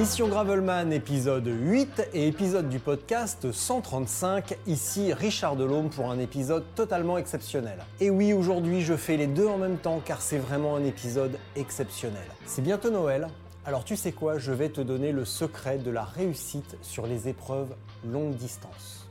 [0.00, 4.56] Mission Gravelman, épisode 8 et épisode du podcast 135.
[4.66, 7.76] Ici Richard Delhomme pour un épisode totalement exceptionnel.
[8.00, 11.36] Et oui, aujourd'hui je fais les deux en même temps car c'est vraiment un épisode
[11.54, 12.24] exceptionnel.
[12.46, 13.28] C'est bientôt Noël,
[13.66, 17.28] alors tu sais quoi, je vais te donner le secret de la réussite sur les
[17.28, 17.74] épreuves
[18.10, 19.06] longue distance.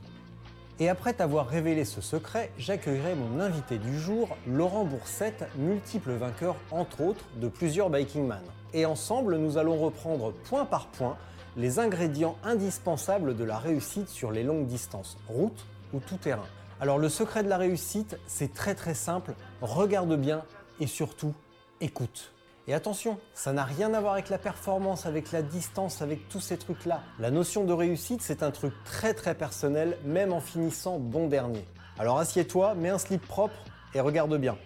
[0.80, 6.56] Et après t'avoir révélé ce secret, j'accueillerai mon invité du jour, Laurent Boursette, multiple vainqueur
[6.72, 8.42] entre autres de plusieurs Biking Man.
[8.72, 11.16] Et ensemble, nous allons reprendre point par point
[11.56, 16.46] les ingrédients indispensables de la réussite sur les longues distances, route ou tout terrain.
[16.80, 20.44] Alors le secret de la réussite, c'est très très simple, regarde bien
[20.78, 21.34] et surtout
[21.80, 22.32] écoute.
[22.68, 26.40] Et attention, ça n'a rien à voir avec la performance, avec la distance, avec tous
[26.40, 27.02] ces trucs-là.
[27.18, 31.66] La notion de réussite, c'est un truc très très personnel, même en finissant bon dernier.
[31.98, 33.56] Alors assieds-toi, mets un slip propre
[33.94, 34.56] et regarde bien.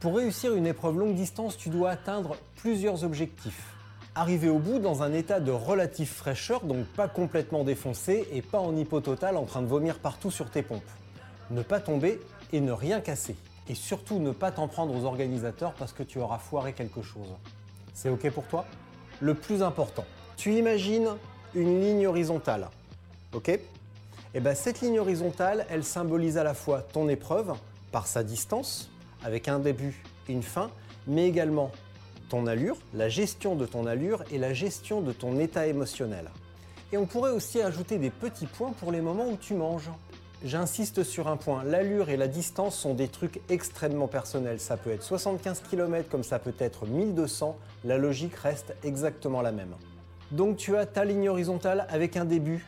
[0.00, 3.74] Pour réussir une épreuve longue distance, tu dois atteindre plusieurs objectifs.
[4.14, 8.60] Arriver au bout dans un état de relative fraîcheur, donc pas complètement défoncé et pas
[8.60, 10.82] en hypototal en train de vomir partout sur tes pompes.
[11.50, 12.18] Ne pas tomber
[12.50, 13.36] et ne rien casser.
[13.68, 17.28] Et surtout ne pas t'en prendre aux organisateurs parce que tu auras foiré quelque chose.
[17.92, 18.64] C'est ok pour toi?
[19.20, 20.06] Le plus important,
[20.38, 21.10] tu imagines
[21.54, 22.70] une ligne horizontale.
[23.34, 23.50] Ok?
[24.32, 27.52] Et bien cette ligne horizontale, elle symbolise à la fois ton épreuve
[27.92, 28.89] par sa distance,
[29.24, 30.70] avec un début et une fin,
[31.06, 31.70] mais également
[32.28, 36.30] ton allure, la gestion de ton allure et la gestion de ton état émotionnel.
[36.92, 39.90] Et on pourrait aussi ajouter des petits points pour les moments où tu manges.
[40.44, 44.58] J'insiste sur un point, l'allure et la distance sont des trucs extrêmement personnels.
[44.58, 49.52] Ça peut être 75 km comme ça peut être 1200, la logique reste exactement la
[49.52, 49.74] même.
[50.30, 52.64] Donc tu as ta ligne horizontale avec un début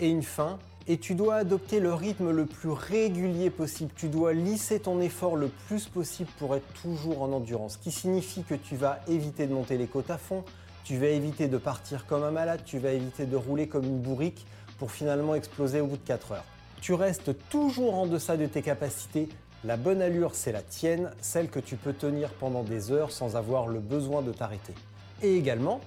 [0.00, 3.90] et une fin, et tu dois adopter le rythme le plus régulier possible.
[3.96, 7.90] Tu dois lisser ton effort le plus possible pour être toujours en endurance, ce qui
[7.90, 10.44] signifie que tu vas éviter de monter les côtes à fond,
[10.84, 14.00] tu vas éviter de partir comme un malade, tu vas éviter de rouler comme une
[14.00, 14.46] bourrique
[14.78, 16.44] pour finalement exploser au bout de 4 heures.
[16.80, 19.28] Tu restes toujours en deçà de tes capacités.
[19.62, 23.36] La bonne allure, c'est la tienne, celle que tu peux tenir pendant des heures sans
[23.36, 24.74] avoir le besoin de t'arrêter.
[25.22, 25.80] Et également,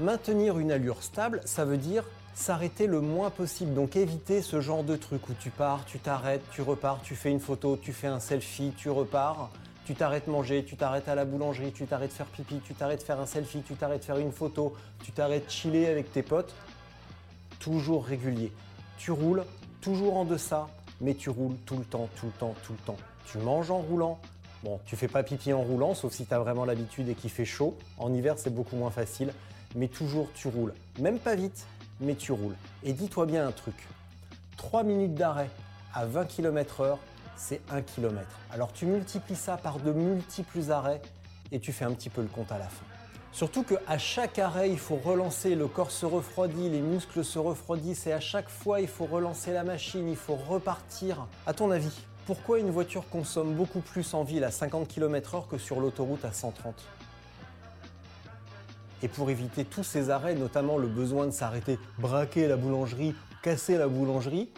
[0.00, 2.02] maintenir une allure stable, ça veut dire
[2.36, 3.74] s'arrêter le moins possible.
[3.74, 7.30] Donc éviter ce genre de truc où tu pars, tu t'arrêtes, tu repars, tu fais
[7.30, 9.50] une photo, tu fais un selfie, tu repars,
[9.86, 13.18] tu t'arrêtes manger, tu t'arrêtes à la boulangerie, tu t'arrêtes faire pipi, tu t'arrêtes faire
[13.18, 16.54] un selfie, tu t'arrêtes faire une photo, tu t'arrêtes chiller avec tes potes.
[17.58, 18.52] Toujours régulier.
[18.98, 19.44] Tu roules,
[19.80, 20.68] toujours en deçà,
[21.00, 22.98] mais tu roules tout le temps, tout le temps, tout le temps.
[23.24, 24.18] Tu manges en roulant.
[24.62, 27.30] Bon, tu fais pas pipi en roulant, sauf si tu as vraiment l'habitude et qu'il
[27.30, 27.76] fait chaud.
[27.96, 29.32] En hiver, c'est beaucoup moins facile,
[29.74, 30.74] mais toujours tu roules.
[30.98, 31.66] Même pas vite,
[32.00, 32.56] mais tu roules.
[32.82, 33.86] Et dis-toi bien un truc.
[34.56, 35.50] 3 minutes d'arrêt
[35.94, 36.96] à 20 km/h,
[37.36, 38.26] c'est 1 km.
[38.50, 41.02] Alors tu multiplies ça par de multiples arrêts
[41.52, 42.84] et tu fais un petit peu le compte à la fin.
[43.32, 48.06] Surtout qu'à chaque arrêt, il faut relancer, le corps se refroidit, les muscles se refroidissent
[48.06, 51.26] et à chaque fois, il faut relancer la machine, il faut repartir.
[51.46, 51.92] À ton avis,
[52.24, 56.32] pourquoi une voiture consomme beaucoup plus en ville à 50 km/h que sur l'autoroute à
[56.32, 56.74] 130
[59.02, 63.76] Et pour éviter tous ces arrêts, notamment le besoin de s'arrêter, braquer la boulangerie, casser
[63.76, 64.48] la boulangerie,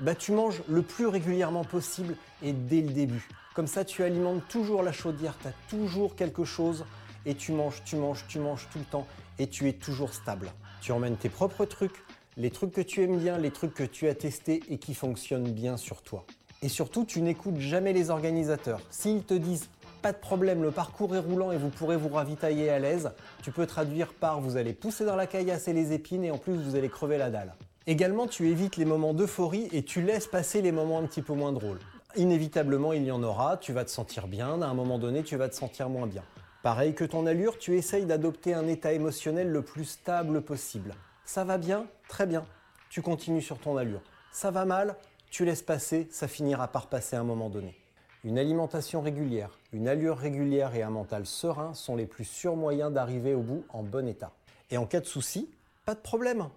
[0.00, 3.28] bah tu manges le plus régulièrement possible et dès le début.
[3.54, 6.86] Comme ça, tu alimentes toujours la chaudière, tu as toujours quelque chose
[7.26, 9.06] et tu manges, tu manges, tu manges tout le temps
[9.38, 10.50] et tu es toujours stable.
[10.80, 12.02] Tu emmènes tes propres trucs,
[12.36, 15.52] les trucs que tu aimes bien, les trucs que tu as testés et qui fonctionnent
[15.52, 16.24] bien sur toi.
[16.62, 18.80] Et surtout, tu n'écoutes jamais les organisateurs.
[18.90, 19.68] S'ils te disent
[20.02, 23.12] pas de problème, le parcours est roulant et vous pourrez vous ravitailler à l'aise,
[23.42, 26.38] tu peux traduire par vous allez pousser dans la caillasse et les épines et en
[26.38, 27.54] plus vous allez crever la dalle.
[27.86, 31.34] Également, tu évites les moments d'euphorie et tu laisses passer les moments un petit peu
[31.34, 31.78] moins drôles.
[32.16, 35.36] Inévitablement, il y en aura, tu vas te sentir bien, à un moment donné, tu
[35.36, 36.22] vas te sentir moins bien.
[36.62, 40.94] Pareil que ton allure, tu essayes d'adopter un état émotionnel le plus stable possible.
[41.24, 41.86] Ça va bien?
[42.08, 42.44] Très bien.
[42.90, 44.02] Tu continues sur ton allure.
[44.32, 44.96] Ça va mal?
[45.30, 47.81] Tu laisses passer, ça finira par passer à un moment donné.
[48.24, 52.92] Une alimentation régulière, une allure régulière et un mental serein sont les plus sûrs moyens
[52.92, 54.30] d'arriver au bout en bon état.
[54.70, 55.50] Et en cas de souci,
[55.84, 56.48] pas de problème.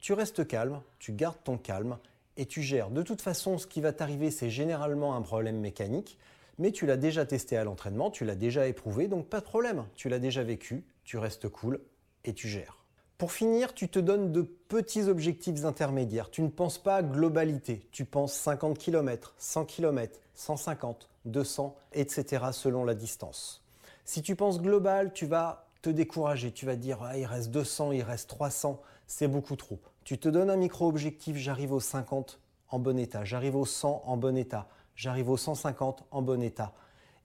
[0.00, 1.98] Tu restes calme, tu gardes ton calme
[2.36, 2.90] et tu gères.
[2.90, 6.18] De toute façon, ce qui va t'arriver, c'est généralement un problème mécanique,
[6.58, 9.86] mais tu l'as déjà testé à l'entraînement, tu l'as déjà éprouvé, donc pas de problème.
[9.94, 11.80] Tu l'as déjà vécu, tu restes cool
[12.24, 12.83] et tu gères.
[13.18, 16.30] Pour finir, tu te donnes de petits objectifs intermédiaires.
[16.30, 17.86] Tu ne penses pas à globalité.
[17.92, 22.46] Tu penses 50 km, 100 km, 150, 200, etc.
[22.52, 23.62] selon la distance.
[24.04, 26.50] Si tu penses global, tu vas te décourager.
[26.50, 29.78] Tu vas dire ah, il reste 200, il reste 300, c'est beaucoup trop.
[30.02, 32.40] Tu te donnes un micro-objectif j'arrive aux 50
[32.70, 36.72] en bon état, j'arrive aux 100 en bon état, j'arrive aux 150 en bon état.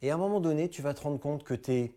[0.02, 1.96] Et à un moment donné, tu vas te rendre compte que tu es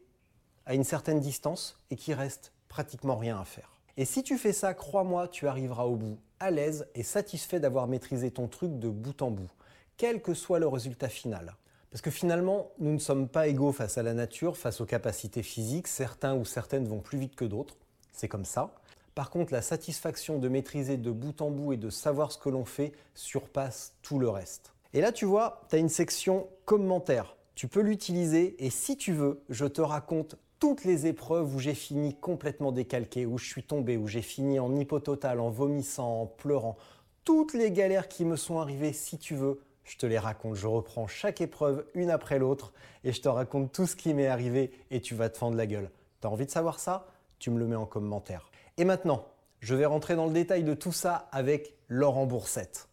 [0.65, 3.73] à une certaine distance et qu'il reste pratiquement rien à faire.
[3.97, 7.87] Et si tu fais ça, crois-moi, tu arriveras au bout à l'aise et satisfait d'avoir
[7.87, 9.51] maîtrisé ton truc de bout en bout,
[9.97, 11.57] quel que soit le résultat final.
[11.91, 15.43] Parce que finalement, nous ne sommes pas égaux face à la nature, face aux capacités
[15.43, 17.77] physiques, certains ou certaines vont plus vite que d'autres,
[18.13, 18.75] c'est comme ça.
[19.15, 22.49] Par contre, la satisfaction de maîtriser de bout en bout et de savoir ce que
[22.49, 24.73] l'on fait surpasse tout le reste.
[24.95, 27.37] Et là, tu vois, tu as une section commentaires.
[27.55, 31.75] Tu peux l'utiliser et si tu veux, je te raconte toutes les épreuves où j'ai
[31.75, 36.27] fini complètement décalqué, où je suis tombé, où j'ai fini en hypototal, en vomissant, en
[36.27, 36.77] pleurant,
[37.25, 40.55] toutes les galères qui me sont arrivées, si tu veux, je te les raconte.
[40.55, 42.73] Je reprends chaque épreuve une après l'autre
[43.03, 45.67] et je te raconte tout ce qui m'est arrivé et tu vas te fendre la
[45.67, 45.91] gueule.
[46.21, 47.09] T'as envie de savoir ça?
[47.41, 48.49] Tu me le mets en commentaire.
[48.77, 49.27] Et maintenant,
[49.59, 52.89] je vais rentrer dans le détail de tout ça avec Laurent Boursette.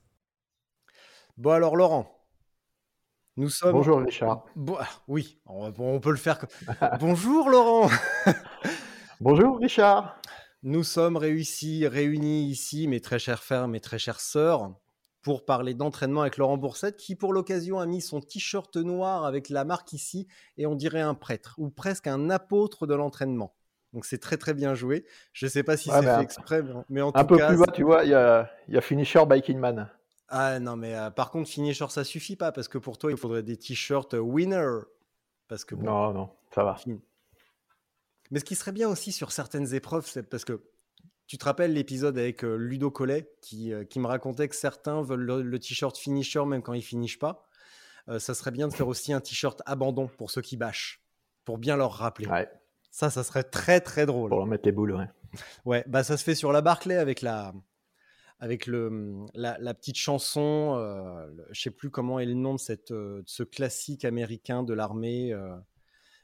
[1.38, 2.19] Bon alors Laurent,
[3.72, 4.44] Bonjour Richard.
[4.78, 6.46] Ah, oui, on, peut le faire.
[7.00, 7.90] Bonjour Laurent.
[9.22, 10.20] Bonjour Richard.
[10.64, 14.74] Nous sommes réussis, réunis ici, mes très chers frères, mes très chères sœurs,
[15.22, 19.48] pour parler d'entraînement avec Laurent Boursette, qui pour l'occasion a mis son t-shirt noir avec
[19.48, 20.28] la marque ici,
[20.58, 23.56] et on dirait un prêtre, ou presque un apôtre de l'entraînement.
[23.94, 25.06] Donc c'est très très bien joué.
[25.32, 27.46] Je ne sais pas si c'est fait exprès, mais en un tout cas...
[27.46, 29.24] Un peu plus bas, tu vois, il y a, y a Finisher
[29.56, 29.90] Man.
[30.30, 33.18] Ah non, mais euh, par contre, finisher, ça suffit pas parce que pour toi, il
[33.18, 34.82] faudrait des t-shirts euh, winner.
[35.48, 36.78] Parce que non, non, ça va.
[38.30, 40.62] Mais ce qui serait bien aussi sur certaines épreuves, c'est parce que
[41.26, 45.42] tu te rappelles l'épisode avec euh, Ludo Collet qui, qui, me racontait que certains veulent
[45.42, 47.48] le, t-shirt finisher même quand ils finissent pas.
[48.20, 51.02] ça serait bien de faire aussi un t-shirt abandon pour ceux qui bâchent,
[51.46, 52.28] pour bien leur rappeler.
[52.92, 54.30] Ça, ça serait très très drôle.
[54.30, 55.10] Pour leur mettre les boules, ouais.
[55.66, 57.54] Ouais, bah ça se fait sur la Barclay avec la,
[58.40, 62.60] avec le, mmh, la, petite chanson, euh, je sais plus comment est le nom de,
[62.60, 65.56] cette, euh, ce classique américain de l'armée, euh,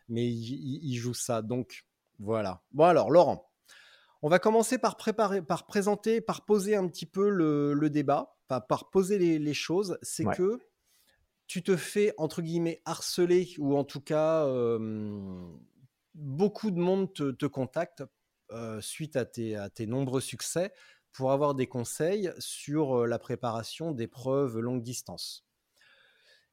[0.08, 1.42] mais il, joue ça.
[1.42, 1.86] Donc
[2.20, 2.64] voilà.
[2.72, 3.52] Bon alors, Laurent,
[4.22, 8.90] on va commencer par préparer, par présenter, par poser un petit peu le, débat, par
[8.90, 9.98] poser les, choses.
[10.02, 10.60] C'est que
[11.48, 14.48] tu te fais entre guillemets harceler ou en tout cas
[16.14, 18.04] beaucoup de monde te, te contacte
[18.80, 20.72] suite à tes, à tes nombreux succès
[21.16, 25.46] pour avoir des conseils sur la préparation d'épreuves longue distance.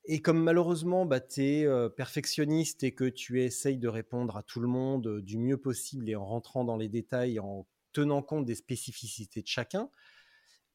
[0.04, 4.60] Et comme malheureusement, bah, tu es perfectionniste et que tu essayes de répondre à tout
[4.60, 8.54] le monde du mieux possible et en rentrant dans les détails, en tenant compte des
[8.54, 9.90] spécificités de chacun,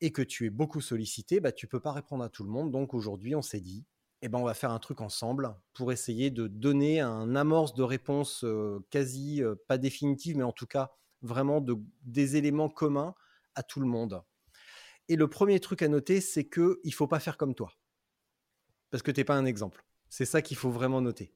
[0.01, 2.71] et que tu es beaucoup sollicité, bah, tu peux pas répondre à tout le monde.
[2.71, 3.85] Donc aujourd'hui, on s'est dit,
[4.21, 7.83] eh ben, on va faire un truc ensemble pour essayer de donner un amorce de
[7.83, 8.45] réponse
[8.89, 10.91] quasi, pas définitive, mais en tout cas
[11.21, 13.15] vraiment de, des éléments communs
[13.57, 14.23] à tout le monde.
[15.09, 17.71] Et le premier truc à noter, c'est que il faut pas faire comme toi,
[18.91, 19.83] parce que tu n'es pas un exemple.
[20.09, 21.33] C'est ça qu'il faut vraiment noter.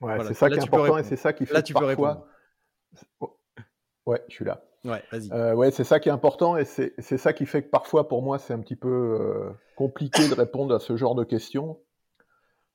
[0.00, 2.28] Ouais, c'est ça qui est important et c'est ça qui fait là, tu parfois...
[3.18, 3.26] peux
[4.06, 4.62] Ouais, je suis là.
[4.84, 5.30] Ouais, vas-y.
[5.32, 8.22] Euh, ouais, c'est ça qui est important et c'est ça qui fait que parfois pour
[8.22, 11.80] moi c'est un petit peu euh, compliqué de répondre à ce genre de questions.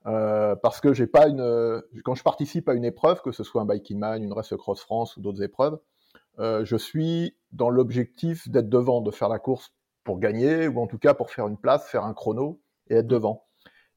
[0.06, 1.82] Euh, parce que j'ai pas une.
[2.04, 4.82] Quand je participe à une épreuve, que ce soit un Biking Man, une Race Cross
[4.82, 5.80] France ou d'autres épreuves,
[6.40, 9.74] euh, je suis dans l'objectif d'être devant, de faire la course
[10.04, 13.08] pour gagner, ou en tout cas pour faire une place, faire un chrono et être
[13.08, 13.46] devant.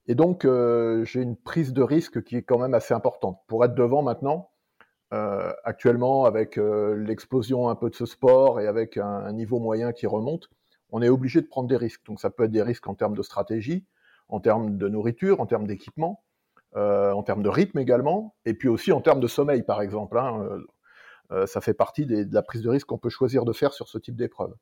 [0.05, 3.41] Et donc, euh, j'ai une prise de risque qui est quand même assez importante.
[3.47, 4.51] Pour être devant maintenant,
[5.13, 10.07] euh, actuellement, avec l'explosion un peu de ce sport et avec un, niveau moyen qui
[10.07, 10.49] remonte,
[10.91, 12.05] on est obligé de prendre des risques.
[12.05, 13.85] Donc, ça peut être des risques en termes de stratégie,
[14.29, 16.23] en termes de nourriture, en termes d'équipement,
[16.75, 20.17] en termes de rythme également, et puis aussi en termes de sommeil, par exemple.
[20.17, 20.61] Hein.
[21.31, 23.87] Euh, ça fait partie de la prise de risque qu'on peut choisir de faire sur
[23.87, 24.53] ce type d'épreuve.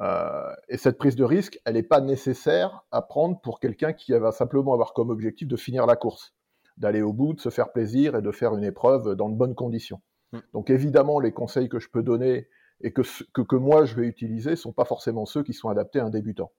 [0.00, 4.12] Euh, et cette prise de risque, elle n'est pas nécessaire à prendre pour quelqu'un qui
[4.12, 6.34] va simplement avoir comme objectif de finir la course,
[6.76, 9.54] d'aller au bout, de se faire plaisir et de faire une épreuve dans de bonnes
[9.54, 10.00] conditions.
[10.32, 10.38] Mm.
[10.54, 12.48] Donc évidemment, les conseils que je peux donner
[12.80, 16.00] et que, que, moi je vais utiliser ne sont pas forcément ceux qui sont adaptés
[16.00, 16.50] à un débutant.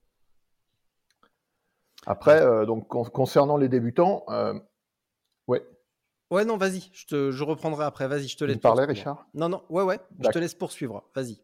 [2.05, 4.25] Après, euh, donc concernant les débutants.
[6.31, 8.07] Ouais, non, vas-y, je, te, je reprendrai après.
[8.07, 8.55] Vas-y, je te laisse.
[8.55, 9.27] Tu parlais, Richard?
[9.33, 11.03] Non, non, ouais, ouais, je te laisse poursuivre.
[11.13, 11.41] Vas-y.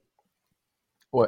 [1.12, 1.27] Ouais.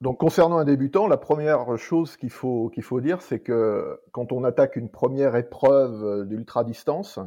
[0.00, 4.32] Donc concernant un débutant, la première chose qu'il faut, qu'il faut dire, c'est que quand
[4.32, 7.18] on attaque une première épreuve d'ultra-distance,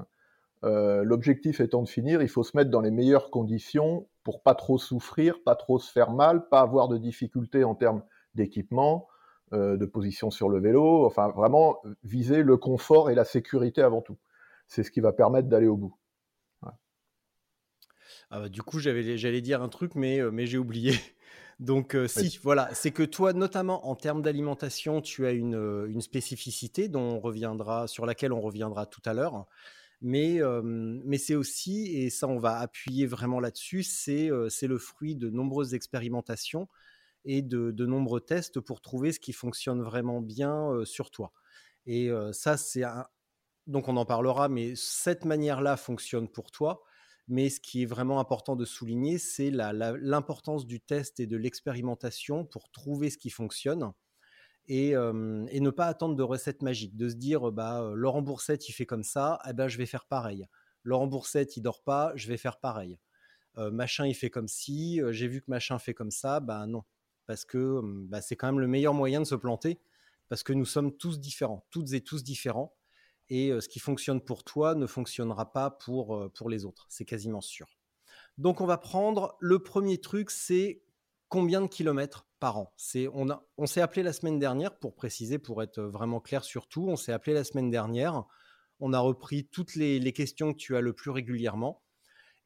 [0.63, 4.55] euh, l'objectif étant de finir, il faut se mettre dans les meilleures conditions pour pas
[4.55, 8.01] trop souffrir, pas trop se faire mal, pas avoir de difficultés en termes
[8.33, 9.07] d'équipement,
[9.53, 14.01] euh, de position sur le vélo, enfin vraiment viser le confort et la sécurité avant
[14.01, 14.17] tout.
[14.67, 15.95] C'est ce qui va permettre d'aller au bout.
[18.31, 20.93] Ah bah, du coup, j'allais dire un truc, mais, euh, mais j'ai oublié.
[21.59, 25.55] Donc, si, voilà, c'est que toi, notamment en termes d'alimentation, tu as une,
[25.87, 29.45] une, spécificité dont on reviendra, sur laquelle on reviendra tout à l'heure
[30.01, 35.29] mais, mais c'est aussi, et ça on va appuyer vraiment là-dessus, c'est le fruit de
[35.29, 36.67] nombreuses expérimentations
[37.23, 41.33] et de, de, nombreux tests pour trouver ce qui fonctionne vraiment bien sur toi.
[41.87, 42.83] Et ça, c'est
[43.67, 46.83] Donc on en parlera, mais cette manière-là fonctionne pour toi.
[47.27, 52.45] Mais ce qui est vraiment important de souligner, c'est l'importance du test et de l'expérimentation
[52.45, 53.91] pour trouver ce qui fonctionne
[54.67, 58.85] et, ne pas attendre de recettes magiques, de se dire bah Laurent Boursette il fait
[58.85, 60.47] comme ça, eh ben je vais faire pareil.
[60.83, 62.99] Laurent Boursette il dort pas, je vais faire pareil.
[63.57, 66.83] machin il fait comme si, j'ai vu que machin fait comme ça, bah non,
[67.25, 69.79] parce que bah, c'est quand même le meilleur moyen de se planter,
[70.29, 72.75] parce que nous sommes tous différents, toutes et tous différents,
[73.29, 77.41] et ce qui fonctionne pour toi ne fonctionnera pas pour, pour les autres, c'est quasiment
[77.41, 77.67] sûr.
[78.37, 80.83] Donc on va prendre le premier truc, c'est
[81.29, 82.73] combien de kilomètres par an?
[82.77, 83.27] C'est on,
[83.57, 86.87] on s'est appelé la semaine dernière pour préciser, pour être vraiment clair sur tout.
[86.87, 88.25] On s'est appelé la semaine dernière.
[88.79, 91.81] On a repris toutes les, questions que tu as le plus régulièrement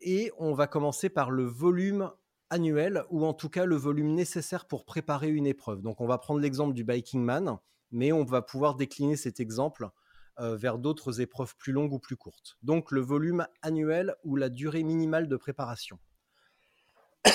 [0.02, 2.12] et on va commencer par le volume
[2.52, 5.82] annuel ou en tout cas le volume nécessaire pour préparer une épreuve.
[5.82, 7.58] Donc on va prendre l'exemple du Biking Man,
[7.92, 9.90] mais on va pouvoir décliner cet exemple
[10.40, 12.58] vers d'autres épreuves plus longues ou plus courtes.
[12.64, 16.00] Donc le volume annuel ou la durée minimale de préparation.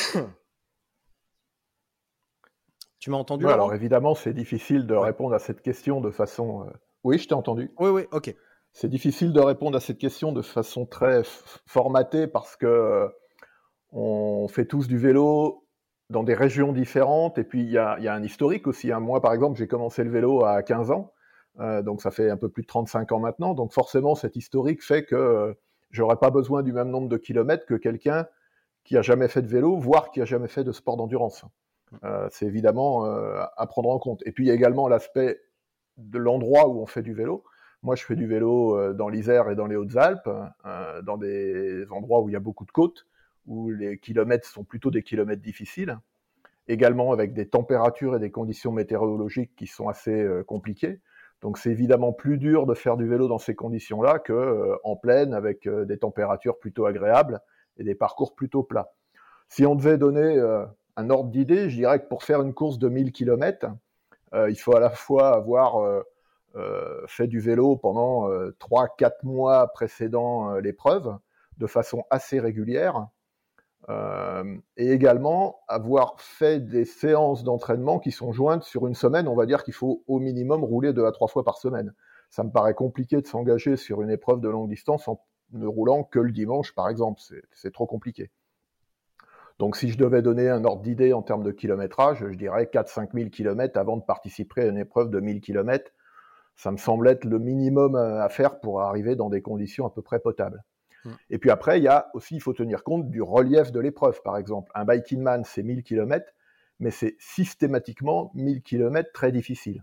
[3.04, 6.62] Tu m'as entendu Alors évidemment, c'est difficile de répondre à cette question de façon.
[6.62, 6.70] Euh,
[7.04, 7.70] oui, je t'ai entendu.
[7.78, 8.34] Oui, oui, ok.
[8.73, 11.20] C'est difficile de répondre à cette question de façon très
[11.66, 13.08] formatée parce que euh,
[13.92, 15.66] on fait tous du vélo
[16.08, 18.90] dans des régions différentes et puis il y a, un historique aussi.
[18.90, 19.00] Hein.
[19.00, 21.24] Moi, par exemple, j'ai commencé le vélo à 15 ans, euh,
[21.58, 23.54] donc ça fait un peu plus de 35 ans maintenant.
[23.54, 25.56] Donc forcément, cet historique fait que
[25.90, 28.26] j'aurais pas besoin du même nombre de kilomètres que quelqu'un
[28.84, 31.44] qui a jamais fait de vélo, voire qui a jamais fait de sport d'endurance.
[32.02, 34.23] Euh, c'est évidemment euh, à prendre en compte.
[34.26, 35.40] Et puis il y a également l'aspect
[35.96, 37.44] de l'endroit où on fait du vélo.
[37.82, 40.28] Moi, je fais du vélo euh, dans l'Isère et dans les Hautes-Alpes,
[41.02, 43.06] dans des endroits où il y a beaucoup de côtes,
[43.46, 45.99] où les kilomètres sont plutôt des kilomètres difficiles.
[46.66, 51.00] Également avec des températures et des conditions météorologiques qui sont assez compliquées.
[51.45, 55.33] Donc c'est évidemment plus dur de faire du vélo dans ces conditions-là que en pleine
[55.33, 57.41] avec des températures plutôt agréables
[57.77, 58.93] et des parcours plutôt plats.
[59.49, 60.41] Si on devait donner
[60.97, 63.67] un ordre d'idée, je dirais que pour faire une course de 1000 km,
[64.35, 66.03] euh, il faut à la fois avoir euh,
[66.57, 71.17] euh, fait du vélo pendant 3-4 mois précédant l'épreuve,
[71.59, 73.09] de façon assez régulière,
[73.88, 79.29] et également avoir fait des séances d'entraînement qui sont jointes sur une semaine.
[79.29, 81.93] On va dire qu'il faut au minimum rouler deux à trois fois par semaine.
[82.31, 85.21] Ça me paraît compliqué de s'engager sur une épreuve de longue distance en
[85.53, 87.21] ne roulant que le dimanche, par exemple.
[87.53, 88.31] C'est trop compliqué.
[89.59, 93.11] Donc si je devais donner un ordre d'idée en termes de kilométrage, je dirais 4-5
[93.14, 95.93] 000 km avant de participer à une épreuve de 1000 km.
[96.57, 100.03] Ça me semble être le minimum à faire pour arriver dans des conditions à peu
[100.03, 100.64] près potables.
[101.04, 101.11] Hmm.
[101.30, 104.20] Et puis après, il y a aussi, il faut tenir compte du relief de l'épreuve,
[104.23, 104.70] par exemple.
[104.75, 106.32] Un biking man, c'est 1000 km,
[106.80, 109.82] mais c'est systématiquement 1000 km très difficile.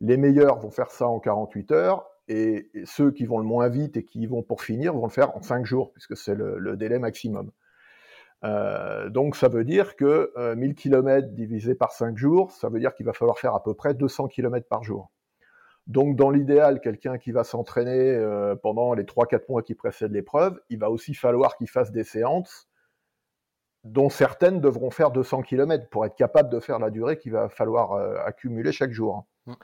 [0.00, 3.96] Les meilleurs vont faire ça en 48 heures, et ceux qui vont le moins vite
[3.96, 6.98] et qui vont pour finir vont le faire en 5 jours, puisque c'est le délai
[6.98, 7.50] maximum.
[8.44, 12.78] Euh, donc ça veut dire que 1000 euh, km divisé par 5 jours, ça veut
[12.78, 15.10] dire qu'il va falloir faire à peu près 200 km par jour.
[15.88, 20.60] Donc dans l'idéal, quelqu'un qui va s'entraîner euh, pendant les 3-4 mois qui précèdent l'épreuve,
[20.68, 22.68] il va aussi falloir qu'il fasse des séances
[23.84, 27.48] dont certaines devront faire 200 km pour être capable de faire la durée qu'il va
[27.48, 27.94] falloir
[28.26, 29.24] accumuler chaque jour.
[29.46, 29.54] Mmh.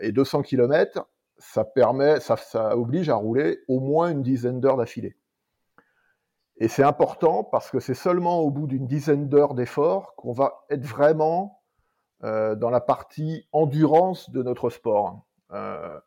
[0.00, 2.36] et 200 km, ça permet, ça
[2.76, 5.16] oblige à rouler au moins une dizaine d'heures d'affilée.
[6.56, 10.64] Et c'est important parce que c'est seulement au bout d'une dizaine d'heures d'effort qu'on va
[10.70, 11.60] être vraiment
[12.22, 15.24] euh, dans la partie endurance de notre sport.
[15.54, 15.98] Euh,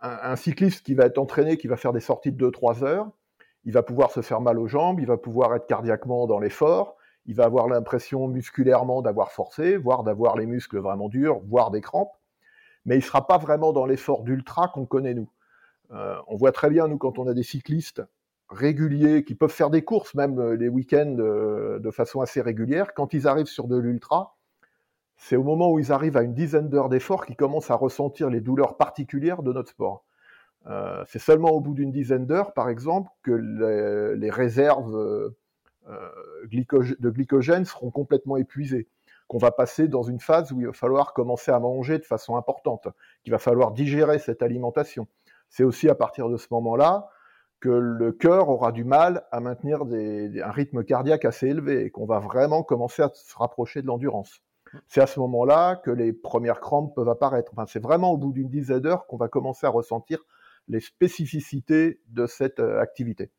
[0.00, 3.10] un, cycliste qui va être entraîné, qui va faire des sorties de 2-3 heures,
[3.64, 6.96] il va pouvoir se faire mal aux jambes, il va pouvoir être cardiaquement dans l'effort,
[7.26, 11.80] il va avoir l'impression musculairement d'avoir forcé, voire d'avoir les muscles vraiment durs, voire des
[11.80, 12.12] crampes.
[12.84, 15.28] mais il ne sera pas vraiment dans l'effort d'ultra qu'on connaît nous.
[15.90, 18.02] Euh, on voit très bien, nous, quand on a des cyclistes
[18.48, 23.12] réguliers qui peuvent faire des courses, même euh, les week-ends, de façon assez régulière, quand
[23.14, 24.37] ils arrivent sur de l'ultra,
[25.18, 28.30] c'est au moment où ils arrivent à une dizaine d'heures d'effort qu'ils commencent à ressentir
[28.30, 30.04] les douleurs particulières de notre sport.
[31.06, 35.32] c'est seulement au bout d'une dizaine d'heures, par exemple, que les, réserves
[35.86, 38.88] de glycogène seront complètement épuisées
[39.26, 42.36] qu'on va passer dans une phase où il va falloir commencer à manger de façon
[42.36, 42.88] importante,
[43.22, 45.06] qu'il va falloir digérer cette alimentation
[45.50, 47.08] c'est aussi à partir de ce moment-là
[47.60, 52.06] que le cœur aura du mal à maintenir un rythme cardiaque assez élevé et qu'on
[52.06, 54.42] va vraiment commencer à se rapprocher de l'endurance.
[54.86, 57.52] C'est à ce moment-là que les premières crampes peuvent apparaître.
[57.66, 60.24] c'est vraiment au bout d'une dizaine d'heures qu'on va commencer à ressentir
[60.68, 63.30] les spécificités de cette euh, activité.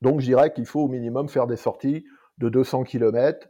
[0.00, 2.04] Donc je dirais qu'il faut au minimum faire des sorties
[2.38, 3.48] de 200 km,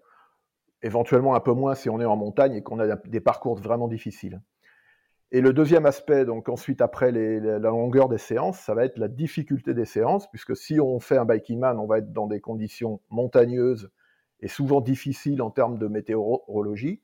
[0.83, 3.89] éventuellement un peu moins si on est en montagne et qu'on a des parcours vraiment
[3.89, 4.41] difficiles.
[5.35, 9.09] Et le deuxième aspect, donc ensuite après la longueur des séances, ça va être la
[9.09, 12.41] difficulté des séances, puisque si on fait un biking man, on va être dans des
[12.41, 13.91] conditions montagneuses
[14.43, 17.01] et souvent difficiles en termes de météorologie.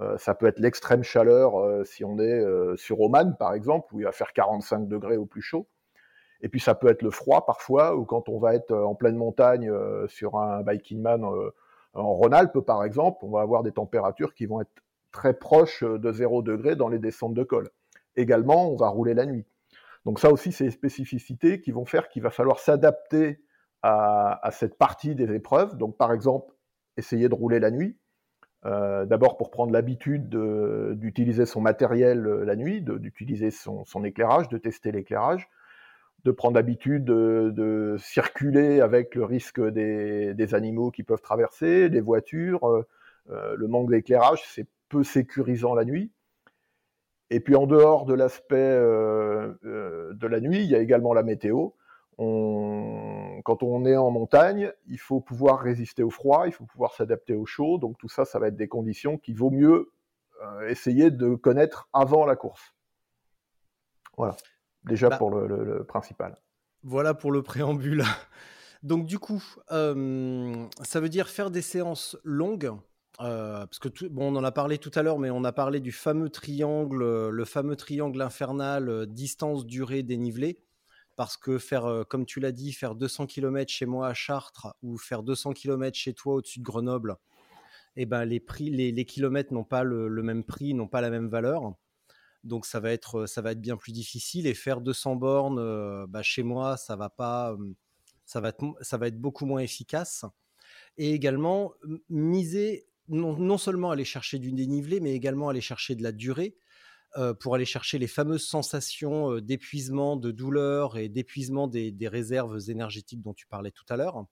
[0.00, 3.94] Euh, ça peut être l'extrême chaleur euh, si on est euh, sur Oman, par exemple,
[3.94, 5.68] où il va faire 45 degrés au plus chaud.
[6.40, 9.16] Et puis ça peut être le froid parfois, ou quand on va être en pleine
[9.16, 9.70] montagne
[10.08, 11.22] sur un biking man
[11.92, 14.70] en Rhône-Alpes, par exemple, on va avoir des températures qui vont être
[15.12, 17.68] très proche de 0 degré dans les descentes de col.
[18.16, 19.44] Également, on va rouler la nuit.
[20.06, 23.42] Donc ça aussi, c'est les spécificités qui vont faire qu'il va falloir s'adapter
[23.82, 25.76] à, cette partie des épreuves.
[25.76, 26.54] Donc par exemple,
[27.00, 27.96] essayer de rouler la nuit.
[28.66, 34.58] Euh, d'abord pour prendre l'habitude d'utiliser son matériel euh, la nuit, d'utiliser son, éclairage, de
[34.58, 35.48] tester l'éclairage,
[36.24, 42.66] de prendre l'habitude de, circuler avec le risque des, animaux qui peuvent traverser, des voitures.
[43.30, 46.12] Euh, le manque d'éclairage, c'est peu sécurisant la nuit.
[47.30, 51.70] Et puis en dehors de l'aspect de la nuit, il y a également la météo.
[53.44, 57.34] Quand on est en montagne, il faut pouvoir résister au froid, il faut pouvoir s'adapter
[57.34, 57.78] au chaud.
[57.78, 59.90] Donc tout ça, ça va être des conditions qu'il vaut mieux
[60.42, 62.74] euh, essayer de connaître avant la course.
[64.16, 64.36] Voilà,
[64.84, 66.36] déjà bah pour le, principal.
[66.82, 68.04] Voilà pour le préambule.
[68.82, 69.94] Donc du coup, ça
[71.00, 72.72] veut dire faire des séances longues
[73.20, 75.80] euh, parce que bon, on en a parlé tout à l'heure, mais on a parlé
[75.80, 80.58] du fameux triangle, euh, le fameux triangle infernal euh, distance, durée, dénivelé.
[81.20, 84.96] Parce que faire, comme tu l'as dit, faire 200 km chez moi à Chartres ou
[84.96, 87.18] faire 200 km chez toi au-dessus de Grenoble,
[87.96, 91.28] eh ben les prix, les, kilomètres n'ont pas le, même prix, n'ont pas la même
[91.28, 91.74] valeur.
[92.42, 94.46] Donc ça va être, ça va être bien plus difficile.
[94.46, 97.54] Et faire 200 bornes bah, chez moi, ça va pas,
[98.24, 100.24] ça va ça va être beaucoup moins efficace.
[100.96, 101.74] Et également
[102.08, 106.56] miser non, seulement aller chercher du dénivelé, mais également aller chercher de la durée.
[107.16, 112.70] Euh, pour aller chercher les fameuses sensations euh, d'épuisement, de douleur et d'épuisement des, réserves
[112.70, 114.26] énergétiques dont tu parlais tout à l'heure.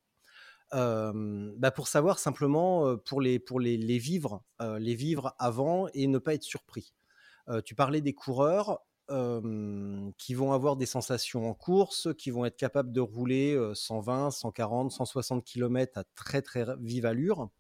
[0.74, 4.44] Euh, bah, pour savoir simplement pour les pour les, vivre
[4.78, 6.92] les vivre avant et ne pas être surpris.
[7.64, 8.80] tu parlais des coureurs
[10.18, 14.92] qui vont avoir des sensations en course, qui vont être capables de rouler 120, 140,
[14.92, 17.50] 160 km à très très vive allure.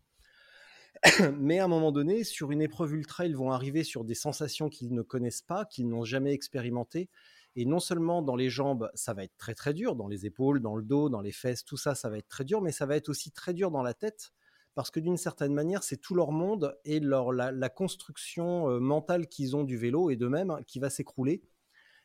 [1.38, 4.68] Mais à un moment donné, sur une épreuve ultra, ils vont arriver sur des sensations
[4.68, 7.08] qu'ils ne connaissent pas, qu'ils n'ont jamais expérimentées.
[7.56, 10.60] Et non seulement dans les jambes, ça va être très très dur, dans les épaules,
[10.60, 12.86] dans le dos, dans les fesses, tout ça, ça va être très dur, mais ça
[12.86, 14.32] va être aussi très dur dans la tête,
[14.74, 19.26] parce que d'une certaine manière, c'est tout leur monde et leur, la, construction euh, mentale
[19.26, 21.42] qu'ils ont du vélo et d'eux-mêmes qui va s'écrouler.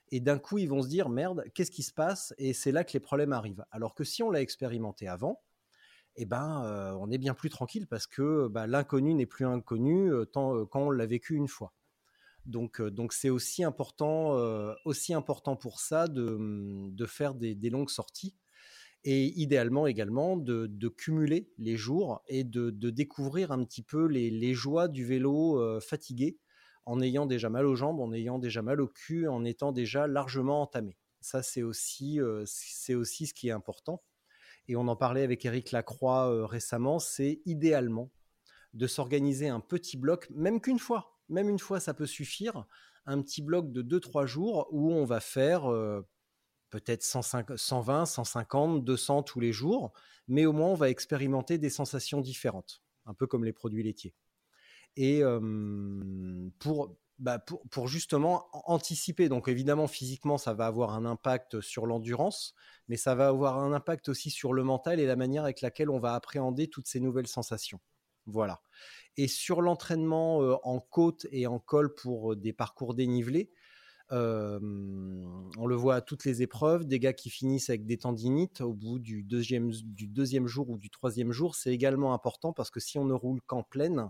[0.09, 2.33] Et d'un coup, ils vont se dire, merde, qu'est-ce qui se passe?
[2.37, 3.65] Et c'est là que les problèmes arrivent.
[3.71, 5.39] Alors que si on l'a expérimenté avant,
[6.15, 10.55] eh ben, on est bien plus tranquille parce que bah, l'inconnu n'est plus inconnu tant,
[10.55, 11.73] euh, quand on l'a vécu une fois.
[12.45, 14.37] Donc, donc c'est aussi important,
[14.83, 18.35] aussi important pour ça de, mmh, faire des, longues sorties
[19.05, 24.89] et idéalement également de, cumuler les jours et de, découvrir un petit peu les, joies
[24.89, 26.37] du vélo fatigué
[26.85, 30.05] en ayant déjà mal aux jambes, en ayant déjà mal au cul, en étant déjà
[30.05, 30.97] largement entamé.
[31.21, 34.03] Ça, c'est aussi, c'est aussi ce qui est important
[34.67, 38.11] et on en parlait avec Eric Lacroix euh, récemment, c'est idéalement
[38.73, 42.65] de s'organiser un petit bloc, même qu'une fois, même une fois ça peut suffire,
[43.05, 46.01] un petit bloc de 2-3 jours où on va faire euh,
[46.69, 49.93] peut-être 120, 150, 200 tous les jours,
[50.27, 54.15] mais au moins on va expérimenter des sensations différentes, un peu comme les produits laitiers.
[54.95, 55.23] Et
[56.59, 59.29] pour, bah, pour, justement anticiper.
[59.29, 62.55] Donc évidemment, physiquement, ça va avoir un impact sur l'endurance,
[62.87, 65.89] mais ça va avoir un impact aussi sur le mental et la manière avec laquelle
[65.89, 67.79] on va appréhender toutes ces nouvelles sensations.
[68.25, 68.61] Voilà.
[69.17, 73.51] Et sur l'entraînement en côte et en col pour des parcours dénivelés,
[74.11, 78.73] on le voit à toutes les épreuves, des gars qui finissent avec des tendinites au
[78.73, 82.79] bout du deuxième, du deuxième jour ou du troisième jour, c'est également important parce que
[82.79, 84.09] si on ne roule qu'en pleine,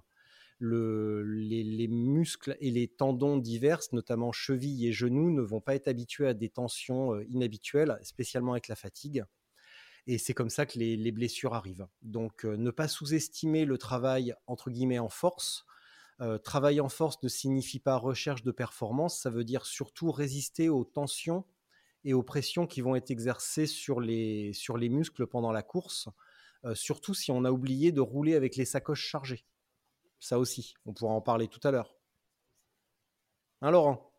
[0.63, 5.89] le, les, muscles et les tendons divers, notamment chevilles et genoux, ne vont pas être
[5.89, 9.25] habitués à des tensions inhabituelles, spécialement avec la fatigue.
[10.07, 11.85] Et c'est comme ça que les, blessures arrivent.
[12.01, 15.65] Donc ne pas sous-estimer le travail entre guillemets en force.
[16.45, 20.85] travail en force ne signifie pas recherche de performance, ça veut dire surtout résister aux
[20.85, 21.45] tensions
[22.05, 26.07] et aux pressions qui vont être exercées sur les, sur les muscles pendant la course,
[26.73, 29.45] surtout si on a oublié de rouler avec les sacoches chargées.
[30.23, 31.97] Ça aussi, on pourra en parler tout à l'heure.
[33.61, 34.09] Hein, Laurent?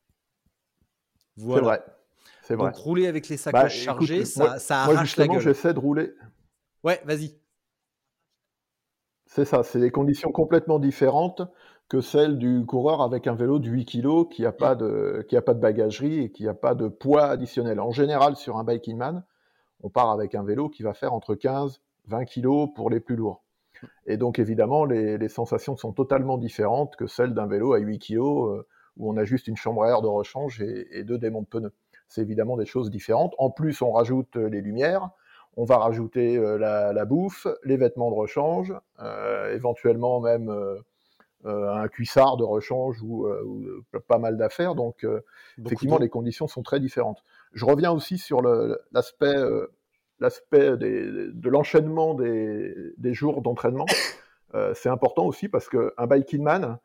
[1.39, 1.57] Voilà.
[1.57, 1.85] C'est vrai.
[2.43, 2.67] C'est vrai.
[2.67, 5.41] Donc, rouler avec les sacoches bah, chargées, ça, ça, arrache la gueule.
[5.41, 6.13] j'essaie de rouler.
[6.83, 7.39] Ouais, vas-y.
[9.25, 11.41] C'est ça, c'est des conditions complètement différentes
[11.89, 15.39] que celles du coureur avec un vélo de 8 kg qui n'a pas, de, qui
[15.39, 17.81] a pas de bagagerie et qui n'a pas de poids additionnel.
[17.81, 19.25] En général, sur un biking man,
[19.83, 23.17] on part avec un vélo qui va faire entre 15 20 kg pour les plus
[23.17, 23.44] lourds.
[24.07, 28.19] Et donc, évidemment, les, sensations sont totalement différentes que celles d'un vélo à 8 kg
[28.19, 31.47] euh, où on a juste une chambre à air de rechange et, deux démons de
[31.47, 31.73] pneus.
[32.09, 33.35] C'est évidemment des choses différentes.
[33.39, 35.11] En plus, on rajoute euh, les lumières,
[35.57, 38.75] on va rajouter euh, la, bouffe, les vêtements de rechange,
[39.53, 40.53] éventuellement même
[41.45, 43.29] un cuissard de rechange ou,
[44.09, 44.75] pas mal d'affaires.
[44.75, 45.07] Donc,
[45.65, 47.23] effectivement, les conditions sont très différentes.
[47.53, 48.43] Je reviens aussi sur
[48.93, 49.37] l'aspect
[50.21, 53.87] l'aspect de l'enchaînement des, jours d'entraînement.
[54.55, 56.79] Euh, c'est important aussi parce qu'un biking man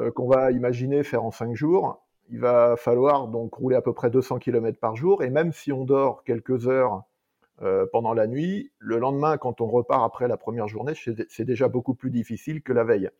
[0.00, 3.92] euh, qu'on va imaginer faire en 5 jours, il va falloir donc rouler à peu
[3.92, 5.22] près 200 km par jour.
[5.22, 7.04] Et même si on dort quelques heures
[7.62, 10.94] euh, pendant la nuit, le lendemain, quand on repart après la première journée,
[11.28, 13.10] c'est déjà beaucoup plus difficile que la veille.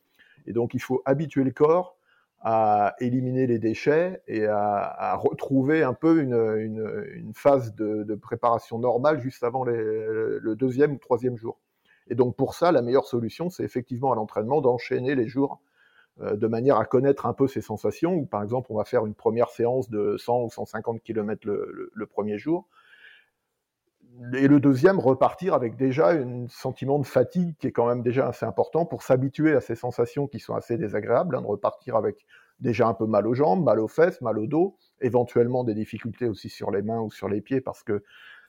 [0.47, 1.95] Et donc il faut habituer le corps
[2.43, 9.43] à éliminer les déchets et à, retrouver un peu une, phase de, préparation normale juste
[9.43, 11.57] avant le deuxième ou troisième jour.
[12.09, 15.61] Et donc pour ça, la meilleure solution, c'est effectivement à l'entraînement d'enchaîner les jours
[16.21, 18.13] euh, de manière à connaître un peu ses sensations.
[18.13, 22.05] Ou par exemple, on va faire une première séance de 100 ou 150 km le
[22.05, 22.67] premier jour,
[24.33, 28.27] et le deuxième, repartir avec déjà un sentiment de fatigue qui est quand même déjà
[28.27, 32.25] assez important pour s'habituer à ces sensations qui sont assez désagréables, hein, de repartir avec
[32.59, 36.27] déjà un peu mal aux jambes, mal aux fesses, mal au dos, éventuellement des difficultés
[36.27, 38.03] aussi sur les mains ou sur les pieds parce que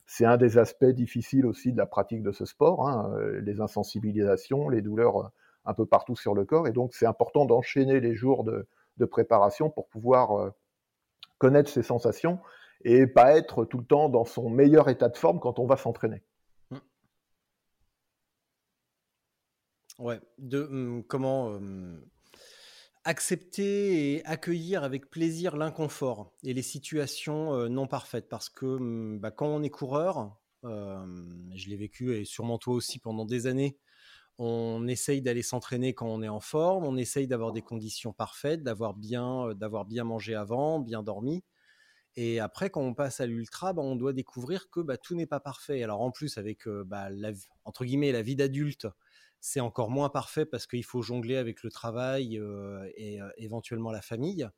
[0.06, 3.60] c'est un des aspects difficiles aussi de la pratique de ce sport, hein, euh, les
[3.60, 5.28] insensibilisations, les douleurs euh,
[5.64, 6.68] un peu partout sur le corps.
[6.68, 8.66] Et donc c'est important d'enchaîner les jours de,
[9.06, 10.50] préparation pour pouvoir euh,
[11.38, 12.38] connaître ces sensations
[12.84, 15.76] et pas être tout le temps dans son meilleur état de forme quand on va
[15.76, 16.22] s'entraîner.
[16.70, 16.76] Mmh.
[19.98, 22.02] Ouais, de mmh, comment mmh,
[23.04, 29.46] accepter et accueillir avec plaisir l'inconfort et les situations non parfaites parce que bah, quand
[29.46, 33.76] on est coureur, je l'ai vécu et sûrement toi aussi pendant des années,
[34.38, 38.62] on essaye d'aller s'entraîner quand on est en forme, on essaye d'avoir des conditions parfaites,
[38.62, 41.44] d'avoir bien, d'avoir bien mangé avant, bien dormi.
[42.16, 45.26] Et après, quand on passe à l'ultra, bah, on doit découvrir que bah, tout n'est
[45.26, 45.82] pas parfait.
[45.82, 47.32] Alors en plus, avec bah, la,
[47.64, 48.86] entre guillemets la vie d'adulte,
[49.40, 52.40] c'est encore moins parfait parce qu'il faut jongler avec le travail
[52.96, 54.48] et éventuellement la famille.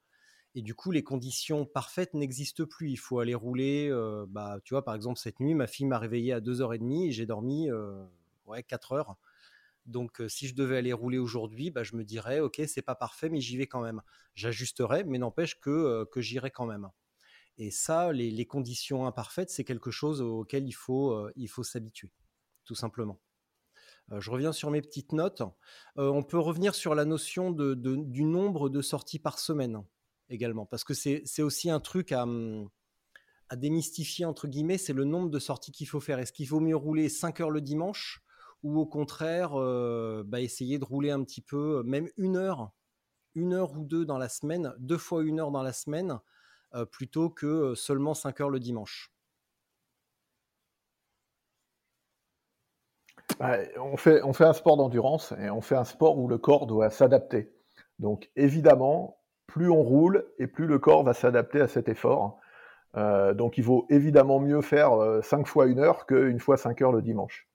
[0.55, 2.91] Et du coup, les conditions parfaites n'existent plus.
[2.91, 3.91] Il faut aller rouler.
[4.29, 7.27] bah, tu vois, par exemple, cette nuit, ma fille m'a réveillé à 2h30 et j'ai
[7.27, 7.69] dormi
[8.47, 9.17] ouais, 4 heures.
[9.87, 13.29] Donc, si je devais aller rouler aujourd'hui, bah, je me dirais, OK, c'est pas parfait,
[13.29, 14.03] mais j'y vais quand même.
[14.35, 16.91] J'ajusterai, mais n'empêche que, que j'irai quand même.
[17.59, 22.13] Et ça, les, conditions imparfaites, c'est quelque chose auquel il faut, euh, faut s'habituer,
[22.65, 23.19] tout simplement.
[24.13, 25.43] Euh, je reviens sur mes petites notes.
[25.99, 29.83] Euh, on peut revenir sur la notion du nombre de sorties par semaine
[30.29, 32.69] également, parce que c'est aussi un truc à, hum,
[33.49, 36.19] à démystifier, entre guillemets, c'est le nombre de sorties qu'il faut faire.
[36.19, 38.23] Est-ce qu'il vaut mieux rouler 5 heures le dimanche
[38.63, 39.53] ou au contraire
[40.25, 42.73] bah, essayer de rouler un petit peu, même une heure,
[43.35, 46.19] une heure ou deux dans la semaine, deux fois une heure dans la semaine,
[46.85, 49.13] plutôt que euh, seulement 5 heures le dimanche
[53.39, 56.91] bah, on, fait, un sport d'endurance et on fait un sport où le corps doit
[56.91, 57.53] s'adapter.
[57.99, 62.39] Donc évidemment, plus on roule et plus le corps va s'adapter à cet effort.
[62.97, 66.93] Euh, donc il vaut évidemment mieux faire 5 fois une heure qu'une fois 5 heures
[66.93, 67.49] le dimanche.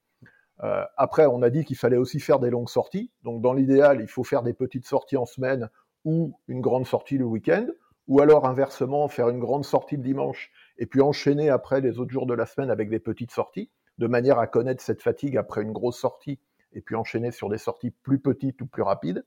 [0.97, 3.11] après, on a dit qu'il fallait aussi faire des longues sorties.
[3.23, 5.69] Donc dans l'idéal, il faut faire des petites sorties en semaine
[6.05, 7.65] ou une grande sortie le week-end
[8.11, 12.11] ou alors inversement faire une grande sortie le dimanche et puis enchaîner après les autres
[12.11, 15.61] jours de la semaine avec des petites sorties, de manière à connaître cette fatigue après
[15.61, 16.37] une grosse sortie
[16.73, 19.25] et puis enchaîner sur des sorties plus petites ou plus rapides.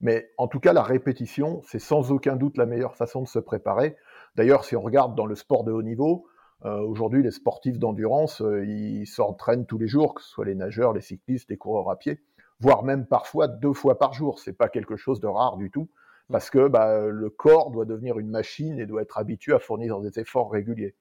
[0.00, 3.38] Mais en tout cas, la répétition, c'est sans aucun doute la meilleure façon de se
[3.38, 3.96] préparer.
[4.34, 6.26] D'ailleurs, si on regarde dans le sport de haut niveau,
[6.64, 10.54] euh, aujourd'hui, les sportifs d'endurance, euh, ils s'entraînent tous les jours, que ce soit les
[10.54, 12.22] nageurs, les cyclistes, les coureurs à pied,
[12.60, 14.38] voire même parfois deux fois par jour.
[14.38, 15.90] C'est pas quelque chose de rare du tout,
[16.30, 20.00] parce que bah, le corps doit devenir une machine et doit être habitué à fournir
[20.00, 20.94] des efforts réguliers.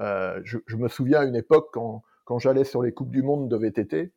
[0.00, 3.48] Euh, je, me souviens à une époque quand, quand j'allais sur les coupes du monde
[3.48, 4.12] de VTT,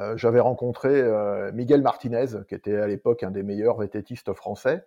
[0.00, 4.84] euh, j'avais rencontré euh, Miguel Martinez, qui était à l'époque un des meilleurs VTTistes français.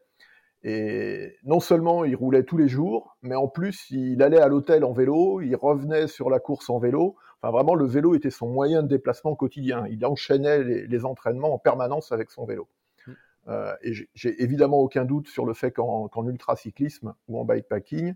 [0.63, 4.83] Et non seulement il roulait tous les jours, mais en plus il allait à l'hôtel
[4.83, 7.15] en vélo, il revenait sur la course en vélo.
[7.41, 9.85] Enfin vraiment, le vélo était son moyen de déplacement quotidien.
[9.89, 12.67] Il enchaînait les, entraînements en permanence avec son vélo.
[13.49, 18.13] Euh, et j'ai évidemment aucun doute sur le fait qu'en ultracyclisme ou en bikepacking,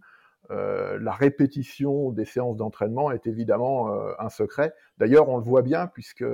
[0.50, 4.74] euh, la répétition des séances d'entraînement est évidemment euh, un secret.
[4.98, 6.26] D'ailleurs, on le voit bien puisque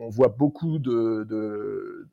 [0.00, 2.08] on voit beaucoup de, de,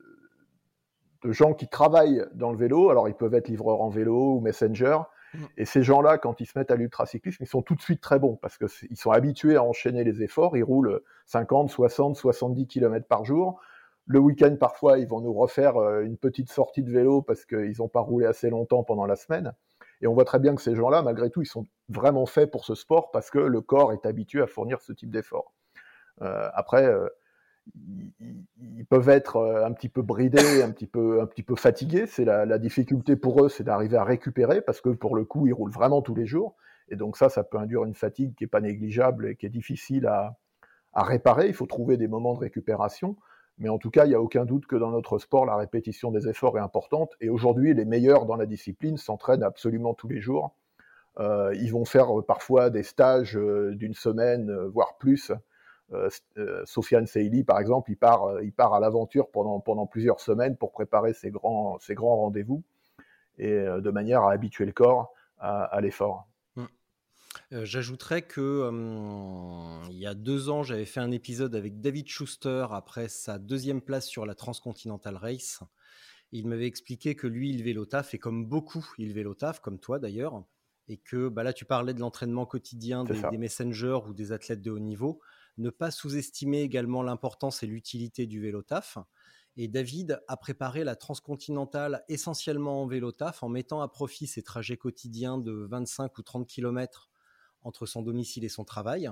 [1.32, 2.90] gens qui travaillent dans le vélo.
[2.90, 4.96] Alors, ils peuvent être livreurs en vélo ou messenger.
[5.34, 5.38] Mmh.
[5.56, 8.20] Et ces gens-là, quand ils se mettent à l'ultracyclisme, ils sont tout de suite très
[8.20, 10.56] bons parce qu'ils sont habitués à enchaîner les efforts.
[10.56, 13.60] Ils roulent 50, 60, 70 km par jour.
[14.06, 17.88] Le week-end, parfois, ils vont nous refaire une petite sortie de vélo parce qu'ils n'ont
[17.88, 19.52] pas roulé assez longtemps pendant la semaine.
[20.00, 22.64] Et on voit très bien que ces gens-là, malgré tout, ils sont vraiment faits pour
[22.64, 25.54] ce sport parce que le corps est habitué à fournir ce type d'effort.
[26.22, 27.08] Euh, après, euh,
[28.60, 32.06] ils, peuvent être euh, un petit peu bridés, un petit peu, un petit peu fatigués.
[32.06, 35.52] C'est la, difficulté pour eux, c'est d'arriver à récupérer parce que pour le coup, ils
[35.52, 36.56] roulent vraiment tous les jours.
[36.88, 39.50] Et donc ça, ça peut induire une fatigue qui n'est pas négligeable et qui est
[39.50, 40.36] difficile à
[40.94, 41.48] réparer.
[41.48, 43.16] Il faut trouver des moments de récupération.
[43.58, 46.10] Mais en tout cas, il n'y a aucun doute que dans notre sport, la répétition
[46.10, 47.14] des efforts est importante.
[47.20, 50.54] Et aujourd'hui, les meilleurs dans la discipline s'entraînent absolument tous les jours.
[51.18, 55.32] Euh, ils vont faire parfois des stages euh, d'une semaine, euh, voire plus.
[56.64, 60.72] Sofiane Seili, par exemple, il part, il part à l'aventure pendant, pendant plusieurs semaines pour
[60.72, 62.64] préparer ses grands, ses grands rendez-vous
[63.38, 66.26] et de manière à habituer le corps à l'effort.
[67.52, 68.70] Euh, j'ajouterais que
[69.90, 73.80] il y a deux ans, j'avais fait un épisode avec David Schuster après sa deuxième
[73.80, 75.60] place sur la Transcontinental Race.
[76.32, 79.78] Il m'avait expliqué que lui, il vélo taf, et comme beaucoup, il vélo taf, comme
[79.78, 80.44] toi d'ailleurs,
[80.88, 84.62] et que bah là, tu parlais de l'entraînement quotidien des, des, messengers ou des athlètes
[84.62, 85.20] de haut niveau.
[85.58, 88.98] Ne pas sous-estimer également l'importance et l'utilité du vélo taf.
[89.56, 94.42] Et David a préparé la transcontinentale essentiellement en vélo taf, en mettant à profit ses
[94.42, 97.08] trajets quotidiens de 25 ou 30 km
[97.66, 99.10] entre son domicile et son travail,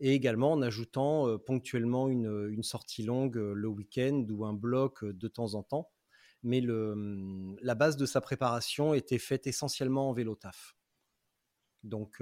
[0.00, 5.04] et également en ajoutant euh, ponctuellement une, sortie longue euh, le week-end ou un bloc
[5.04, 5.88] euh, de temps en temps.
[6.42, 10.76] Mais le, hum, la base de sa préparation était faite essentiellement en vélo taf.
[11.82, 12.20] Donc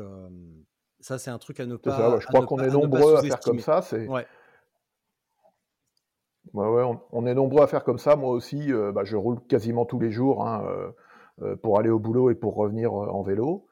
[1.01, 2.19] ça, c'est un truc à ne pas.
[2.21, 3.81] je crois qu'on est nombreux à faire comme ça.
[3.81, 4.07] C'est.
[4.07, 4.27] Ouais.
[6.53, 8.15] Ouais, on, est nombreux à faire comme ça.
[8.15, 10.93] Moi aussi, bah, je roule quasiment tous les jours hein,
[11.63, 13.67] pour aller au boulot et pour revenir en vélo.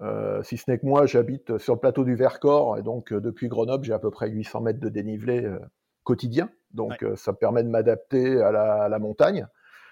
[0.00, 3.20] Euh, si ce n'est que moi, j'habite sur le plateau du Vercors, et donc euh,
[3.20, 5.58] depuis Grenoble, j'ai à peu près 800 mètres de dénivelé euh,
[6.02, 6.50] quotidien.
[6.72, 9.46] Donc ça me permet de m'adapter à la, montagne.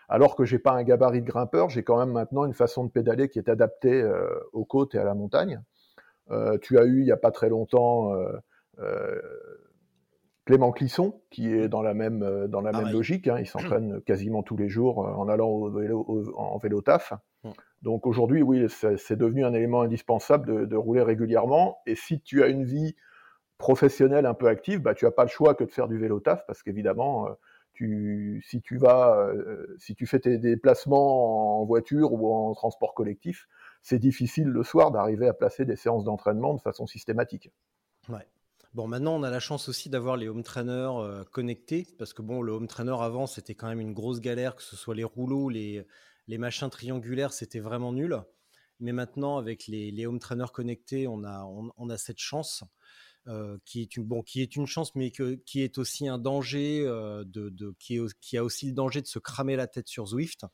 [0.08, 2.90] Alors que j'ai pas un gabarit de grimpeur, j'ai quand même maintenant une façon de
[2.90, 4.04] pédaler qui est adaptée
[4.52, 5.62] aux côtes et à la montagne.
[6.60, 8.12] tu as eu il n'y a pas très longtemps
[10.44, 13.28] Clément Clisson, qui est dans la même, dans la même logique.
[13.28, 13.36] Hein.
[13.38, 17.12] il s'entraîne quasiment tous les jours en allant au vélo, en vélo taf.
[17.82, 21.78] Donc aujourd'hui, oui, c'est devenu un élément indispensable de, rouler régulièrement.
[21.86, 22.94] Et si tu as une vie
[23.58, 26.20] professionnelle un peu active, bah, tu n'as pas le choix que de faire du vélo
[26.20, 27.32] taf, parce qu'évidemment, euh,
[28.42, 33.48] si tu euh, si tu fais tes déplacements en voiture ou en transport collectif,
[33.82, 37.50] c'est difficile le soir d'arriver à placer des séances d'entraînement de façon systématique.
[38.08, 38.26] Ouais.
[38.74, 42.22] Bon, maintenant, on a la chance aussi d'avoir les home trainers euh, connectés, parce que
[42.22, 45.04] bon, le home trainer avant, c'était quand même une grosse galère, que ce soit les
[45.04, 45.84] rouleaux, les,
[46.28, 48.22] les machins triangulaires, c'était vraiment nul.
[48.80, 52.64] Mais maintenant, avec les, home trainers connectés, on a, on, a cette chance.
[53.28, 56.84] Euh, qui est une bon qui est une chance mais qui est aussi un danger
[56.84, 60.44] euh, de, qui, qui, a aussi le danger de se cramer la tête sur Zwift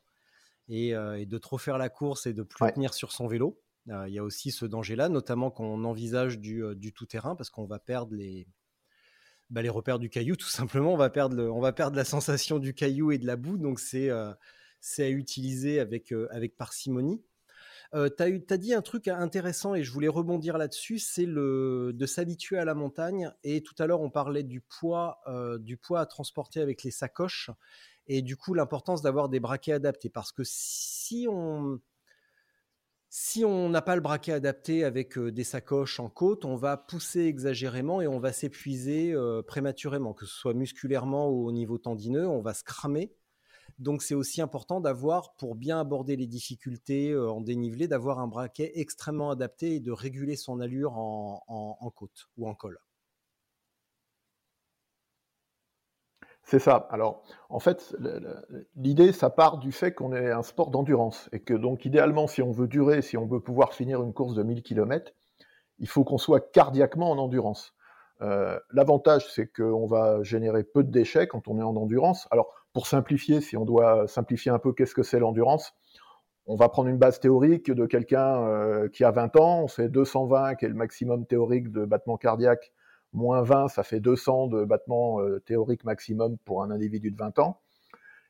[0.67, 4.13] et, euh, de trop faire la course et de plus tenir sur son vélo il
[4.13, 7.49] y a aussi ce danger là notamment quand on envisage du, du tout terrain parce
[7.49, 8.47] qu'on va perdre les
[9.49, 12.59] bah, les repères du caillou tout simplement on va perdre on va perdre la sensation
[12.59, 14.11] du caillou et de la boue donc c'est
[14.81, 17.21] c'est à utiliser avec, euh, avec parcimonie.
[17.95, 22.05] Euh, tu as, dit un truc intéressant et je voulais rebondir là-dessus, c'est le de
[22.05, 23.31] s'habituer à la montagne.
[23.43, 26.91] Et tout à l'heure, on parlait du poids, euh, du poids à transporter avec les
[26.91, 27.49] sacoches
[28.07, 30.09] et du coup l'importance d'avoir des braquets adaptés.
[30.09, 31.79] Parce que si on,
[33.11, 37.21] Si on n'a pas le braquet adapté avec des sacoches en côte, on va pousser
[37.21, 39.15] exagérément et on va s'épuiser
[39.47, 43.11] prématurément, que ce soit musculairement ou au niveau tendineux, on va se cramer.
[43.79, 48.71] Donc c'est aussi important d'avoir, pour bien aborder les difficultés en dénivelé, d'avoir un braquet
[48.75, 52.79] extrêmement adapté et de réguler son allure en côte ou en col.
[56.49, 56.87] C'est ça.
[56.89, 57.95] Alors, en fait,
[58.75, 62.41] l'idée, ça part du fait qu'on est un sport d'endurance et que donc, idéalement, si
[62.41, 65.13] on veut durer, si on veut pouvoir finir une course de 1000 km,
[65.77, 67.75] il faut qu'on soit cardiaquement en endurance.
[68.21, 72.27] Euh, l'avantage, c'est qu'on va générer peu de déchets quand on est en endurance.
[72.31, 75.73] Alors, pour simplifier, si on doit simplifier un peu qu'est-ce que c'est l'endurance,
[76.45, 79.87] on va prendre une base théorique de quelqu'un euh, qui a 20 ans, on fait
[79.87, 82.71] 220, qui est le maximum théorique de battement cardiaque
[83.13, 87.39] moins 20, ça fait 200 de battements euh, théoriques maximum pour un individu de 20
[87.39, 87.59] ans.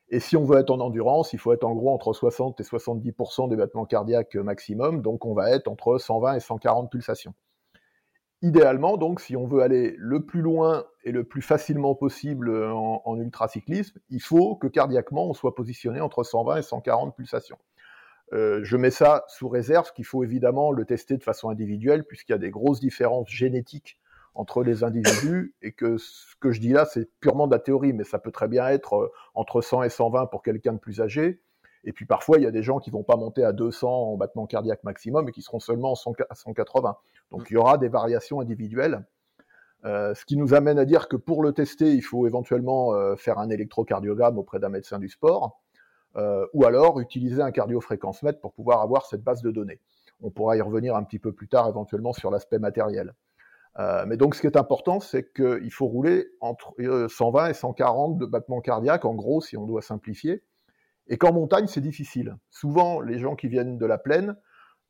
[0.10, 2.64] Et si on veut être en endurance, il faut être en gros entre 60 et
[2.64, 7.34] 70% des battements cardiaques maximum, donc on va être entre 120 et 140 pulsations.
[8.42, 13.02] Idéalement, donc, si on veut aller le plus loin et le plus facilement possible en,
[13.04, 17.58] en ultracyclisme, il faut que cardiaquement on soit positionné entre 120 et 140 pulsations.
[18.34, 22.34] Euh, je mets ça sous réserve qu'il faut évidemment le tester de façon individuelle, puisqu'il
[22.34, 24.00] y a des grosses différences génétiques
[24.36, 27.94] entre les individus et que ce que je dis là, c'est purement de la théorie,
[27.94, 31.02] mais ça peut très bien être euh, entre 100 et 120 pour quelqu'un de plus
[31.02, 31.42] âgé.
[31.84, 34.18] Et puis parfois, il y a des gens qui vont pas monter à 200 en
[34.18, 36.98] battement cardiaque maximum et qui seront seulement à 180.
[37.32, 39.06] Donc il y aura des variations individuelles.
[39.86, 43.16] Euh, ce qui nous amène à dire que pour le tester, il faut éventuellement euh,
[43.16, 45.62] faire un électrocardiogramme auprès d'un médecin du sport,
[46.54, 49.80] ou alors utiliser un cardiofréquence-mètre pour pouvoir avoir cette base de données.
[50.22, 53.14] On pourra y revenir un petit peu plus tard, éventuellement sur l'aspect matériel.
[53.78, 56.74] Euh, mais donc, ce qui est important, c'est qu'il faut rouler entre
[57.08, 60.44] 120 euh, et 140 de battements cardiaques, en gros, si on doit simplifier.
[61.10, 62.38] Et qu'en montagne, c'est difficile.
[62.52, 64.36] Souvent, les gens qui viennent de la plaine,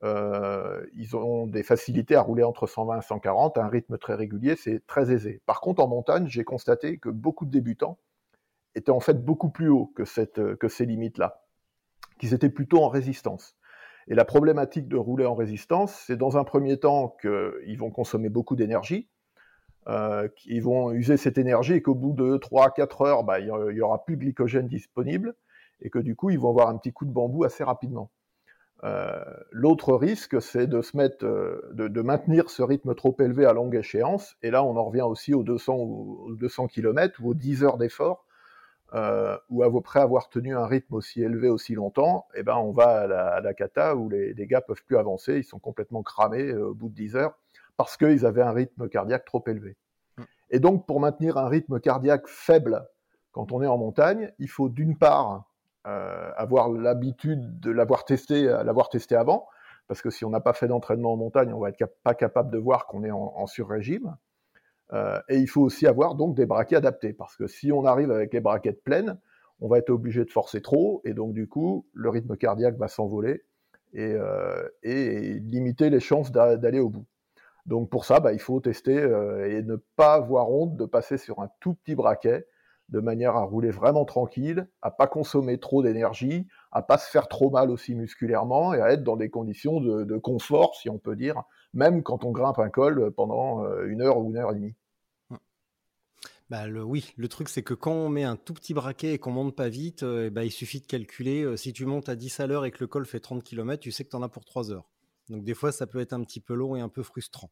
[0.03, 4.15] euh, ils ont des facilités à rouler entre 120 et 140, à un rythme très
[4.15, 5.41] régulier, c'est très aisé.
[5.45, 7.97] Par contre, en montagne, j'ai constaté que beaucoup de débutants
[8.75, 11.41] étaient en fait beaucoup plus hauts que, ces limites-là,
[12.19, 13.55] qu'ils étaient plutôt en résistance.
[14.07, 18.29] Et la problématique de rouler en résistance, c'est dans un premier temps qu'ils vont consommer
[18.29, 19.07] beaucoup d'énergie,
[19.87, 23.81] euh, qu'ils vont user cette énergie et qu'au bout de 3-4 heures, bah, il n'y
[23.81, 25.35] aura plus de glycogène disponible
[25.81, 28.09] et que du coup, ils vont avoir un petit coup de bambou assez rapidement.
[28.83, 33.51] Euh, l'autre risque, c'est de se mettre, euh, de, maintenir ce rythme trop élevé à
[33.51, 34.37] longue échéance.
[34.41, 37.77] Et là, on en revient aussi aux 200 ou 200 km ou aux 10 heures
[37.77, 38.25] d'effort
[38.95, 43.01] euh, ou après avoir tenu un rythme aussi élevé aussi longtemps, eh ben on va
[43.35, 46.69] à la, cata où les, les, gars peuvent plus avancer, ils sont complètement cramés euh,
[46.69, 47.37] au bout de 10 heures
[47.77, 49.77] parce qu'ils avaient un rythme cardiaque trop élevé.
[50.17, 50.23] Mm.
[50.49, 52.83] Et donc pour maintenir un rythme cardiaque faible
[53.31, 55.43] quand on est en montagne, il faut d'une part
[55.85, 59.47] avoir l'habitude de l'avoir testé, l'avoir testé avant,
[59.87, 62.51] parce que si on n'a pas fait d'entraînement en montagne, on va être pas capable
[62.51, 64.15] de voir qu'on est en, en sur-régime.
[64.93, 68.11] Euh, et il faut aussi avoir donc des braquets adaptés, parce que si on arrive
[68.11, 69.19] avec les braquettes pleines,
[69.59, 72.87] on va être obligé de forcer trop, et donc du coup, le rythme cardiaque va
[72.87, 73.43] s'envoler
[73.93, 77.05] et, euh, limiter les chances d'aller au bout.
[77.65, 81.17] Donc pour ça, bah, il faut tester euh, et ne pas avoir honte de passer
[81.17, 82.47] sur un tout petit braquet,
[82.89, 87.27] de manière à rouler vraiment tranquille, à pas consommer trop d'énergie, à pas se faire
[87.27, 90.97] trop mal aussi musculairement et à être dans des conditions de, de confort, si on
[90.97, 94.55] peut dire, même quand on grimpe un col pendant une heure ou une heure et
[94.55, 94.75] demie.
[96.49, 99.19] Bah, le, oui, le truc c'est que quand on met un tout petit braquet et
[99.19, 101.43] qu'on monte pas vite, euh, bah, il suffit de calculer.
[101.43, 103.79] Euh, si tu montes à 10 à l'heure et que le col fait 30 km,
[103.79, 104.89] tu sais que tu en as pour 3 heures.
[105.29, 107.51] Donc des fois ça peut être un petit peu long et un peu frustrant.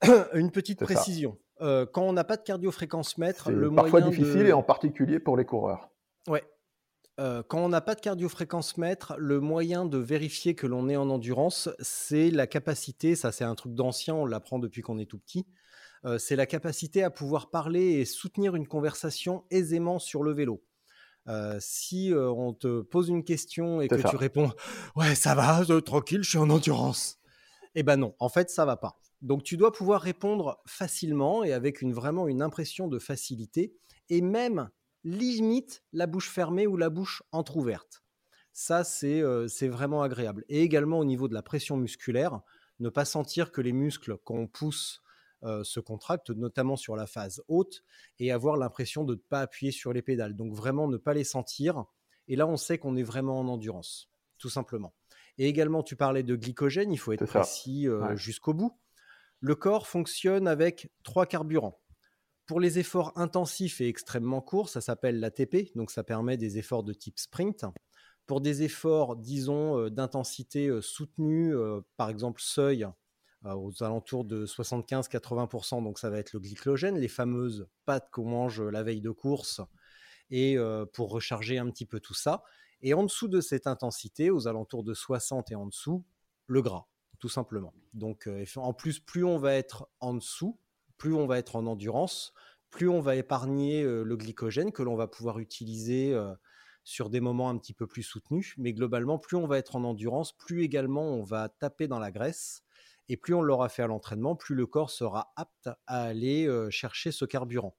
[0.32, 1.38] Une petite précision.
[1.60, 5.36] Euh, quand on n'a pas de cardio-fréquence mètre, le parfois difficile et en particulier pour
[5.36, 5.90] les coureurs.
[6.26, 6.42] Ouais.
[7.18, 11.10] quand on n'a pas de cardio-fréquence mètre, le moyen de vérifier que l'on est en
[11.10, 15.18] endurance, c'est la capacité, ça c'est un truc d'ancien, on l'apprend depuis qu'on est tout
[15.18, 15.46] petit,
[16.04, 20.62] euh, c'est la capacité à pouvoir parler et soutenir une conversation aisément sur le vélo.
[21.26, 24.52] Euh, si euh, on te pose une question et que tu réponds
[24.94, 27.18] ouais ça va tranquille je suis en endurance
[27.74, 31.52] eh ben non en fait ça va pas donc tu dois pouvoir répondre facilement et
[31.52, 33.74] avec une vraiment une impression de facilité
[34.10, 34.70] et même
[35.04, 38.02] limite la bouche fermée ou la bouche entr'ouverte
[38.52, 42.40] ça c'est c'est vraiment agréable et également au niveau de la pression musculaire
[42.80, 45.02] ne pas sentir que les muscles qu'on pousse
[45.44, 47.84] euh, se contractent, notamment sur la phase haute,
[48.18, 50.34] et avoir l'impression de ne pas appuyer sur les pédales.
[50.34, 51.84] Donc vraiment ne pas les sentir.
[52.28, 54.08] Et là, on sait qu'on est vraiment en endurance,
[54.38, 54.94] tout simplement.
[55.36, 58.74] Et également, tu parlais de glycogène, il faut être précis euh, jusqu'au bout.
[59.46, 61.78] Le corps fonctionne avec trois carburants.
[62.46, 66.82] Pour les efforts intensifs et extrêmement courts, ça s'appelle l'ATP, donc ça permet des efforts
[66.82, 67.66] de type sprint.
[68.24, 71.54] Pour des efforts, disons, d'intensité soutenue,
[71.98, 72.86] par exemple seuil
[73.44, 78.62] aux alentours de 75-80%, donc ça va être le glycogène, les fameuses pâtes qu'on mange
[78.62, 79.60] la veille de course,
[80.30, 80.56] et
[80.94, 82.44] pour recharger un petit peu tout ça.
[82.80, 86.02] Et en dessous de cette intensité, aux alentours de 60 et en dessous,
[86.46, 86.86] le gras,
[87.24, 87.72] tout simplement.
[87.94, 90.58] Donc en plus, plus on va être en dessous,
[90.98, 92.34] plus on va être en endurance,
[92.68, 96.14] plus on va épargner le glycogène que l'on va pouvoir utiliser
[96.82, 98.52] sur des moments un petit peu plus soutenus.
[98.58, 102.10] Mais globalement, plus on va être en endurance, plus également on va taper dans la
[102.10, 102.62] graisse
[103.08, 107.10] et plus on l'aura fait à l'entraînement, plus le corps sera apte à aller chercher
[107.10, 107.74] ce carburant.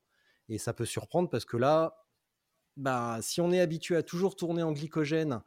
[0.50, 2.04] Et ça peut surprendre parce que là,
[2.78, 5.44] bah, si on est habitué à toujours tourner en glycogène,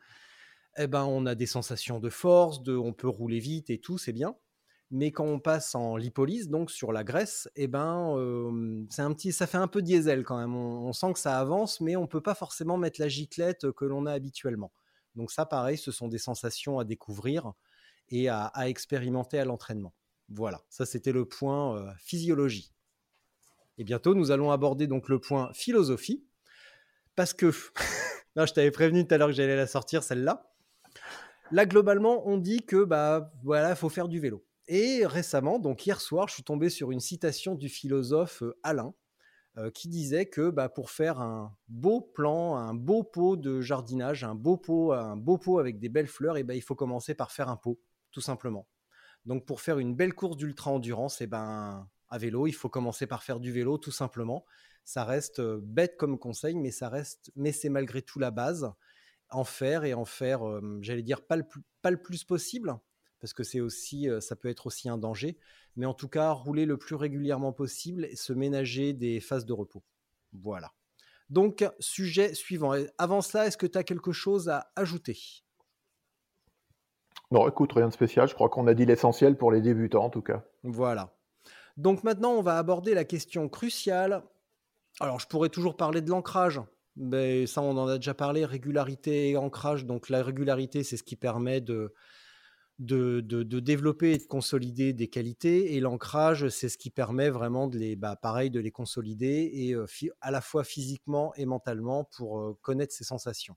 [0.77, 4.13] eh ben, on a des sensations de force, on peut rouler vite et tout, c'est
[4.13, 4.37] bien.
[4.91, 9.33] Mais quand on passe en lipolyse, donc sur la graisse, eh ben, c'est un petit,
[9.33, 10.55] ça fait un peu diesel quand même.
[10.55, 14.07] On, sent que ça avance, mais on peut pas forcément mettre la giclette que l'on
[14.07, 14.73] a habituellement.
[15.15, 17.53] Donc ça, pareil, ce sont des sensations à découvrir
[18.09, 19.93] et à, expérimenter à l'entraînement.
[20.31, 22.73] Voilà, ça c'était le point euh, physiologie.
[23.77, 26.25] Et bientôt, nous allons aborder donc le point philosophie,
[27.15, 27.53] parce que,
[28.37, 30.51] non, je t'avais prévenu tout à l'heure que j'allais la sortir celle-là.
[31.51, 34.45] Là, globalement, on dit que bah voilà, faut faire du vélo.
[34.67, 38.95] Et récemment, donc hier soir, je suis tombé sur une citation du philosophe euh, Alain,
[39.57, 44.25] euh, qui disait que bah, pour faire un beau plan, un beau pot de jardinage,
[44.25, 47.15] un beau pot, un beau pot avec des belles fleurs, et ben il faut commencer
[47.15, 47.81] par faire un pot
[48.13, 48.69] tout simplement.
[49.25, 53.07] Donc pour faire une belle course d'ultra-endurance, et eh ben, à vélo, il faut commencer
[53.07, 54.45] par faire du vélo, tout simplement.
[54.85, 58.71] Ça reste euh, bête comme conseil, mais ça reste, mais c'est malgré tout la base.
[59.31, 60.41] En faire et en faire,
[60.81, 62.75] j'allais dire, pas le, plus, pas le plus possible,
[63.21, 65.37] parce que c'est aussi, ça peut être aussi un danger,
[65.77, 69.53] mais en tout cas, rouler le plus régulièrement possible et se ménager des phases de
[69.53, 69.83] repos.
[70.33, 70.73] Voilà.
[71.29, 72.73] Donc, sujet suivant.
[72.97, 75.19] Avant cela, est-ce que tu as quelque chose à ajouter?
[77.31, 78.27] Non, écoute, rien de spécial.
[78.29, 80.43] Je crois qu'on a dit l'essentiel pour les débutants, en tout cas.
[80.63, 81.15] Voilà.
[81.77, 84.25] Donc maintenant, on va aborder la question cruciale.
[85.01, 86.63] Alors, je pourrais toujours parler de l'ancrage,
[86.99, 89.87] mais ça, on en a déjà parlé, régularité et ancrage.
[89.87, 91.93] Donc, la régularité, c'est ce qui permet de,
[92.79, 95.75] développer et de consolider des qualités.
[95.75, 99.75] Et l'ancrage, c'est ce qui permet vraiment de les, bah, pareil, de les consolider et
[99.75, 99.87] euh,
[100.21, 103.57] à la fois physiquement et mentalement pour euh, connaître ses sensations.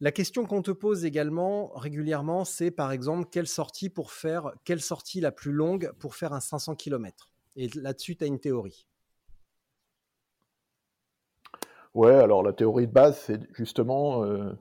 [0.00, 4.82] La question qu'on te pose également régulièrement, c'est par exemple quelle sortie pour faire quelle
[4.82, 7.32] sortie la plus longue pour faire un 500 km.
[7.56, 8.86] Et là-dessus, tu as une théorie.
[11.96, 14.52] Ouais, alors la théorie de base, c'est justement euh,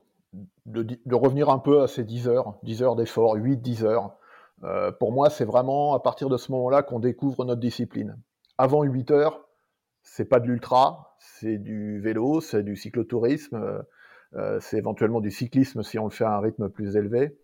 [0.66, 4.16] de, revenir un peu à ces 10 heures, 10 heures d'effort, 8-10 heures.
[4.64, 8.18] Euh, pour moi, c'est vraiment à partir de ce moment-là qu'on découvre notre discipline.
[8.58, 9.50] Avant 8 heures,
[10.02, 13.84] c'est pas de l'ultra, c'est du vélo, c'est du cyclotourisme,
[14.36, 17.38] euh, c'est éventuellement du cyclisme si on le fait à un rythme plus élevé,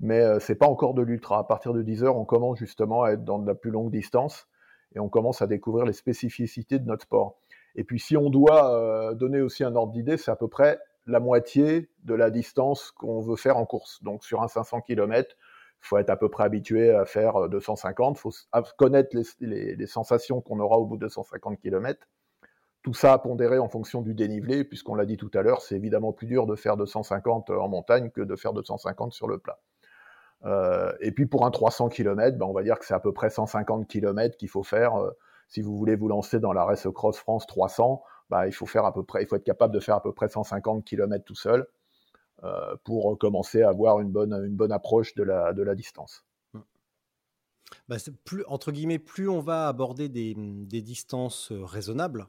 [0.00, 1.38] mais c'est pas encore de l'ultra.
[1.38, 3.92] À partir de 10 heures, on commence justement à être dans de la plus longue
[3.92, 4.48] distance
[4.96, 7.38] et on commence à découvrir les spécificités de notre sport.
[7.76, 10.80] Et puis si on doit euh, donner aussi un ordre d'idée, c'est à peu près
[11.06, 14.02] la moitié de la distance qu'on veut faire en course.
[14.02, 15.36] Donc sur un 500 km,
[15.82, 18.32] il faut être à peu près habitué à faire 250, il faut
[18.76, 22.08] connaître les, sensations qu'on aura au bout de 250 km.
[22.82, 25.76] Tout ça à pondérer en fonction du dénivelé, puisqu'on l'a dit tout à l'heure, c'est
[25.76, 29.60] évidemment plus dur de faire 250 en montagne que de faire 250 sur le plat.
[30.44, 33.12] Euh, et puis pour un 300 km, ben on va dire que c'est à peu
[33.12, 34.94] près 150 km qu'il faut faire.
[35.46, 38.66] Euh, si vous voulez vous lancer dans la Race Cross France 300, ben il faut
[38.66, 41.24] faire à peu près, il faut être capable de faire à peu près 150 km
[41.24, 41.66] tout seul
[42.44, 46.24] euh, pour commencer à avoir une bonne, bonne approche de la, distance.
[47.88, 52.26] Bah, plus, on va aborder des, des distances raisonnables,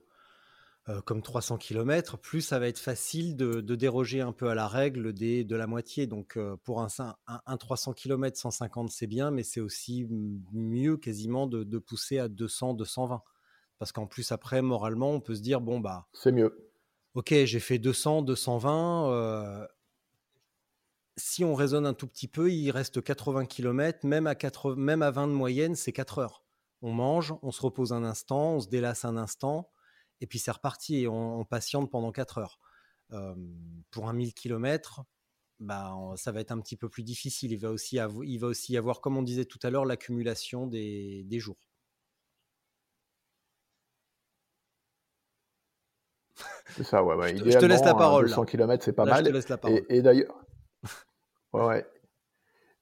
[0.89, 4.69] euh, comme 300 km, plus ça va être facile de, déroger un peu à la
[4.69, 6.07] règle des, de la moitié.
[6.07, 6.87] Donc euh, pour un,
[7.27, 10.07] un, 300 km, 150 c'est bien, mais c'est aussi
[10.53, 13.21] mieux quasiment de, pousser à 200, 220.
[13.79, 16.07] Parce qu'en plus après, moralement, on peut se dire, bon bah...
[16.13, 16.71] C'est mieux.
[17.15, 19.11] Ok, j'ai fait 200, 220.
[19.11, 19.67] Euh,
[21.17, 25.01] si on raisonne un tout petit peu, il reste 80 km, même à, 4, même
[25.01, 26.45] à 20 de moyenne, c'est 4 heures.
[26.81, 29.69] On mange, on se repose un instant, on se délasse un instant
[30.21, 32.59] et puis c'est reparti et on, patiente pendant 4 heures.
[33.91, 35.05] pour un 1000 km,
[35.59, 37.51] bah, ça va être un petit peu plus difficile.
[37.51, 40.67] Il va aussi, il va aussi y avoir, comme on disait tout à l'heure, l'accumulation
[40.67, 41.57] des, des, jours.
[46.75, 47.15] C'est ça, ouais.
[47.15, 47.35] ouais.
[47.37, 48.27] Je, te laisse la parole.
[48.27, 49.23] 200 km, c'est pas mal.
[49.23, 49.81] Je te laisse la parole.
[49.89, 50.35] Et, d'ailleurs,
[51.53, 51.85] ouais, ouais.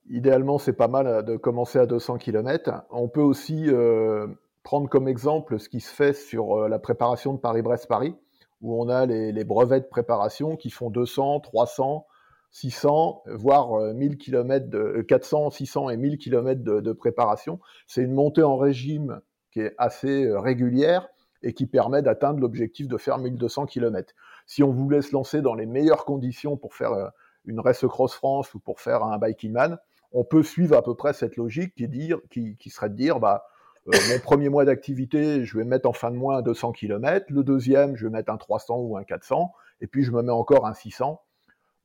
[0.09, 2.86] Idéalement, c'est pas mal de commencer à 200 km.
[2.89, 4.27] On peut aussi euh,
[4.66, 8.16] prendre comme exemple ce qui se fait sur euh, la préparation de Paris-Brest-Paris,
[8.61, 12.07] où on a les, brevets de préparation qui font 200, 300,
[12.49, 17.59] 600, voire 1000 km de, 400, 600 et 1000 km de, préparation.
[17.86, 21.07] C'est une montée en régime qui est assez régulière
[21.43, 24.16] et qui permet d'atteindre l'objectif de faire 1200 km.
[24.47, 27.11] Si on voulait se lancer dans les meilleures conditions pour faire
[27.43, 29.78] une Race Cross France ou pour faire un Biking Man,
[30.11, 33.45] on peut suivre à peu près cette logique qui, dire, qui serait de dire, bah,
[33.88, 37.27] euh, mon premier mois d'activité, je vais mettre en fin de mois un 200 km,
[37.29, 40.31] le deuxième, je vais mettre un 300 ou un 400, et puis je me mets
[40.31, 41.21] encore un 600.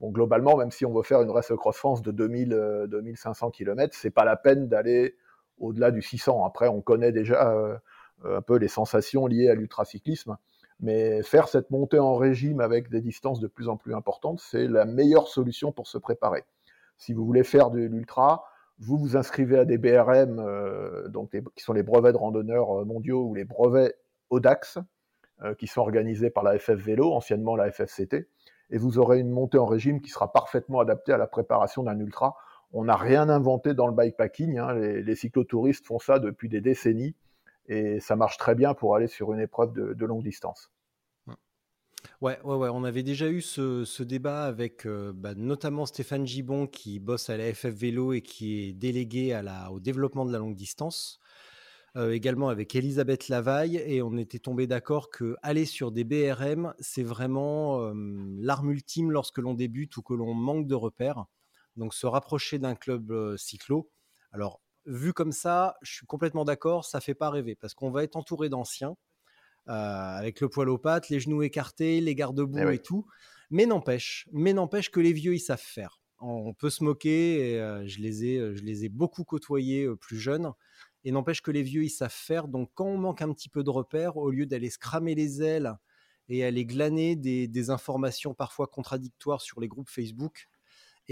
[0.00, 3.94] Bon, globalement, même si on veut faire une Race Cross France de 2000, 2500 km,
[3.94, 5.14] c'est pas la peine d'aller
[5.58, 6.44] au-delà du 600.
[6.44, 7.76] Après, on connaît déjà euh,
[8.24, 10.36] un peu les sensations liées à l'ultracyclisme.
[10.80, 14.66] Mais faire cette montée en régime avec des distances de plus en plus importantes, c'est
[14.66, 16.44] la meilleure solution pour se préparer.
[16.96, 18.44] Si vous voulez faire de l'ultra,
[18.80, 22.84] vous vous inscrivez à des BRM, euh, donc qui sont les brevets de randonneurs euh,
[22.84, 23.94] mondiaux ou les brevets
[24.30, 24.78] ODAX,
[25.42, 28.26] euh, qui sont organisés par la FF Vélo, anciennement la FFCT,
[28.70, 31.98] et vous aurez une montée en régime qui sera parfaitement adaptée à la préparation d'un
[31.98, 32.36] ultra.
[32.72, 36.60] On n'a rien inventé dans le bikepacking, hein, les, les, cyclotouristes font ça depuis des
[36.60, 37.14] décennies,
[37.66, 40.70] et ça marche très bien pour aller sur une épreuve de, longue distance.
[42.20, 46.66] Ouais, ouais, ouais, on avait déjà eu ce, débat avec euh, bah, notamment Stéphane Gibon
[46.66, 49.38] qui bosse à la FF Vélo et qui est délégué
[49.70, 51.18] au développement de la longue distance.
[51.96, 56.72] Euh, également avec Elisabeth Lavaille et on était tombé d'accord que aller sur des BRM,
[56.78, 57.92] c'est vraiment euh,
[58.38, 61.24] l'arme ultime lorsque l'on débute ou que l'on manque de repères.
[61.76, 63.90] Donc se rapprocher d'un club cyclo.
[64.32, 68.04] Alors vu comme ça, je suis complètement d'accord, ça fait pas rêver parce qu'on va
[68.04, 68.94] être entouré d'anciens euh,
[69.66, 73.06] avec le poil aux pattes, les genoux écartés, les garde-boue eh et, tout.
[73.50, 76.00] Mais n'empêche, mais n'empêche que les vieux ils savent faire.
[76.20, 79.88] On peut se moquer, et, euh, je les ai, euh, je les ai beaucoup côtoyés
[80.00, 80.52] plus jeunes.
[81.04, 82.46] Et n'empêche que les vieux ils savent faire.
[82.46, 85.42] Donc quand on manque un petit peu de repères, au lieu d'aller se cramer les
[85.42, 85.74] ailes
[86.28, 90.48] et aller glaner des, des informations parfois contradictoires sur les groupes Facebook,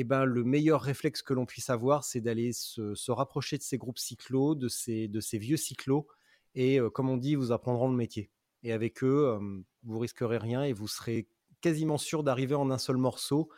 [0.01, 3.79] eh ben, le meilleur réflexe que l'on puisse avoir, c'est d'aller se, rapprocher de ces
[3.79, 6.07] groupes cyclos, de ces, de ces vieux cyclos,
[6.55, 8.31] et euh, comme on dit, vous apprendront le métier.
[8.63, 9.39] Et avec eux,
[9.85, 11.29] vous risquerez rien et vous serez
[11.61, 13.51] quasiment sûr d'arriver en un seul morceau,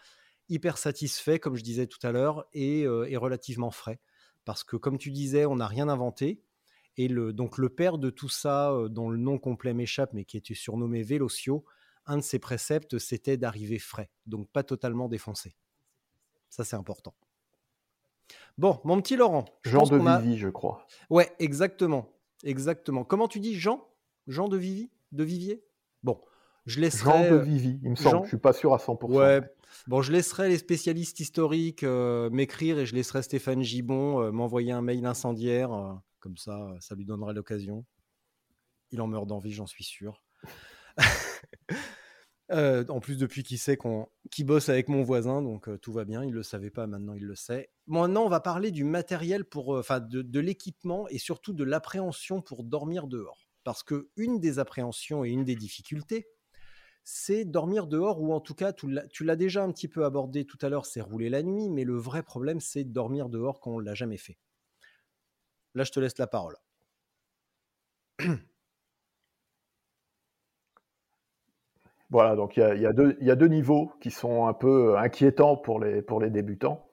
[0.48, 2.86] hyper satisfait, comme je disais tout à l'heure, et,
[3.16, 4.00] relativement frais.
[4.44, 6.42] Parce que, comme tu disais, on n'a rien inventé.
[6.96, 10.36] Et le, donc, le père de tout ça, dont le nom complet m'échappe, mais qui
[10.36, 11.64] était surnommé Vélocio,
[12.06, 15.54] un de ses préceptes, c'était d'arriver frais, donc pas totalement défoncé.
[16.48, 17.14] Ça, c'est important.
[18.58, 19.44] Bon, mon petit Laurent.
[19.62, 20.86] Jean de Vivi, je crois.
[21.08, 22.08] Ouais, exactement.
[22.42, 23.04] Exactement.
[23.04, 23.86] Comment tu dis Jean?
[24.26, 25.64] Jean de Vivi De Vivier?
[26.02, 26.20] Bon,
[26.66, 27.10] je laisserai.
[27.10, 28.24] Jean de euh, Vivi, il me semble.
[28.24, 29.12] Je suis pas sûr à 100%.
[29.12, 29.40] Ouais.
[29.86, 34.72] Bon, je laisserai les spécialistes historiques euh, m'écrire et je laisserai Stéphane Gibon euh, m'envoyer
[34.72, 35.70] un mail incendiaire.
[36.20, 37.84] comme ça, ça lui donnera l'occasion.
[38.92, 40.24] Il en meurt d'envie, j'en suis sûr.
[42.52, 46.24] En plus, depuis qu'il sait qu'on, qu'il bosse avec mon voisin, donc tout va bien.
[46.24, 47.70] Il le savait pas, maintenant il le sait.
[47.86, 52.64] Maintenant, on va parler du matériel pour, enfin, de, l'équipement et surtout de l'appréhension pour
[52.64, 53.49] dormir dehors.
[53.64, 56.28] Parce que une des appréhensions et une des difficultés,
[57.04, 60.58] c'est dormir dehors ou en tout cas, tu l'as déjà un petit peu abordé tout
[60.62, 61.68] à l'heure, c'est rouler la nuit.
[61.68, 64.38] Mais le vrai problème, c'est dormir dehors quand on l'a jamais fait.
[65.74, 66.56] Là, je te laisse la parole.
[72.10, 72.92] Voilà, donc il y a,
[73.36, 76.90] deux niveaux qui sont un peu inquiétants pour les, pour les débutants.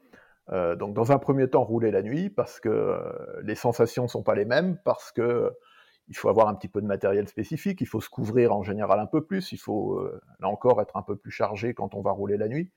[0.52, 4.08] Euh, donc dans un premier temps, rouler la nuit parce que euh, les sensations ne
[4.08, 5.52] sont pas les mêmes, parce que
[6.10, 9.00] il faut avoir un petit peu de matériel spécifique, il faut se couvrir en général
[9.00, 12.02] un peu plus, il faut euh, là encore être un peu plus chargé quand on
[12.02, 12.72] va rouler la nuit.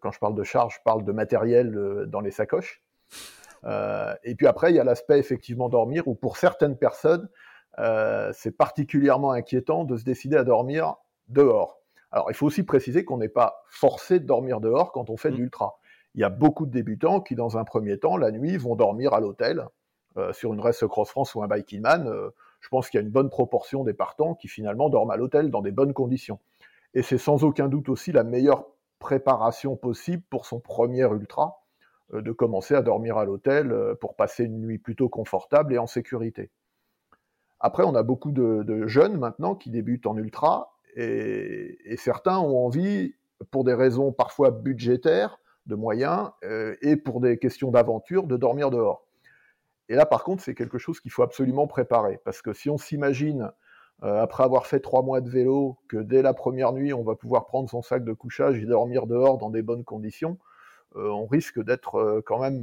[0.00, 2.82] quand je parle de charge, je parle de matériel dans les sacoches.
[3.64, 7.28] et puis après, il y a l'aspect effectivement dormir, où pour certaines personnes,
[8.32, 10.94] c'est particulièrement inquiétant de se décider à dormir
[11.28, 11.80] dehors.
[12.12, 15.30] Alors, il faut aussi préciser qu'on n'est pas forcé de dormir dehors quand on fait
[15.30, 15.40] de mmh.
[15.40, 15.78] l'ultra.
[16.14, 19.14] Il y a beaucoup de débutants qui, dans un premier temps, la nuit, vont dormir
[19.14, 19.66] à l'hôtel.
[20.16, 22.30] Euh, sur une Race Cross France ou un Biking Man, euh,
[22.64, 25.50] je pense qu'il y a une bonne proportion des partants qui finalement dorment à l'hôtel
[25.50, 26.40] dans des bonnes conditions.
[26.94, 28.64] Et c'est sans aucun doute aussi la meilleure
[28.98, 31.62] préparation possible pour son premier ultra,
[32.14, 35.86] euh, de commencer à dormir à l'hôtel pour passer une nuit plutôt confortable et en
[35.86, 36.50] sécurité.
[37.60, 43.14] Après, on a beaucoup de jeunes maintenant qui débutent en ultra et, certains ont envie,
[43.50, 48.70] pour des raisons parfois budgétaires, de moyens, euh, et pour des questions d'aventure, de dormir
[48.70, 49.03] dehors.
[49.88, 52.78] Et là, par contre, c'est quelque chose qu'il faut absolument préparer, parce que si on
[52.78, 53.50] s'imagine,
[54.02, 57.14] euh, après avoir fait trois mois de vélo, que dès la première nuit, on va
[57.14, 60.38] pouvoir prendre son sac de couchage et dormir dehors dans des bonnes conditions,
[60.96, 62.62] euh, on risque d'être quand même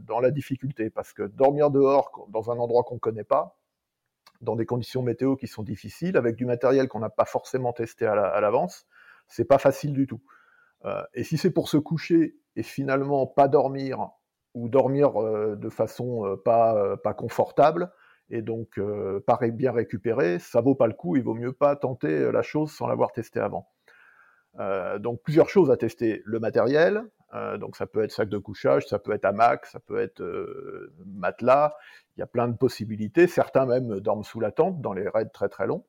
[0.00, 3.58] dans la difficulté, parce que dormir dehors dans un endroit qu'on ne connaît pas,
[4.40, 8.06] dans des conditions météo qui sont difficiles, avec du matériel qu'on n'a pas forcément testé
[8.06, 8.86] à l'avance,
[9.26, 10.22] c'est pas facile du tout.
[11.14, 14.10] et si c'est pour se coucher et finalement pas dormir
[14.54, 15.12] ou dormir
[15.56, 17.90] de façon pas, pas confortable,
[18.30, 18.80] et donc
[19.26, 22.70] pas bien récupéré, ça vaut pas le coup, il vaut mieux pas tenter la chose
[22.72, 23.68] sans l'avoir testé avant.
[24.98, 26.22] donc plusieurs choses à tester.
[26.24, 27.04] Le matériel,
[27.58, 30.22] donc ça peut être sac de couchage, ça peut être hamac, ça peut être
[31.06, 31.74] matelas,
[32.16, 33.26] il y a plein de possibilités.
[33.26, 35.84] Certains même dorment sous la tente dans les raids très très longs.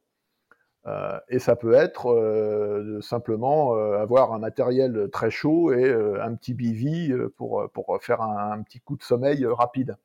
[0.86, 6.36] Euh, et ça peut être euh, simplement euh, avoir un matériel très chaud et un
[6.36, 9.98] petit bivy pour, pour faire un, petit coup de sommeil rapide.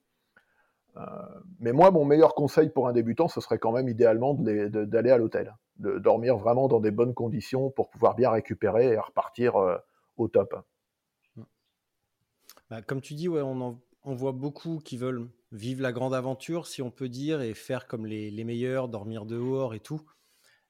[1.61, 5.19] mais moi, mon meilleur conseil pour un débutant, ce serait quand même idéalement d'aller à
[5.19, 9.55] l'hôtel, de dormir vraiment dans des bonnes conditions pour pouvoir bien récupérer et repartir
[10.17, 10.55] au top.
[12.71, 16.81] Bah, comme tu dis, ouais, on, voit beaucoup qui veulent vivre la grande aventure, si
[16.83, 20.03] on peut dire, et faire comme les meilleurs, dormir dehors et tout.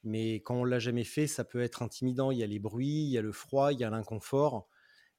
[0.05, 2.31] Mais quand on l'a jamais fait, ça peut être intimidant.
[2.31, 4.69] Il y a les bruits, il y a le froid, il y a l'inconfort.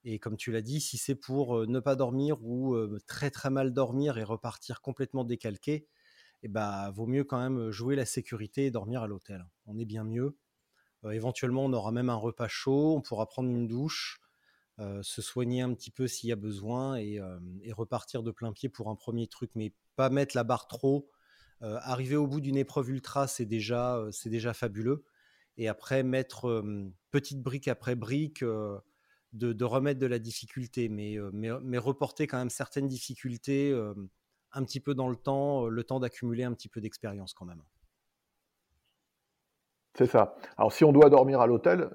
[0.03, 2.77] Et comme tu l'as dit, si c'est pour ne pas dormir ou
[3.07, 5.88] très très mal dormir et repartir complètement décalqué,
[6.43, 9.43] eh bah, vaut mieux quand même jouer la sécurité et dormir à l'hôtel.
[9.65, 10.38] On est bien mieux.
[11.11, 14.21] éventuellement, on aura même un repas chaud, on pourra prendre une douche,
[14.77, 17.19] se soigner un petit peu s'il y a besoin et,
[17.63, 21.07] et, repartir de plein pied pour un premier truc, mais pas mettre la barre trop
[21.07, 21.14] euh,
[21.82, 25.03] arriver au bout d'une épreuve ultra, c'est déjà, euh, déjà fabuleux.
[25.57, 26.63] Et après, mettre
[27.11, 28.78] petite brique après brique, euh,
[29.34, 33.74] de, remettre de la difficulté, mais, mais, reporter quand même certaines difficultés
[34.53, 37.61] un petit peu dans le temps, le temps d'accumuler un petit peu d'expérience quand même.
[39.97, 40.38] C'est ça.
[40.55, 41.89] Alors si on doit dormir à l'hôtel,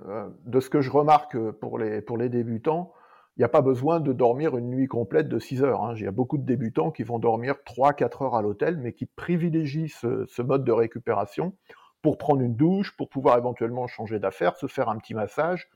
[0.44, 2.92] de ce que je remarque pour les, pour les débutants,
[3.40, 5.82] n'y a pas besoin de dormir une nuit complète de 6 heures.
[5.82, 5.94] Hein.
[5.96, 9.06] Il y a beaucoup de débutants qui vont dormir 3-4 heures à l'hôtel, mais qui
[9.06, 11.54] privilégient ce, mode de récupération
[12.02, 15.70] pour prendre une douche, pour pouvoir éventuellement changer d'affaires, se faire un petit massage.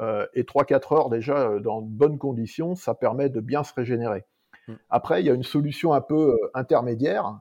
[0.00, 3.72] Euh, et 3-4 heures déjà euh, dans de bonnes conditions, ça permet de bien se
[3.72, 4.24] régénérer.
[4.68, 4.74] Mmh.
[4.90, 7.40] Après, il y a une solution un peu euh, intermédiaire,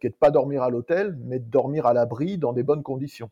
[0.00, 2.84] qui est de pas dormir à l'hôtel, mais de dormir à l'abri dans des bonnes
[2.84, 3.30] conditions.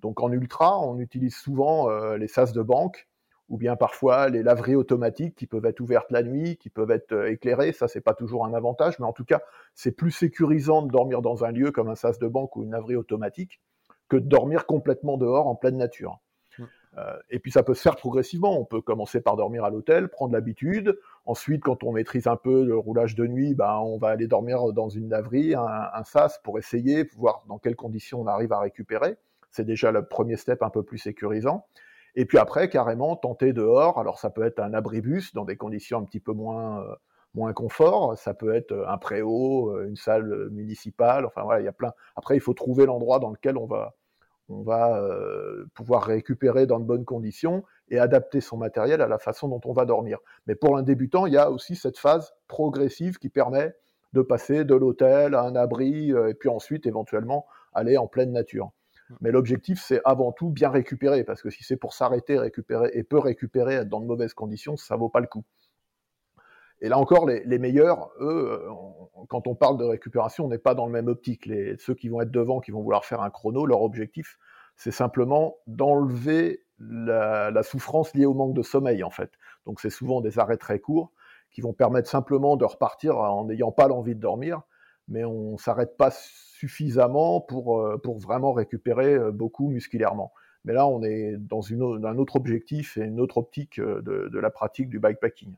[0.00, 3.08] Donc en ultra, on utilise souvent les sas de banque,
[3.50, 7.12] ou bien parfois les laveries automatiques qui peuvent être ouvertes la nuit, qui peuvent être
[7.12, 7.72] euh, éclairées.
[7.72, 9.42] Ça, c'est pas toujours un avantage, mais en tout cas,
[9.74, 12.70] c'est plus sécurisant de dormir dans un lieu comme un sas de banque ou une
[12.70, 13.60] laverie automatique
[14.08, 16.20] que de dormir complètement dehors en pleine nature.
[16.58, 16.64] Mmh.
[16.98, 18.56] Euh, et puis ça peut se faire progressivement.
[18.56, 20.96] On peut commencer par dormir à l'hôtel, prendre l'habitude.
[21.26, 24.72] Ensuite, quand on maîtrise un peu le roulage de nuit, ben, on va aller dormir
[24.72, 28.60] dans une laverie, un, un sas pour essayer, voir dans quelles conditions on arrive à
[28.60, 29.16] récupérer.
[29.50, 31.66] C'est déjà le premier step un peu plus sécurisant.
[32.16, 33.98] Et puis après, carrément, tenter dehors.
[33.98, 36.84] Alors ça peut être un abribus dans des conditions un petit peu moins,
[37.36, 38.18] euh, confort.
[38.18, 41.26] Ça peut être un préau, euh, une salle municipale.
[41.26, 41.92] Enfin voilà, il y a plein.
[42.16, 43.94] Après, il faut trouver l'endroit dans lequel on va,
[44.48, 49.18] on va euh, pouvoir récupérer dans de bonnes conditions et adapter son matériel à la
[49.18, 50.18] façon dont on va dormir.
[50.46, 53.74] Mais pour un débutant, il y a aussi cette phase progressive qui permet
[54.12, 58.72] de passer de l'hôtel à un abri et puis ensuite éventuellement aller en pleine nature.
[59.20, 63.02] Mais l'objectif, c'est avant tout bien récupérer, parce que si c'est pour s'arrêter, récupérer et
[63.02, 65.44] peu récupérer, être dans de mauvaises conditions, ça vaut pas le coup.
[66.82, 68.66] Et là encore, les, meilleurs, eux,
[69.28, 71.44] quand on parle de récupération, on n'est pas dans le même optique.
[71.44, 74.38] Les, ceux qui vont être devant, qui vont vouloir faire un chrono, leur objectif,
[74.76, 79.30] c'est simplement d'enlever la, la, souffrance liée au manque de sommeil, en fait.
[79.66, 81.12] Donc c'est souvent des arrêts très courts
[81.50, 84.62] qui vont permettre simplement de repartir en n'ayant pas l'envie de dormir,
[85.08, 86.10] mais on s'arrête pas
[86.60, 90.32] suffisamment pour, euh, pour vraiment récupérer euh, beaucoup musculairement.
[90.64, 94.38] Mais là, on est dans une, un autre objectif et une autre optique euh, de,
[94.38, 95.54] la pratique du bikepacking.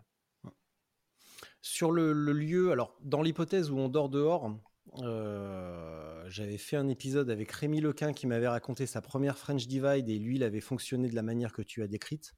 [1.61, 4.57] Sur le, lieu, alors dans l'hypothèse où on dort dehors,
[6.29, 10.19] j'avais fait un épisode avec Rémi Lequin qui m'avait raconté sa première French Divide et
[10.19, 12.35] lui, il avait fonctionné de la manière que tu as décrite.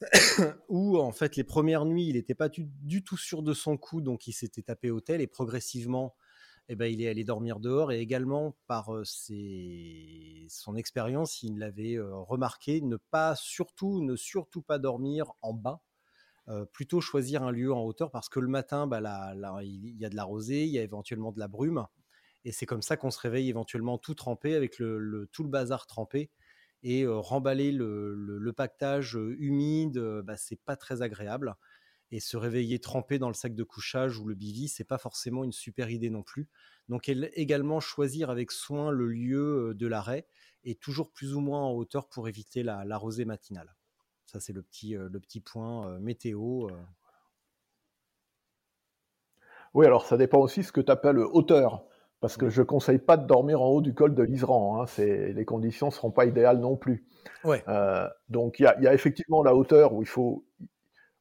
[0.68, 4.00] où en fait les premières nuits, il n'était pas du, tout sûr de son coup,
[4.00, 6.14] donc il s'était tapé hôtel et progressivement,
[6.68, 12.82] eh ben, il est allé dormir dehors et également par son expérience, il l'avait remarqué,
[12.82, 15.80] ne pas surtout, ne surtout pas dormir en bas,
[16.72, 19.00] plutôt choisir un lieu en hauteur parce que le matin, bah,
[19.62, 21.86] il y a de la rosée, il y a éventuellement de la brume
[22.44, 25.86] et c'est comme ça qu'on se réveille éventuellement tout trempé avec le, tout le bazar
[25.86, 26.30] trempé
[26.82, 31.56] et remballer le, pactage humide, bah, c'est pas très agréable
[32.10, 35.44] et se réveiller trempé dans le sac de couchage ou le bivy, c'est pas forcément
[35.44, 36.48] une super idée non plus.
[36.88, 40.26] Donc également choisir avec soin le lieu de l'arrêt
[40.64, 43.74] et toujours plus ou moins en hauteur pour éviter la, rosée matinale.
[44.26, 46.68] Ça c'est le petit, le petit point météo.
[49.74, 51.84] Oui, alors ça dépend aussi de ce que tu appelles hauteur.
[52.20, 54.82] Parce que je ne conseille pas de dormir en haut du col de l'Isran.
[54.82, 54.86] Hein.
[54.98, 57.06] Les conditions ne seront pas idéales non plus.
[57.44, 57.62] Ouais.
[57.68, 60.44] Euh, donc il y, a effectivement la hauteur où il faut.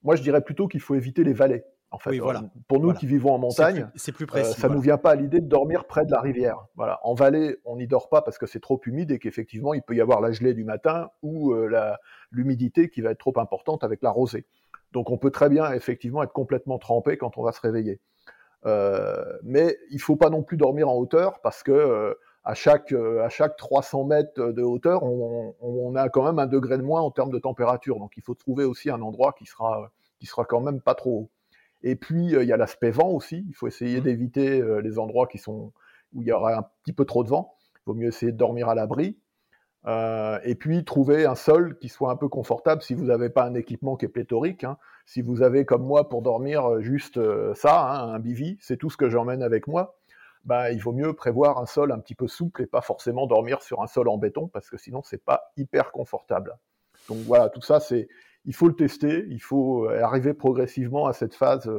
[0.07, 1.63] Moi, je dirais plutôt qu'il faut éviter les vallées.
[1.91, 2.41] En fait, voilà.
[2.67, 5.15] pour nous qui vivons en montagne, c'est plus, précis, ça ne nous vient pas à
[5.15, 6.65] l'idée de dormir près de la rivière.
[6.75, 6.99] Voilà.
[7.03, 9.95] En vallée, on n'y dort pas parce que c'est trop humide et qu'effectivement, il peut
[9.95, 11.55] y avoir la gelée du matin ou
[12.31, 14.45] l'humidité qui va être trop importante avec la rosée.
[14.91, 17.99] Donc on peut très bien effectivement être complètement trempé quand on va se réveiller.
[18.65, 22.91] Euh, mais il faut pas non plus dormir en hauteur parce que euh, à chaque,
[22.91, 27.01] euh, à chaque 300 mètres de hauteur, on, a quand même un degré de moins
[27.01, 27.99] en termes de température.
[27.99, 31.11] Donc il faut trouver aussi un endroit qui sera, qui sera quand même pas trop
[31.11, 31.29] haut.
[31.83, 33.45] Et puis il y a l'aspect vent aussi.
[33.47, 34.03] Il faut essayer mmh.
[34.03, 35.71] d'éviter les endroits qui sont
[36.13, 37.55] où il y aura un petit peu trop de vent.
[37.75, 39.17] Il vaut mieux essayer de dormir à l'abri.
[39.85, 43.43] Euh, et puis trouver un sol qui soit un peu confortable si vous n'avez pas
[43.45, 44.63] un équipement qui est pléthorique.
[44.63, 44.77] Hein.
[45.05, 48.75] Si vous avez comme moi pour dormir euh, juste euh, ça, hein, un bivy, c'est
[48.75, 49.97] tout ce que j'emmène avec moi.
[50.43, 53.61] Bah, il vaut mieux prévoir un sol un petit peu souple et pas forcément dormir
[53.61, 56.57] sur un sol en béton parce que sinon c'est pas hyper confortable.
[57.07, 58.09] Donc voilà, tout ça c'est,
[58.47, 61.69] il faut le tester, il faut arriver progressivement à cette phase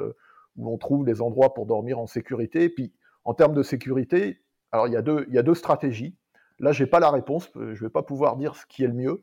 [0.58, 2.64] où on trouve des endroits pour dormir en sécurité.
[2.64, 2.92] Et puis
[3.24, 4.42] en termes de sécurité,
[4.72, 6.16] alors il y a deux, stratégies.
[6.58, 8.92] Là, j'ai pas la réponse, euh, je vais pas pouvoir dire ce qui est le
[8.92, 9.22] mieux.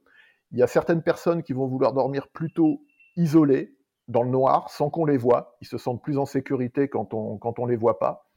[0.51, 2.81] Il y a certaines personnes qui vont vouloir dormir plutôt
[3.17, 3.75] isolées,
[4.07, 5.57] dans le noir, sans qu'on les voit.
[5.61, 8.29] Ils se sentent plus en sécurité quand on quand on les voit pas.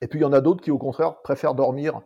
[0.00, 2.00] Et puis il y en a d'autres qui, au contraire, préfèrent dormir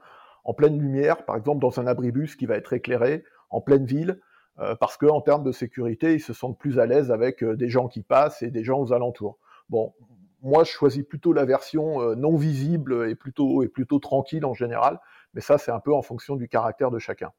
[0.44, 4.20] en pleine lumière, par exemple dans un abribus qui va être éclairé, en pleine ville,
[4.60, 7.68] euh, parce qu'en termes de sécurité, ils se sentent plus à l'aise avec euh, des
[7.68, 9.38] gens qui passent et des gens aux alentours.
[9.68, 9.94] Bon,
[10.42, 14.98] moi, je choisis plutôt la version non visible et plutôt, et plutôt tranquille en général,
[15.34, 17.30] mais ça, c'est un peu en fonction du caractère de chacun.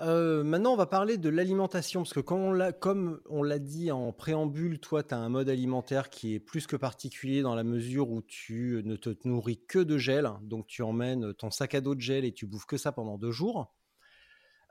[0.00, 4.80] Euh, maintenant, on va parler de l'alimentation, parce que comme on l'a dit en préambule,
[4.80, 8.20] toi, tu as un mode alimentaire qui est plus que particulier dans la mesure où
[8.22, 12.00] tu ne te nourris que de gel, donc tu emmènes ton sac à dos de
[12.00, 13.72] gel et tu bouffes que ça pendant deux jours.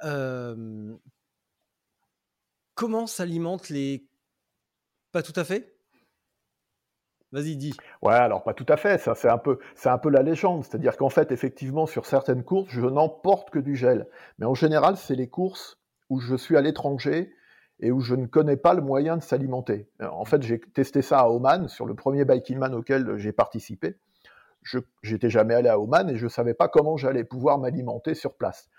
[0.04, 0.96] Euh,
[2.76, 4.08] comment s'alimentent les...
[5.12, 5.76] Pas tout à fait?
[7.32, 7.74] Vas-y, dis.
[8.04, 9.00] Ouais, alors pas tout à fait.
[9.00, 10.64] Ça, c'est un peu, c'est un peu la légende.
[10.64, 14.08] C'est-à-dire qu'en fait, effectivement, sur certaines courses, je n'emporte que du gel.
[14.38, 15.80] Mais en général, c'est les courses
[16.10, 17.34] où je suis à l'étranger
[17.80, 19.90] et où je ne connais pas le moyen de s'alimenter.
[20.00, 23.98] En fait, j'ai testé ça à Oman, sur le premier Biking Man auquel j'ai participé.
[24.62, 28.14] Je n'étais jamais allé à Oman et je ne savais pas comment j'allais pouvoir m'alimenter
[28.14, 28.70] sur place.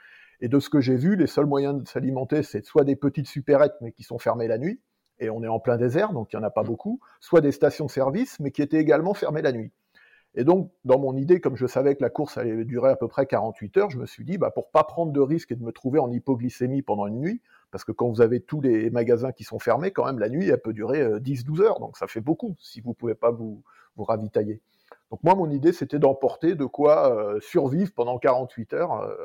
[0.45, 3.27] Et de ce que j'ai vu, les seuls moyens de s'alimenter, c'est soit des petites
[3.27, 4.79] supérettes, mais qui sont fermées la nuit,
[5.19, 6.67] et on est en plein désert, donc il n'y en a pas mm.
[6.67, 9.73] beaucoup, soit des stations-service, mais qui étaient également fermées la nuit.
[10.35, 13.09] Et donc, dans mon idée, comme je savais que la course allait durer à peu
[13.09, 15.63] près 48 heures, je me suis dit, bah, pour pas prendre de risque et de
[15.63, 17.41] me trouver en hypoglycémie pendant une nuit,
[17.71, 20.51] parce que quand vous avez tous les magasins qui sont fermés, quand même, la nuit,
[20.51, 23.63] elle peut durer 10-12 euh, heures, donc ça fait beaucoup si vous pouvez pas vous,
[23.97, 24.61] vous ravitailler.
[25.11, 29.17] Donc moi, mon idée, c'était d'emporter de quoi euh, survivre pendant 48 heures euh,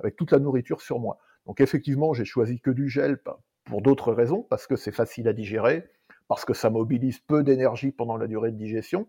[0.00, 1.18] avec toute la nourriture sur moi.
[1.46, 3.18] Donc effectivement, j'ai choisi que du gel
[3.64, 5.88] pour d'autres raisons, parce que c'est facile à digérer,
[6.28, 9.06] parce que ça mobilise peu d'énergie pendant la durée de digestion,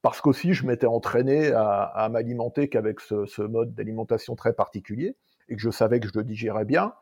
[0.00, 5.16] parce qu'aussi je m'étais entraîné à, m'alimenter qu'avec ce, mode d'alimentation très particulier,
[5.48, 6.94] et que je savais que je le digérais bien,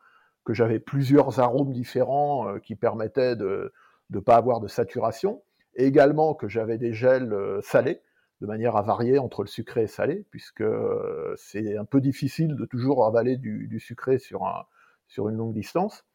[0.43, 3.71] que j'avais plusieurs arômes différents euh, qui permettaient de
[4.09, 5.43] ne pas avoir de saturation,
[5.75, 8.01] et également que j'avais des gels euh, salés,
[8.41, 12.01] de manière à varier entre le sucré et le salé, puisque euh, c'est un peu
[12.01, 14.65] difficile de toujours avaler du, du sucré sur, un,
[15.07, 16.05] sur une longue distance.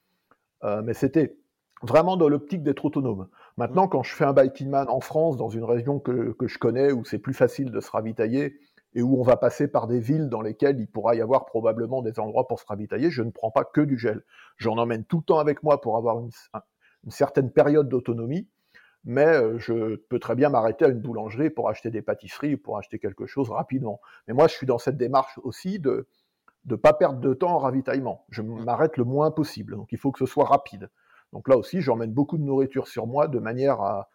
[0.64, 1.36] Euh, mais c'était
[1.82, 3.28] vraiment dans l'optique d'être autonome.
[3.56, 6.58] Maintenant, quand je fais un biking man en France, dans une région que, que je
[6.58, 8.58] connais, où c'est plus facile de se ravitailler,
[8.94, 12.02] et où on va passer par des villes dans lesquelles il pourra y avoir probablement
[12.02, 14.24] des endroits pour se ravitailler, je ne prends pas que du gel.
[14.56, 16.30] J'en emmène tout le temps avec moi pour avoir une,
[17.04, 18.48] une certaine période d'autonomie,
[19.06, 22.58] mais euh, je peux très bien m'arrêter à une boulangerie pour acheter des pâtisseries ou
[22.58, 24.00] pour acheter quelque chose rapidement.
[24.28, 26.06] Mais moi, je suis dans cette démarche aussi de
[26.66, 28.26] de ne pas perdre de temps en ravitaillement.
[28.28, 28.64] Je mmh.
[28.64, 30.90] m'arrête le moins possible, donc il faut que ce soit rapide.
[31.32, 34.08] Donc là aussi, j'emmène beaucoup de nourriture sur moi de manière à,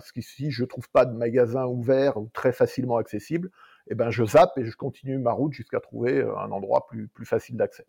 [0.00, 3.50] ce que si je ne trouve pas de magasin ouvert ou très facilement accessible,
[3.88, 7.06] eh ben je zappe et je continue ma route jusqu'à trouver euh, un endroit plus,
[7.06, 7.86] plus facile d'accès.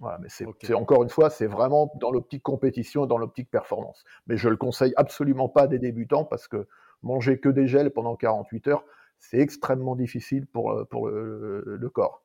[0.00, 4.04] Voilà, mais c'est encore une fois, c'est vraiment dans l'optique compétition et dans l'optique performance.
[4.26, 6.68] Mais je le conseille absolument pas à des débutants parce que
[7.02, 8.84] manger que des gels pendant 48 heures,
[9.18, 12.22] c'est extrêmement difficile pour, euh, pour le corps.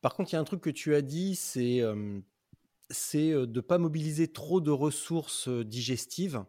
[0.00, 3.60] Par contre, il y a un truc que tu as dit, c'est de de ne
[3.60, 6.44] pas mobiliser trop de ressources digestives.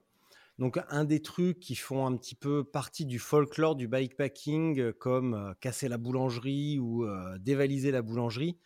[0.60, 5.56] Donc, un des trucs qui font un petit peu partie du folklore du bikepacking, comme
[5.62, 7.06] casser la boulangerie ou
[7.40, 8.58] dévaliser la boulangerie,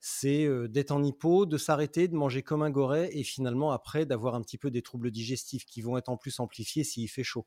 [0.00, 4.34] c'est d'être en hypo, de s'arrêter, de manger comme un goret et finalement après d'avoir
[4.34, 7.46] un petit peu des troubles digestifs qui vont être en plus amplifiés s'il fait chaud.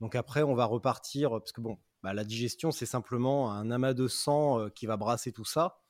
[0.00, 3.94] Donc après, on va repartir, parce que bon, bah, la digestion, c'est simplement un amas
[3.94, 5.80] de sang qui va brasser tout ça.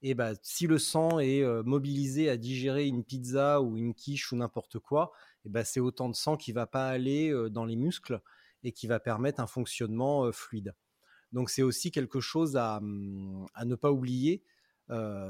[0.00, 4.36] Et bah, si le sang est mobilisé à digérer une pizza ou une quiche ou
[4.36, 5.12] n'importe quoi,
[5.44, 8.20] et bah, c'est autant de sang qui va pas aller dans les muscles
[8.64, 10.74] et qui va permettre un fonctionnement fluide.
[11.32, 14.42] Donc c'est aussi quelque chose à, mmh, ne pas oublier.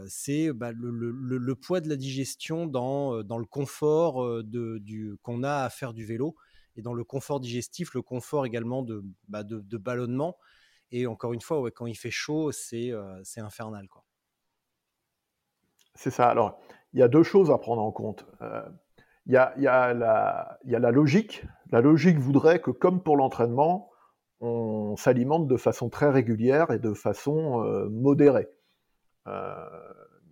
[0.06, 4.26] C'est bah, le, poids de la digestion dans, le confort
[5.22, 6.34] qu'on a à faire du vélo
[6.76, 10.36] et dans le confort digestif, le confort également de, bah, ballonnement.
[10.90, 12.92] Et encore une fois, quand il fait chaud, c'est
[13.36, 13.88] infernal.
[15.94, 16.28] C'est ça.
[16.28, 16.58] Alors,
[16.92, 18.26] il y a deux choses à prendre en compte.
[19.26, 21.44] Il y, a, la, y, a, la, logique.
[21.70, 23.90] La logique voudrait que, comme pour l'entraînement,
[24.40, 28.48] on s'alimente de façon très régulière et de façon modérée.
[29.26, 29.68] Euh,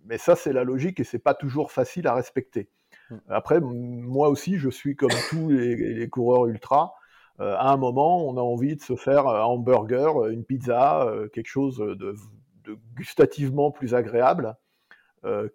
[0.05, 2.69] mais ça, c'est la logique et c'est pas toujours facile à respecter.
[3.09, 3.17] Hmm.
[3.29, 6.93] Après, moi aussi, je suis comme tous les, coureurs ultra.
[7.39, 11.47] Euh, à un moment, on a envie de se faire un hamburger, une pizza, quelque
[11.47, 12.15] chose de,
[12.95, 14.55] gustativement plus agréable,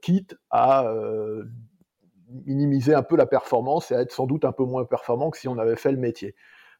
[0.02, 0.92] quitte à
[2.28, 5.38] minimiser un peu la performance et à être sans doute un peu moins performant que
[5.38, 6.34] si on avait fait le métier.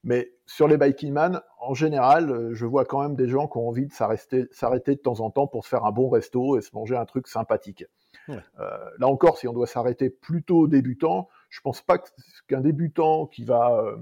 [0.07, 3.59] Mais sur les biking man, en général, euh, je vois quand même des gens qui
[3.59, 6.62] ont envie de s'arrêter de temps en temps pour se faire un bon resto et
[6.62, 7.84] se manger un truc sympathique.
[8.28, 8.38] Euh,
[8.98, 11.98] là encore, si on doit s'arrêter plutôt débutant, je pense pas
[12.46, 13.96] qu'un débutant qui va, euh,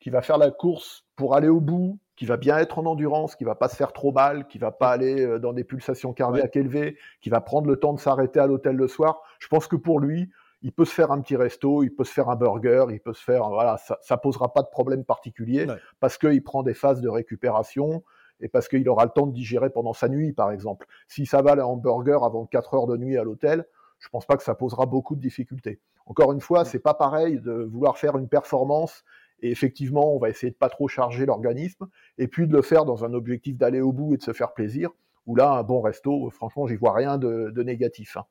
[0.00, 3.36] qui va faire la course pour aller au bout, qui va bien être en endurance,
[3.36, 6.56] qui va pas se faire trop mal, qui va pas aller dans des pulsations cardiaques
[6.56, 9.76] élevées, qui va prendre le temps de s'arrêter à l'hôtel le soir, je pense que
[9.76, 10.30] pour lui,
[10.62, 13.14] il peut se faire un petit resto, il peut se faire un burger, il peut
[13.14, 15.66] se faire, voilà, ça, ça posera pas de problème particulier
[16.00, 18.02] parce qu'il prend des phases de récupération
[18.40, 20.86] et parce qu'il aura le temps de digérer pendant sa nuit, par exemple.
[21.08, 23.66] Si ça va un hamburger avant 4 heures de nuit à l'hôtel,
[23.98, 25.80] je pense pas que ça posera beaucoup de difficultés.
[26.06, 29.04] Encore une fois, c'est pas pareil de vouloir faire une performance
[29.42, 31.86] et effectivement, on va essayer de pas trop charger l'organisme
[32.18, 34.52] et puis de le faire dans un objectif d'aller au bout et de se faire
[34.52, 34.90] plaisir.
[35.26, 38.16] Ou là, un bon resto, franchement, j'y vois rien de, de négatif.
[38.16, 38.24] Hein.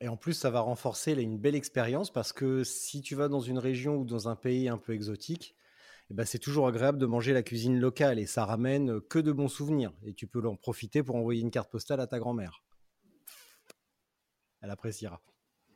[0.00, 3.40] Et en plus, ça va renforcer une belle expérience parce que si tu vas dans
[3.40, 5.56] une région ou dans un pays un peu exotique,
[6.10, 9.32] eh ben, c'est toujours agréable de manger la cuisine locale et ça ramène que de
[9.32, 9.92] bons souvenirs.
[10.04, 12.62] Et tu peux en profiter pour envoyer une carte postale à ta grand-mère.
[14.60, 15.20] Elle appréciera.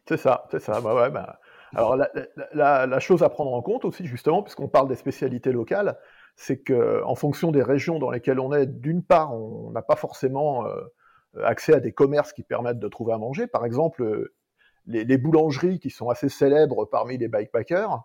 [0.08, 0.80] C'est ça, c'est ça.
[0.80, 1.40] Bah bah.
[1.74, 5.98] Alors la, chose à prendre en compte aussi, justement, puisqu'on parle des spécialités locales,
[6.36, 10.66] c'est qu'en fonction des régions dans lesquelles on est, d'une part, on n'a pas forcément
[10.66, 10.88] euh, euh,
[11.44, 13.46] accès à des commerces qui permettent de trouver à manger.
[13.46, 14.32] Par exemple, euh,
[14.86, 18.02] les, boulangeries qui sont assez célèbres parmi les bikepackers,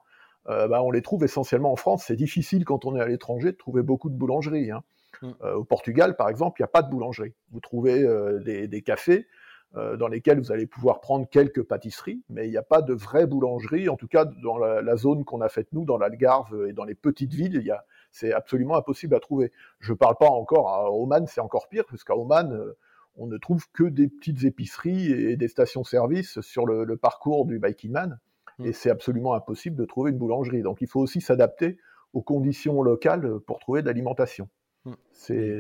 [0.50, 2.06] euh, bah, on les trouve essentiellement en France.
[2.08, 4.72] C'est difficile quand on est à l'étranger de trouver beaucoup de boulangeries.
[4.72, 4.84] Hein.
[5.22, 5.32] Mm.
[5.56, 7.34] au Portugal, par exemple, il n'y a pas de boulangerie.
[7.52, 8.08] Vous trouvez
[8.44, 9.28] des, cafés
[9.76, 13.28] dans lesquels vous allez pouvoir prendre quelques pâtisseries, mais il n'y a pas de vraie
[13.28, 13.88] boulangerie.
[13.88, 16.96] En tout cas, dans la, zone qu'on a faite nous, dans l'Algarve et dans les
[16.96, 17.62] petites villes,
[18.10, 19.52] c'est absolument impossible à trouver.
[19.80, 22.74] Je ne parle pas encore à Oman, c'est encore pire, puisqu'à Oman,
[23.16, 27.92] on ne trouve que des petites épiceries et des stations-service sur le, parcours du Biking
[27.92, 28.20] Man.
[28.60, 28.66] Mm.
[28.66, 30.62] Et c'est absolument impossible de trouver une boulangerie.
[30.62, 31.78] Donc il faut aussi s'adapter
[32.14, 34.50] aux conditions locales pour trouver de l'alimentation.
[34.86, 34.94] Mm.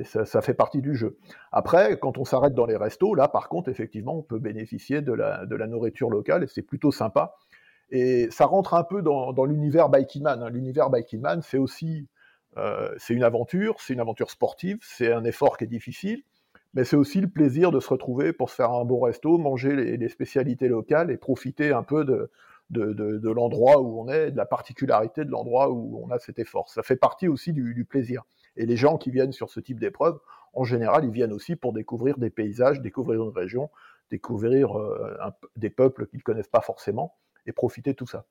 [0.03, 1.17] Ça, fait partie du jeu.
[1.51, 5.13] Après, quand on s'arrête dans les restos, là, par contre, effectivement, on peut bénéficier de
[5.13, 7.35] la, de la nourriture locale et c'est plutôt sympa.
[7.91, 10.41] Et ça rentre un peu dans, l'univers Biking Man.
[10.41, 10.49] Hein.
[10.49, 12.07] L'univers Biking Man, c'est aussi
[12.57, 16.23] euh, c'est une aventure, c'est une aventure sportive, c'est un effort qui est difficile,
[16.73, 19.75] mais c'est aussi le plaisir de se retrouver pour se faire un bon resto, manger
[19.97, 22.29] les, spécialités locales et profiter un peu de,
[22.69, 26.69] de, l'endroit où on est, de la particularité de l'endroit où on a cet effort.
[26.69, 28.23] Ça fait partie aussi du, plaisir.
[28.55, 30.19] Et les gens qui viennent sur ce type d'épreuve,
[30.53, 33.69] en général, ils viennent aussi pour découvrir des paysages, découvrir une région,
[34.09, 35.17] découvrir euh,
[35.55, 37.15] des peuples qu'ils ne connaissent pas forcément
[37.45, 38.25] et profiter de tout ça.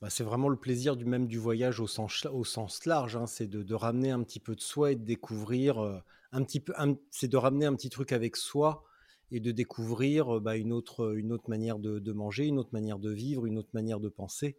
[0.00, 3.26] Bah, c'est vraiment le plaisir du même du voyage au sens, au sens large, hein.
[3.26, 5.98] c'est de, ramener un petit peu de soi et de découvrir euh,
[6.34, 6.74] un petit peu,
[7.10, 8.84] c'est de ramener un petit truc avec soi
[9.30, 12.98] et de découvrir euh, bah, une, autre, une autre manière de, manger, une autre manière
[12.98, 14.58] de vivre, une autre manière de penser.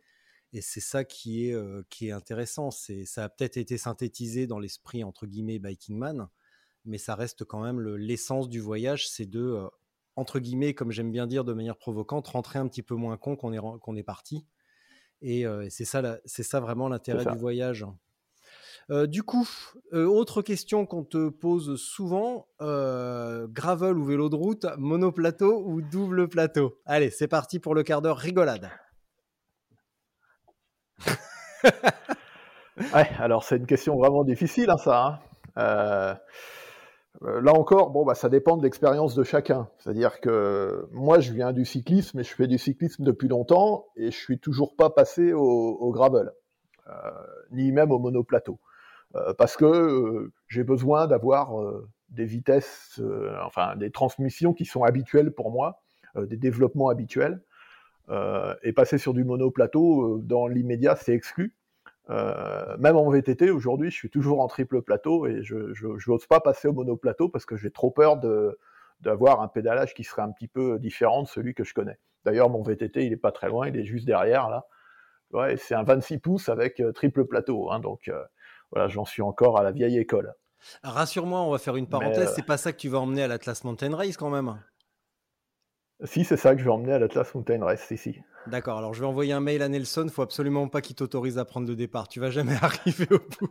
[0.54, 2.72] Et c'est ça qui est, euh, qui est intéressant.
[2.72, 6.30] C'est, ça a peut-être été synthétisé dans l'esprit entre guillemets Biking Man,
[6.86, 9.64] mais ça reste quand même l'essence du voyage, c'est de
[10.18, 13.36] entre guillemets, comme j'aime bien dire de manière provocante, rentrer un petit peu moins con
[13.36, 14.46] qu'on est, qu'on est parti
[15.22, 17.86] et c'est ça, c'est ça vraiment l'intérêt du voyage.
[18.90, 19.48] Du coup,
[19.92, 26.78] autre question qu'on te pose souvent gravel ou vélo de route, monoplateau ou double plateau?
[26.86, 28.70] Allez, c'est parti pour le quart d'heure rigolade.
[32.78, 35.06] ouais, alors c'est une question vraiment difficile, hein, ça.
[35.06, 35.20] Hein.
[35.58, 36.14] Euh,
[37.42, 39.70] là encore, bon, bah, ça dépend de l'expérience de chacun.
[39.78, 44.12] C'est-à-dire que moi, je viens du cyclisme et je fais du cyclisme depuis longtemps et
[44.12, 46.32] je suis toujours pas passé au, gravel,
[46.88, 46.92] euh,
[47.52, 48.60] ni même au monoplateau.
[49.38, 51.54] Parce que j'ai besoin d'avoir
[52.10, 53.02] des vitesses,
[53.44, 55.82] enfin des transmissions qui sont habituelles pour moi,
[56.16, 57.42] des développements habituels.
[58.64, 61.56] et passer sur du monoplateau, dans l'immédiat, c'est exclu.
[62.10, 66.68] même en VTT, aujourd'hui, je suis toujours en triple plateau et je n'ose pas passer
[66.68, 68.20] au monoplateau parce que j'ai trop peur
[69.02, 71.98] d'avoir un pédalage qui serait un petit peu différent de celui que je connais.
[72.26, 74.66] D'ailleurs, mon VTT, il est pas très loin, il est juste derrière là.
[75.32, 78.24] Ouais, c'est un 26 pouces avec euh, triple plateau, hein, donc euh,
[78.76, 80.36] voilà, j'en suis encore à la vieille école.
[80.84, 83.28] Rassure-moi, on va faire une parenthèse, euh, c'est pas ça que tu vas emmener à
[83.28, 84.60] l'Atlas Mountain Race quand même
[86.04, 88.20] Si, c'est ça que je vais emmener à l'Atlas Mountain Race, ici.
[88.48, 91.46] D'accord, alors je vais envoyer un mail à Nelson, faut absolument pas qu'il t'autorise à
[91.46, 93.50] prendre le départ, tu vas jamais arriver au bout.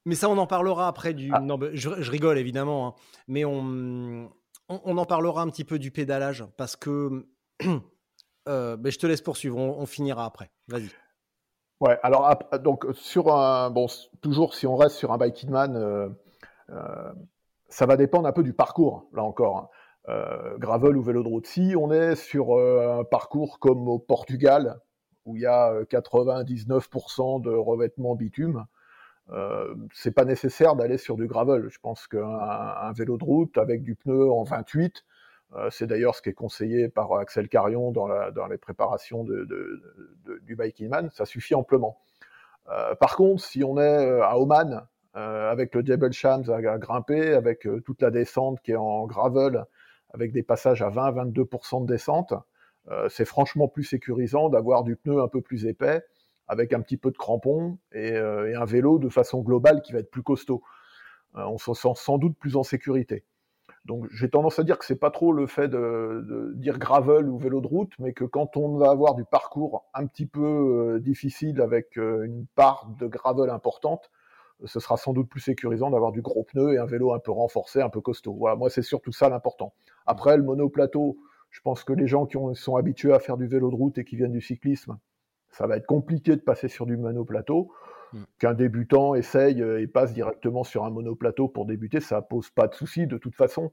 [0.05, 1.31] Mais ça, on en parlera après du.
[1.33, 1.39] Ah.
[1.39, 2.95] Non, je, rigole évidemment, hein.
[3.29, 4.29] mais on,
[4.67, 7.25] on, en parlera un petit peu du pédalage parce que.
[8.47, 10.51] Euh, ben, je te laisse poursuivre, on, finira après.
[10.67, 10.89] Vas-y.
[11.79, 13.87] Ouais, alors donc sur un bon,
[14.21, 16.09] toujours si on reste sur un bike euh,
[16.69, 17.13] euh,
[17.67, 19.69] ça va dépendre un peu du parcours là encore.
[20.07, 20.55] Hein.
[20.59, 21.47] gravel ou vélo de route.
[21.47, 24.79] Si on est sur un parcours comme au Portugal
[25.25, 28.65] où il y a 99% de revêtement bitume,
[29.31, 31.69] euh, c'est pas nécessaire d'aller sur du gravel.
[31.69, 34.99] Je pense qu'un vélo de route avec du pneu en 28, euh,
[35.69, 38.07] c'est d'ailleurs ce qui est conseillé par Axel Carion dans,
[38.47, 41.99] les préparations du Biking Man, ça suffit amplement.
[42.69, 47.67] Euh, par contre, si on est à Oman, avec le Jebel Shams à, grimper, avec
[47.85, 49.65] toute la descente qui est en gravel,
[50.13, 52.33] avec des passages à 20-22% de descente,
[53.09, 56.03] c'est franchement plus sécurisant d'avoir du pneu un peu plus épais
[56.47, 59.99] avec un petit peu de crampons euh, et, un vélo de façon globale qui va
[59.99, 60.61] être plus costaud.
[61.35, 63.23] Euh, on se sent sans doute plus en sécurité.
[63.85, 67.37] Donc j'ai tendance à dire que c'est pas trop le fait de, dire gravel ou
[67.37, 70.41] vélo de route, mais que quand on va avoir du parcours un petit peu
[70.95, 74.09] euh, difficile avec une part de gravel importante,
[74.65, 77.31] ce sera sans doute plus sécurisant d'avoir du gros pneu et un vélo un peu
[77.31, 78.33] renforcé, un peu costaud.
[78.33, 79.73] Voilà, moi c'est surtout ça l'important.
[80.05, 81.17] Après le monoplateau,
[81.49, 84.05] je pense que les gens qui sont habitués à faire du vélo de route et
[84.05, 84.97] qui viennent du cyclisme,
[85.49, 87.71] ça va être compliqué de passer sur du monoplateau.
[88.39, 92.67] Qu'un débutant essaye euh, et passe directement sur un monoplateau pour débuter, ça pose pas
[92.67, 93.71] de souci de toute façon.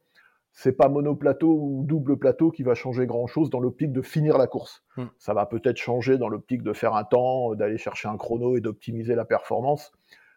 [0.52, 4.36] C'est pas monoplateau ou double plateau qui va changer grand chose dans l'optique de finir
[4.36, 4.82] la course.
[5.16, 8.60] Ça va peut-être changer dans l'optique de faire un temps, d'aller chercher un chrono et
[8.60, 9.92] d'optimiser la performance.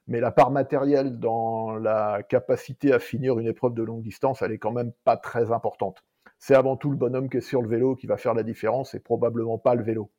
[0.08, 4.52] Mais la part matérielle dans la capacité à finir une épreuve de longue distance, elle
[4.52, 6.04] est quand même pas très importante.
[6.38, 8.94] C'est avant tout le bonhomme qui est sur le vélo qui va faire la différence
[8.94, 10.12] et probablement pas le vélo.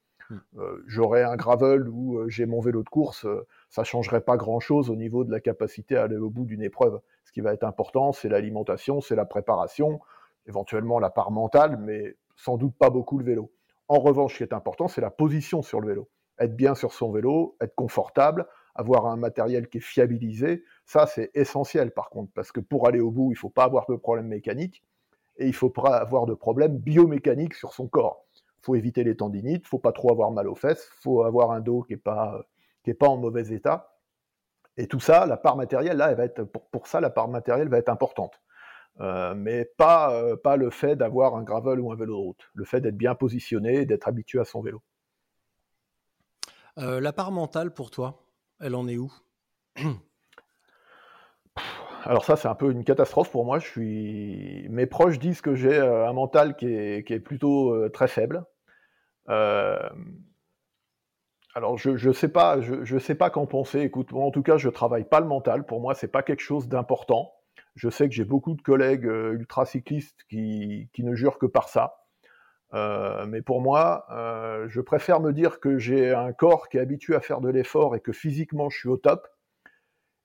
[0.57, 4.36] Euh, j'aurais un gravel ou euh, j'ai mon vélo de course, euh, ça changerait pas
[4.36, 7.00] grand-chose au niveau de la capacité à aller au bout d'une épreuve.
[7.24, 9.98] Ce qui va être important, c'est l'alimentation, c'est la préparation,
[10.46, 13.50] éventuellement la part mentale, mais sans doute pas beaucoup le vélo.
[13.88, 16.08] En revanche, ce qui est important, c'est la position sur le vélo.
[16.38, 18.46] Être bien sur son vélo, être confortable,
[18.76, 23.00] avoir un matériel qui est fiabilisé, ça c'est essentiel par contre, parce que pour aller
[23.00, 24.84] au bout, il ne faut pas avoir de problème mécanique
[25.36, 28.24] et il ne faut pas avoir de problème biomécanique sur son corps
[28.64, 31.82] faut éviter les tendinites, faut pas trop avoir mal aux fesses, faut avoir un dos
[31.82, 32.46] qui est pas
[32.85, 33.99] qui est pas en mauvais état.
[34.76, 37.68] Et tout ça, la part matérielle là, elle va être pour, ça la part matérielle
[37.68, 38.41] va être importante.
[39.01, 42.51] Euh, mais pas euh, pas le fait d'avoir un gravel ou un vélo de route,
[42.55, 44.82] le fait d'être bien positionné, d'être habitué à son vélo.
[46.78, 48.22] Euh, la part mentale pour toi,
[48.61, 49.12] elle en est où?
[52.05, 53.59] Alors ça, c'est un peu une catastrophe pour moi.
[53.59, 54.68] Je suis...
[54.68, 58.45] Mes proches disent que j'ai un mental qui est, qui est plutôt très faible.
[61.55, 63.80] Euh, alors je ne sais pas, je, sais pas qu'en penser.
[63.80, 65.64] Écoute, moi en tout cas, je travaille pas le mental.
[65.66, 67.32] Pour moi, c'est pas quelque chose d'important.
[67.74, 71.68] Je sais que j'ai beaucoup de collègues euh, ultra cyclistes qui, ne jurent que par
[71.68, 71.96] ça.
[72.72, 74.07] Euh, mais pour moi,
[74.68, 77.94] je préfère me dire que j'ai un corps qui est habitué à faire de l'effort
[77.94, 79.28] et que physiquement je suis au top.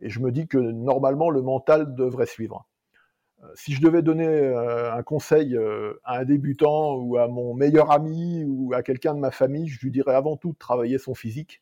[0.02, 2.68] Et je me dis que normalement le mental devrait suivre.
[3.44, 7.54] Euh, si je devais donner euh, un conseil euh, à un débutant ou à mon
[7.54, 10.98] meilleur ami ou à quelqu'un de ma famille, je lui dirais avant tout de travailler
[10.98, 11.62] son physique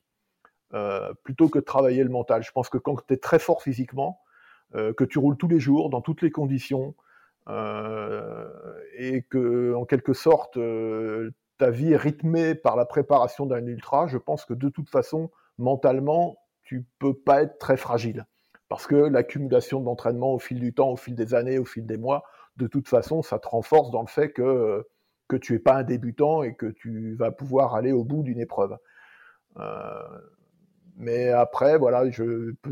[1.23, 2.43] plutôt que de travailler le mental.
[2.43, 4.19] Je pense que quand tu es très fort physiquement,
[4.73, 6.93] que tu roules tous les jours, dans toutes les conditions,
[7.47, 10.59] et que en quelque sorte
[11.57, 15.31] ta vie est rythmée par la préparation d'un ultra, je pense que de toute façon,
[15.57, 18.25] mentalement, tu peux pas être très fragile.
[18.69, 21.97] Parce que l'accumulation d'entraînement au fil du temps, au fil des années, au fil des
[21.97, 22.23] mois,
[22.57, 24.85] de toute façon, ça te renforce dans le fait que,
[25.27, 28.39] que tu n'es pas un débutant et que tu vas pouvoir aller au bout d'une
[28.39, 28.77] épreuve.
[29.57, 30.19] Euh,
[30.97, 32.03] mais après, voilà,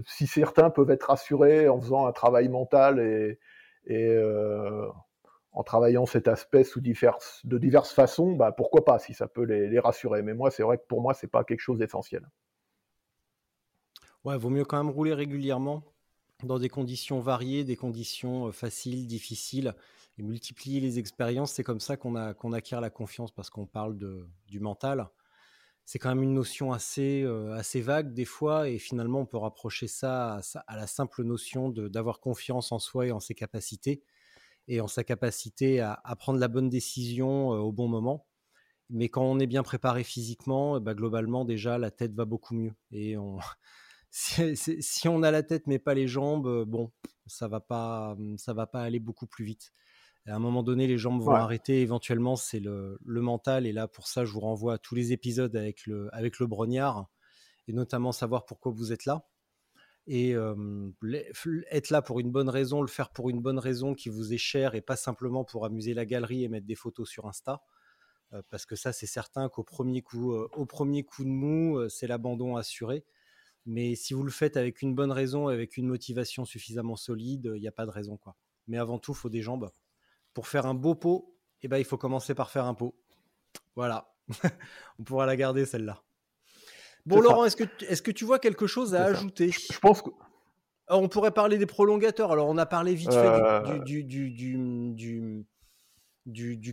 [0.07, 3.39] si certains peuvent être rassurés en faisant un travail mental et,
[3.91, 4.87] euh,
[5.51, 10.23] en travaillant cet aspect de diverses façons, bah, pourquoi pas, si ça peut les, rassurer.
[10.23, 12.27] Mais moi, c'est vrai que pour moi, c'est pas quelque chose d'essentiel.
[14.25, 15.83] Ouais, vaut mieux quand même rouler régulièrement
[16.43, 19.73] dans des conditions variées, des conditions faciles, difficiles,
[20.17, 21.53] et multiplier les expériences.
[21.53, 25.09] C'est comme ça qu'on acquiert la confiance parce qu'on parle de, du mental
[25.85, 27.23] c'est quand même une notion assez,
[27.53, 32.19] assez vague des fois, et finalement on peut rapprocher ça à, la simple notion d'avoir
[32.19, 34.03] confiance en soi et en ses capacités,
[34.67, 38.25] et en sa capacité à, prendre la bonne décision au bon moment.
[38.89, 42.73] Mais quand on est bien préparé physiquement, bah, globalement déjà la tête va beaucoup mieux.
[42.91, 43.37] Et on,
[44.17, 46.91] si, on a la tête mais pas les jambes, bon,
[47.27, 49.73] ça va pas, ça va pas aller beaucoup plus vite
[50.27, 51.81] à un moment donné, les jambes vont arrêter.
[51.81, 53.67] Éventuellement, c'est le, mental.
[53.67, 56.47] Et là, pour ça, je vous renvoie à tous les épisodes avec le, avec le
[56.47, 57.07] brognard
[57.67, 59.27] et notamment savoir pourquoi vous êtes là.
[60.07, 60.35] Et
[61.71, 64.37] être là pour une bonne raison, le faire pour une bonne raison qui vous est
[64.39, 67.61] chère et pas simplement pour amuser la galerie et mettre des photos sur Insta.
[68.49, 72.55] parce que ça, c'est certain qu'au premier coup, au premier coup de mou, c'est l'abandon
[72.55, 73.03] assuré.
[73.65, 77.61] Mais si vous le faites avec une bonne raison, avec une motivation suffisamment solide, il
[77.61, 78.17] n'y a pas de raison.
[78.17, 78.35] quoi.
[78.67, 79.71] Mais avant tout, il faut des jambes
[80.33, 82.93] pour faire un beau pot, eh ben, il faut commencer par faire un pot.
[83.75, 84.13] Voilà.
[84.99, 86.03] On pourra la garder celle-là.
[87.05, 89.51] Bon, Laurent, est-ce que, est que tu vois quelque chose à ajouter?
[89.51, 90.09] Je pense que.
[90.89, 92.31] on pourrait parler des prolongateurs.
[92.31, 95.45] Alors, on a parlé vite fait du, du, du, du,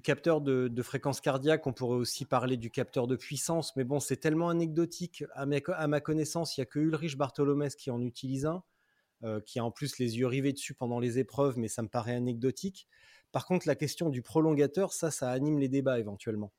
[0.03, 1.67] capteur de, fréquence cardiaque.
[1.67, 3.77] On pourrait aussi parler du capteur de puissance.
[3.77, 5.25] Mais bon, c'est tellement anecdotique.
[5.35, 5.45] À,
[5.75, 8.63] à ma connaissance, il n'y a que Ulrich Bartholomès qui en utilise un,
[9.25, 11.89] euh, qui a en plus les yeux rivés dessus pendant les épreuves, mais ça me
[11.89, 12.89] paraît anecdotique.
[13.31, 16.53] Par contre, la question du prolongateur, ça, ça anime les débats éventuellement.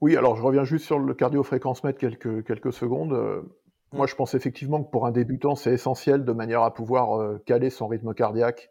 [0.00, 3.12] Oui, alors je reviens juste sur le cardio-fréquence-mètre quelques, quelques secondes.
[3.12, 3.96] Euh, mmh.
[3.98, 7.38] Moi, je pense effectivement que pour un débutant, c'est essentiel de manière à pouvoir euh,
[7.46, 8.70] caler son rythme cardiaque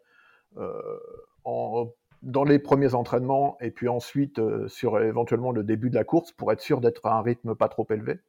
[0.56, 1.84] euh,
[2.22, 6.52] dans les premiers entraînements et puis ensuite sur éventuellement le début de la course pour
[6.52, 8.20] être sûr d'être à un rythme pas trop élevé.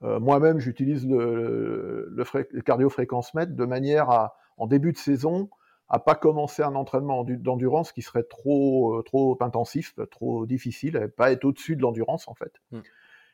[0.00, 5.50] Moi-même, j'utilise le, le cardio-fréquence-mètre de manière à, en début de saison,
[5.88, 11.30] à pas commencer un entraînement d'endurance qui serait trop, euh, trop intensif, trop difficile, pas
[11.30, 12.52] être au-dessus de l'endurance en fait.
[12.72, 12.80] Mm.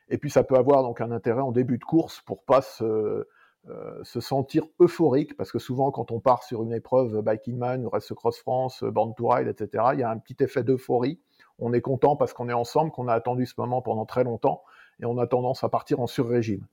[0.09, 3.27] Et puis ça peut avoir donc un intérêt en début de course pour pas se,
[3.69, 7.87] euh, se sentir euphorique, parce que souvent quand on part sur une épreuve Biking Man,
[7.87, 11.19] Race Cross France, Born to Ride, etc., il y a un petit effet d'euphorie.
[11.59, 14.63] On est content parce qu'on est ensemble, qu'on a attendu ce moment pendant très longtemps,
[15.01, 16.65] et on a tendance à partir en sur-régime.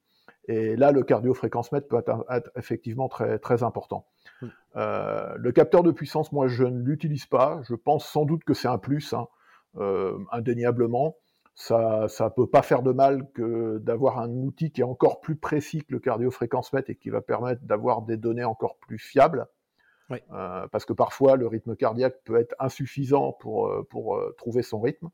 [0.48, 4.06] Et là, le cardio-fréquence-mètre peut être, effectivement très, très important.
[4.74, 7.60] Euh, le capteur de puissance, moi, je ne l'utilise pas.
[7.68, 9.28] Je pense sans doute que c'est un plus, hein,
[9.76, 11.14] euh, indéniablement.
[11.60, 15.36] Ça ne peut pas faire de mal que d'avoir un outil qui est encore plus
[15.36, 19.46] précis que le cardio-fréquence-mètre et qui va permettre d'avoir des données encore plus fiables.
[20.10, 25.10] Euh, parce que parfois, le rythme cardiaque peut être insuffisant pour, pour trouver son rythme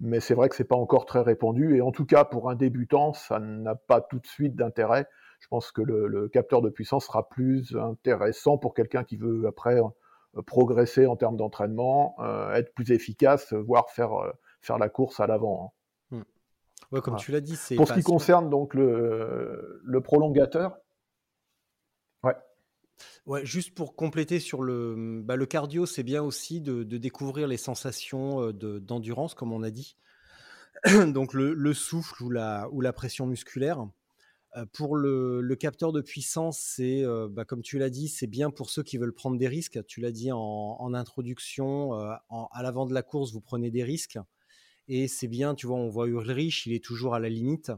[0.00, 1.76] mais c'est vrai que c'est pas encore très répandu.
[1.76, 5.06] Et en tout cas, pour un débutant, ça n'a pas tout de suite d'intérêt.
[5.40, 9.78] Je pense que le, capteur de puissance sera plus intéressant pour quelqu'un qui veut après
[9.78, 14.32] euh, progresser en termes d'entraînement, euh, être plus efficace, voire faire, euh,
[14.64, 15.74] faire la course à l'avant.
[16.10, 16.24] Hein.
[16.90, 17.00] Hmm.
[17.00, 17.76] comme tu l'as dit, c'est.
[17.76, 20.78] Pour ce qui concerne donc le, le prolongateur,
[23.26, 27.56] Ouais, juste pour compléter sur le, bah, le cardio, c'est bien aussi de, découvrir les
[27.56, 29.96] sensations d'endurance, comme on a dit.
[31.08, 33.86] Donc le, souffle ou la, ou la pression musculaire.
[34.72, 38.82] pour le, capteur de puissance, c'est, bah, comme tu l'as dit, c'est bien pour ceux
[38.82, 39.84] qui veulent prendre des risques.
[39.86, 44.18] Tu l'as dit en, introduction, à l'avant de la course, vous prenez des risques.
[44.88, 47.72] Et c'est bien, tu vois, on voit Ulrich, il est toujours à la limite.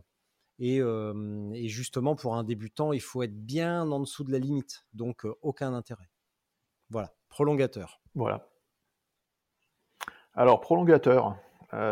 [0.58, 0.80] Et,
[1.68, 4.84] justement, pour un débutant, il faut être bien en dessous de la limite.
[4.94, 6.08] Donc, aucun intérêt.
[6.88, 8.00] Voilà, prolongateur.
[8.14, 8.48] Voilà.
[10.34, 11.36] Alors, prolongateur,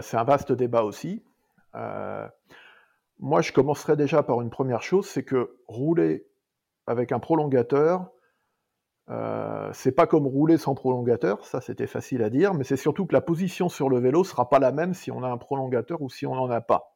[0.01, 1.23] c'est un vaste débat aussi.
[3.19, 6.27] moi, je commencerai déjà par une première chose, c'est que rouler
[6.87, 8.11] avec un prolongateur,
[9.73, 13.13] c'est pas comme rouler sans prolongateur, ça c'était facile à dire, mais c'est surtout que
[13.13, 16.09] la position sur le vélo sera pas la même si on a un prolongateur ou
[16.09, 16.95] si on n'en a pas.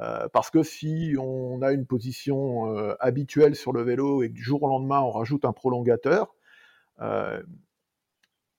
[0.00, 4.34] Euh, parce que si on a une position euh, habituelle sur le vélo et que
[4.34, 6.34] du jour au lendemain on rajoute un prolongateur,
[7.00, 7.42] euh,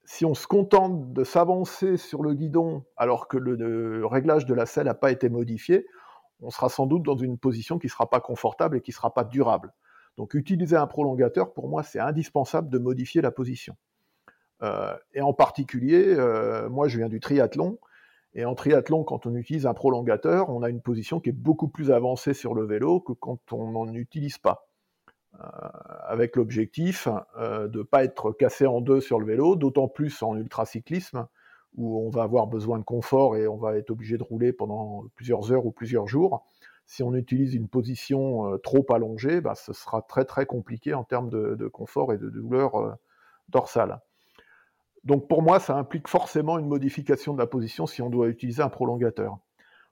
[0.03, 4.65] si on se contente de s'avancer sur le guidon alors que le, réglage de la
[4.65, 5.85] selle n'a pas été modifié,
[6.41, 8.95] on sera sans doute dans une position qui ne sera pas confortable et qui ne
[8.95, 9.73] sera pas durable.
[10.17, 13.75] Donc utiliser un prolongateur, pour moi, c'est indispensable de modifier la position.
[15.13, 16.15] et en particulier,
[16.69, 17.77] moi je viens du triathlon,
[18.33, 21.67] et en triathlon, quand on utilise un prolongateur, on a une position qui est beaucoup
[21.67, 24.67] plus avancée sur le vélo que quand on n'en utilise pas.
[26.07, 27.07] avec l'objectif
[27.37, 31.27] de ne pas être cassé en deux sur le vélo, d'autant plus en ultracyclisme,
[31.75, 35.05] où on va avoir besoin de confort et on va être obligé de rouler pendant
[35.15, 36.43] plusieurs heures ou plusieurs jours.
[36.87, 41.29] Si on utilise une position trop allongée, bah, ce sera très très compliqué en termes
[41.29, 42.97] de, confort et de douleur
[43.49, 43.99] dorsale.
[45.03, 48.61] Donc pour moi, ça implique forcément une modification de la position si on doit utiliser
[48.61, 49.37] un prolongateur.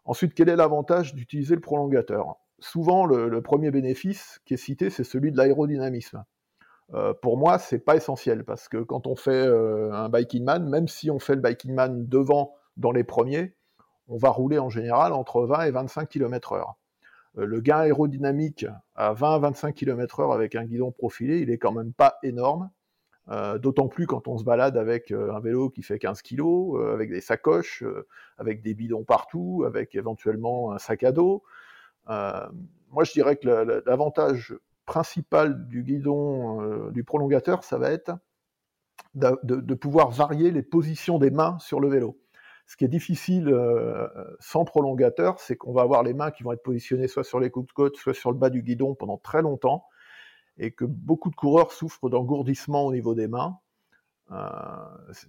[0.04, 2.36] Ensuite, quel est l'avantage d'utiliser le prolongateur?
[2.60, 6.24] Souvent, le, premier bénéfice qui est cité, c'est celui de l'aérodynamisme.
[6.94, 10.70] Euh, pour moi, c'est pas essentiel parce que quand on fait euh, un biking man,
[10.70, 13.56] même si on fait le biking man devant dans les premiers,
[14.08, 16.76] on va rouler en général entre 20 et 25 km/h.
[17.38, 21.58] Euh, le gain aérodynamique à 20 à 25 km/h avec un guidon profilé, il est
[21.58, 22.70] quand même pas énorme.
[23.30, 26.44] Euh, d'autant plus quand on se balade avec euh, un vélo qui fait 15 kg,
[26.94, 27.84] avec des sacoches,
[28.38, 31.44] avec des bidons partout, avec éventuellement un sac à dos.
[32.08, 33.48] moi, je dirais que
[33.86, 34.56] l'avantage
[34.86, 38.12] principal du guidon, du prolongateur, ça va être
[39.16, 42.20] de, pouvoir varier les positions des mains sur le vélo.
[42.66, 43.56] Ce qui est difficile
[44.40, 47.52] sans prolongateur, c'est qu'on va avoir les mains qui vont être positionnées soit sur les
[47.52, 49.86] coups de côte, soit sur le bas du guidon pendant très longtemps
[50.58, 53.60] et que beaucoup de coureurs souffrent d'engourdissement au niveau des mains,
[54.32, 54.38] euh,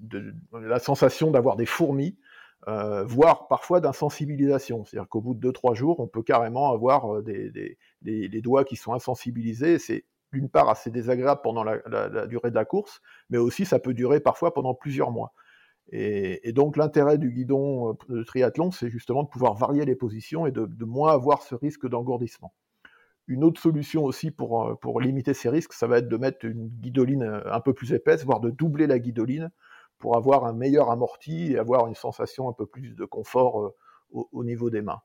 [0.01, 2.17] de, la sensation d'avoir des fourmis,
[2.69, 4.85] euh, voire parfois d'insensibilisation.
[4.85, 8.95] C'est-à-dire qu'au bout de 2-3 jours, on peut carrément avoir euh, des, doigts qui sont
[8.95, 9.79] insensibilisés.
[9.79, 13.01] C'est d'une part assez désagréable pendant la, durée de la course,
[13.31, 15.33] mais aussi ça peut durer parfois pendant plusieurs mois.
[15.91, 20.51] Et, donc l'intérêt du guidon de triathlon, c'est justement de pouvoir varier les positions et
[20.51, 22.53] de, moins avoir ce risque d'engourdissement.
[23.29, 26.45] Une autre solution aussi pour, euh, pour limiter ces risques, ça va être de mettre
[26.45, 29.51] une guidoline euh, un peu plus épaisse, voire de doubler la guidoline
[29.99, 33.75] pour avoir un meilleur amorti et avoir une sensation un peu plus de confort euh,
[34.13, 35.03] au, niveau des mains.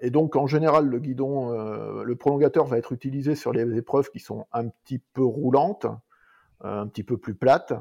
[0.00, 1.52] et donc en général, le guidon,
[2.02, 5.86] le prolongateur va être utilisé sur les épreuves qui sont un petit peu roulantes,
[6.60, 7.72] un petit peu plus plates,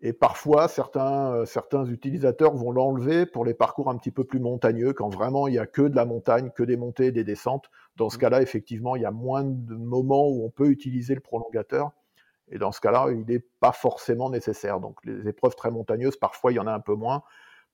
[0.00, 4.38] et parfois, certains, euh, certains utilisateurs vont l'enlever pour les parcours un petit peu plus
[4.38, 7.24] montagneux, quand vraiment il n'y a que de la montagne, que des montées et des
[7.24, 7.68] descentes.
[7.96, 8.20] Dans ce mmh.
[8.20, 11.90] cas-là, effectivement, il y a moins de moments où on peut utiliser le prolongateur.
[12.50, 14.78] Et dans ce cas-là, il n'est pas forcément nécessaire.
[14.80, 17.22] Donc les épreuves très montagneuses, parfois, il y en a un peu moins.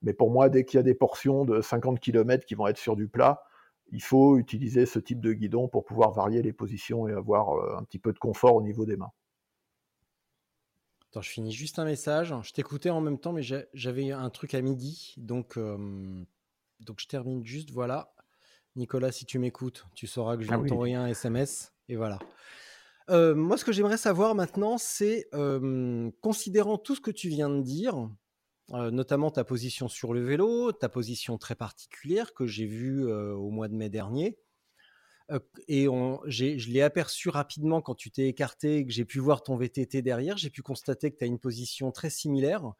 [0.01, 2.77] Mais pour moi, dès qu'il y a des portions de 50 km qui vont être
[2.77, 3.43] sur du plat,
[3.91, 7.77] il faut utiliser ce type de guidon pour pouvoir varier les positions et avoir euh,
[7.77, 9.11] un petit peu de confort au niveau des mains
[11.21, 12.33] je finis juste un message.
[12.43, 13.43] Je t'écoutais en même temps, mais
[13.73, 15.13] j'avais un truc à midi.
[15.17, 16.23] Donc, euh,
[16.79, 17.71] donc je termine juste.
[17.71, 18.13] Voilà.
[18.75, 21.73] Nicolas, si tu m'écoutes, tu sauras que je viens ah t'envoyer un SMS.
[21.87, 22.19] Et voilà.
[23.09, 27.49] Euh, moi, ce que j'aimerais savoir maintenant, c'est, euh, considérant tout ce que tu viens
[27.49, 28.09] de dire,
[28.69, 33.67] notamment ta position sur le vélo, ta position très particulière que j'ai vue au mois
[33.67, 34.39] de mai dernier,
[35.67, 39.55] et je l'ai aperçu rapidement quand tu t'es écarté et que j'ai pu voir ton
[39.55, 40.37] VTT derrière.
[40.37, 42.73] J'ai pu constater que tu as une position très similaire.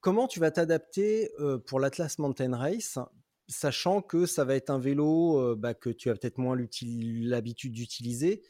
[0.00, 1.30] Comment tu vas t'adapter
[1.66, 2.98] pour l'Atlas Mountain Race,
[3.48, 8.42] sachant que ça va être un vélo bah, que tu as peut-être moins l'habitude d'utiliser,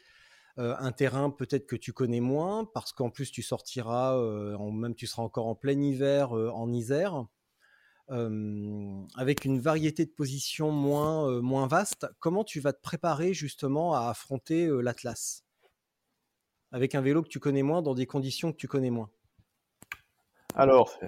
[0.56, 4.20] un terrain peut-être que tu connais moins, parce qu'en plus tu sortiras,
[4.72, 7.26] même tu seras encore en plein hiver en Isère
[8.08, 14.08] avec une variété de positions moins, moins vaste, comment tu vas te préparer justement à
[14.08, 15.44] affronter l'Atlas?
[16.72, 19.10] Avec un vélo que tu connais moins, dans des conditions que tu connais moins
[20.54, 20.98] Alors,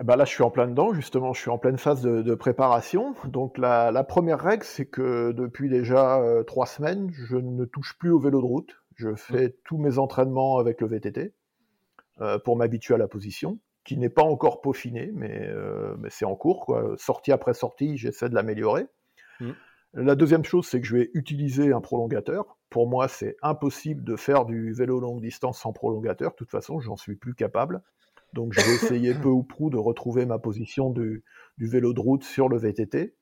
[0.00, 2.34] eh ben là, je suis en plein dedans, justement, je suis en pleine phase de,
[2.34, 3.14] préparation.
[3.24, 8.18] Donc, la, première règle, c'est que depuis déjà trois semaines, je ne touche plus au
[8.18, 8.82] vélo de route.
[8.96, 9.16] Je mmh.
[9.16, 11.34] fais tous mes entraînements avec le VTT
[12.44, 16.36] pour m'habituer à la position qui n'est pas encore peaufiné, mais, euh, mais c'est en
[16.36, 16.66] cours.
[16.66, 16.94] Quoi.
[16.98, 18.86] Sortie après sortie, j'essaie de l'améliorer.
[19.40, 19.52] Mm.
[19.94, 22.56] La deuxième chose, c'est que je vais utiliser un prolongateur.
[22.70, 26.30] Pour moi, c'est impossible de faire du vélo longue distance sans prolongateur.
[26.30, 27.82] De toute façon, j'en suis plus capable.
[28.32, 31.24] Donc, je vais essayer peu ou prou de retrouver ma position du,
[31.58, 33.14] du, vélo de route sur le VTT.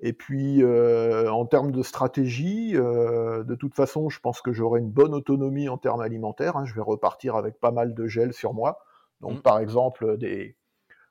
[0.00, 4.80] Et puis, euh, en termes de stratégie, euh, de toute façon, je pense que j'aurai
[4.80, 6.56] une bonne autonomie en termes alimentaires.
[6.56, 6.64] Hein.
[6.66, 8.80] Je vais repartir avec pas mal de gel sur moi.
[9.20, 9.42] Donc, mmh.
[9.42, 10.56] par exemple, des,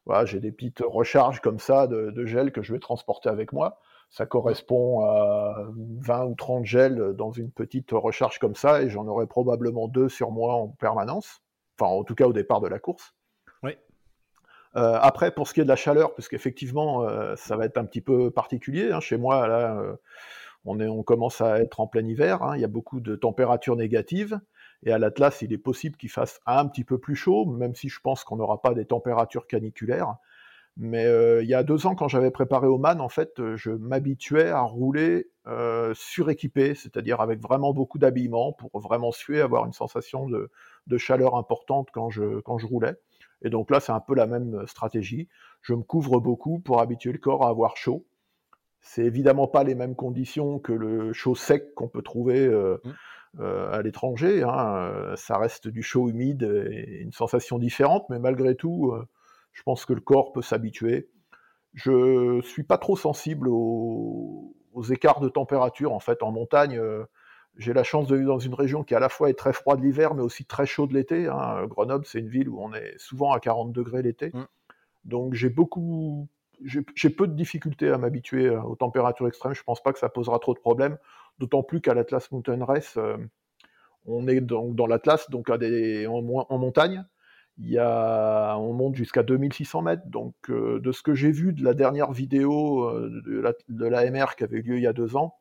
[0.06, 3.80] voilà, j'ai des petites recharges comme ça de, gel que je vais transporter avec moi.
[4.10, 5.68] Ça correspond à
[6.00, 10.10] 20 ou 30 gels dans une petite recharge comme ça, et j'en aurai probablement deux
[10.10, 11.44] sur moi en permanence.
[11.80, 13.14] Enfin, en tout cas au départ de la course.
[13.62, 13.78] Oui.
[14.76, 17.78] Euh, après, pour ce qui est de la chaleur, parce qu'effectivement, euh, ça va être
[17.78, 18.92] un petit peu particulier.
[18.92, 19.96] Hein, chez moi, là, euh,
[20.66, 22.42] on, est, on commence à être en plein hiver.
[22.44, 24.40] Hein, il y a beaucoup de températures négatives.
[24.84, 27.90] Et à l'Atlas, il est possible qu'il fasse un petit peu plus chaud, même si
[27.90, 30.16] je pense qu'on n'aura pas des températures caniculaires.
[30.78, 33.72] Mais euh, il y a deux ans, quand j'avais préparé Oman, en fait, euh, je
[33.72, 39.74] m'habituais à rouler euh, suréquipé, c'est-à-dire avec vraiment beaucoup d'habillement pour vraiment suer, avoir une
[39.74, 40.50] sensation de,
[40.98, 42.96] chaleur importante quand je, quand je roulais.
[43.42, 45.28] Et donc là, c'est un peu la même stratégie.
[45.62, 48.06] Je me couvre beaucoup pour habituer le corps à avoir chaud.
[48.80, 52.92] C'est évidemment pas les mêmes conditions que le chaud sec qu'on peut trouver mmh.
[53.38, 54.44] À l'étranger.
[54.44, 55.14] Hein.
[55.16, 58.94] Ça reste du chaud humide et une sensation différente, mais malgré tout,
[59.54, 61.10] je pense que le corps peut s'habituer.
[61.74, 64.56] Je suis pas trop sensible aux,
[64.90, 65.92] écarts de température.
[65.92, 67.04] En fait, en montagne, euh,
[67.58, 69.84] j'ai la chance de vivre dans une région qui à la fois est très froide
[69.84, 71.28] l'hiver, mais aussi très chaude l'été.
[71.28, 71.66] Hein.
[71.68, 74.32] Grenoble, c'est une ville où on est souvent à 40 degrés l'été.
[74.34, 74.46] Mm.
[75.04, 76.30] Donc j'ai beaucoup,
[76.62, 79.54] j'ai peu de difficultés à m'habituer euh, aux températures extrêmes.
[79.54, 80.98] Je pense pas que ça posera trop de problèmes.
[81.40, 83.18] D'autant plus qu'à l'Atlas Mountain Race, euh,
[84.06, 86.22] on est donc dans l'Atlas, donc à des, en
[86.58, 87.06] montagne
[87.78, 90.08] on monte jusqu'à 2600 mètres.
[90.08, 93.22] Donc, euh, de ce que j'ai vu de la dernière vidéo euh,
[93.68, 95.38] de, l'AMR qui avait eu lieu il y a deux ans,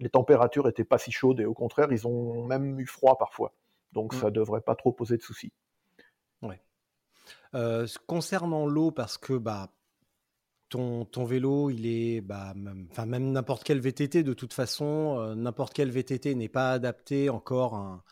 [0.00, 3.52] les températures n'étaient pas si chaudes et au contraire, ils ont même eu froid parfois.
[3.92, 4.34] Donc, ça ne mm.
[4.34, 5.52] devrait pas trop poser de soucis.
[6.42, 6.60] Ouais.
[7.54, 9.68] Euh, concernant l'eau, parce que bah,
[10.72, 15.90] ton, vélo, il est, bah, même, même n'importe quel VTT de toute façon, n'importe quel
[15.90, 18.02] VTT n'est pas adapté encore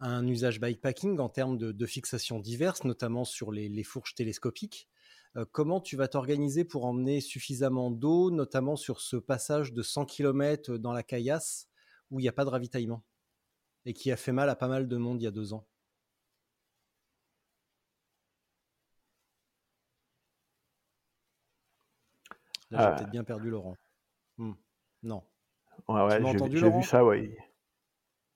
[0.00, 4.88] à un usage bikepacking en termes de, fixations diverses, notamment sur les, fourches télescopiques.
[5.36, 10.06] Euh, comment tu vas t'organiser pour emmener suffisamment d'eau, notamment sur ce passage de 100
[10.06, 11.68] km dans la caillasse
[12.10, 13.04] où il n'y a pas de ravitaillement
[13.84, 15.66] et qui a fait mal à pas mal de monde il y a deux ans?
[22.70, 23.76] Là, j'ai peut-être bien perdu Laurent.
[24.38, 24.52] Hmm.
[25.02, 25.22] Non.
[25.88, 27.34] Ouais, ouais, j'ai vu ça, oui.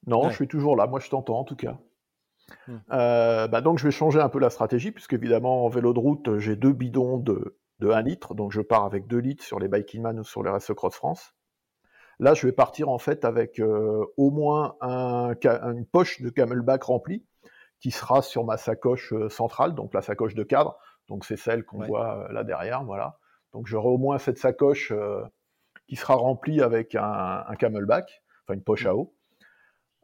[0.07, 0.87] Non, je suis toujours là.
[0.87, 1.79] Moi, je t'entends en tout cas.
[2.67, 2.77] Hmm.
[2.93, 5.99] Euh, bah, donc, je vais changer un peu la stratégie, puisque évidemment, en vélo de
[5.99, 8.35] route, j'ai deux bidons de, de 1 litre.
[8.35, 11.35] Donc, je pars avec 2 litres sur les Bikingman ou sur les Race Cross France.
[12.21, 16.85] Là, je vais partir en fait avec euh, au moins un, une poche de camelback
[16.85, 17.25] remplie
[17.81, 20.79] qui sera sur ma sacoche euh, centrale, donc la sacoche de cadre.
[21.09, 22.85] Donc, c'est celle qu'on voit là derrière.
[22.85, 23.19] Voilà.
[23.55, 24.93] Donc, j'aurai au moins cette sacoche
[25.87, 29.15] qui sera remplie avec un, un camelback, enfin une poche à eau.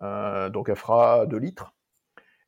[0.03, 1.75] Euh, donc elle fera 2 litres.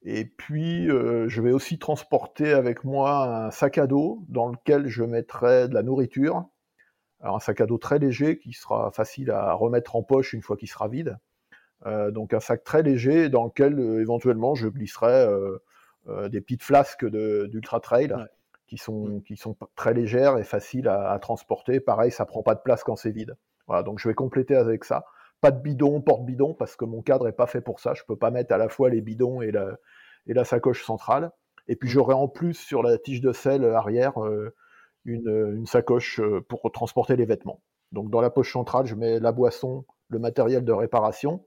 [0.05, 4.89] Et puis, euh, je vais aussi transporter avec moi un sac à dos dans lequel
[4.89, 6.45] je mettrai de la nourriture.
[7.20, 10.43] Alors, un sac à dos très léger qui sera facile à remettre en poche une
[10.43, 11.19] fois qu'il sera vide.
[11.87, 15.27] Euh, donc, un sac très léger dans lequel éventuellement je glisserai
[16.31, 18.12] des petites flasques d'Ultra Trail
[18.73, 21.78] qui, sont, qui sont très légères et faciles à, à, transporter.
[21.78, 23.36] Pareil, ça prend pas de place quand c'est vide.
[23.66, 25.05] Voilà, donc je vais compléter avec ça
[25.43, 27.94] pas de bidon, porte-bidon, parce que mon cadre est pas fait pour ça.
[27.94, 29.77] Je peux pas mettre à la fois les bidons et la,
[30.28, 31.32] et la sacoche centrale.
[31.66, 31.93] Et puis mm.
[31.93, 34.55] j'aurai en plus sur la tige de sel arrière euh,
[35.05, 37.61] une, une, sacoche euh, pour transporter les vêtements.
[37.90, 41.44] Donc dans la poche centrale, je mets la boisson, le matériel de réparation.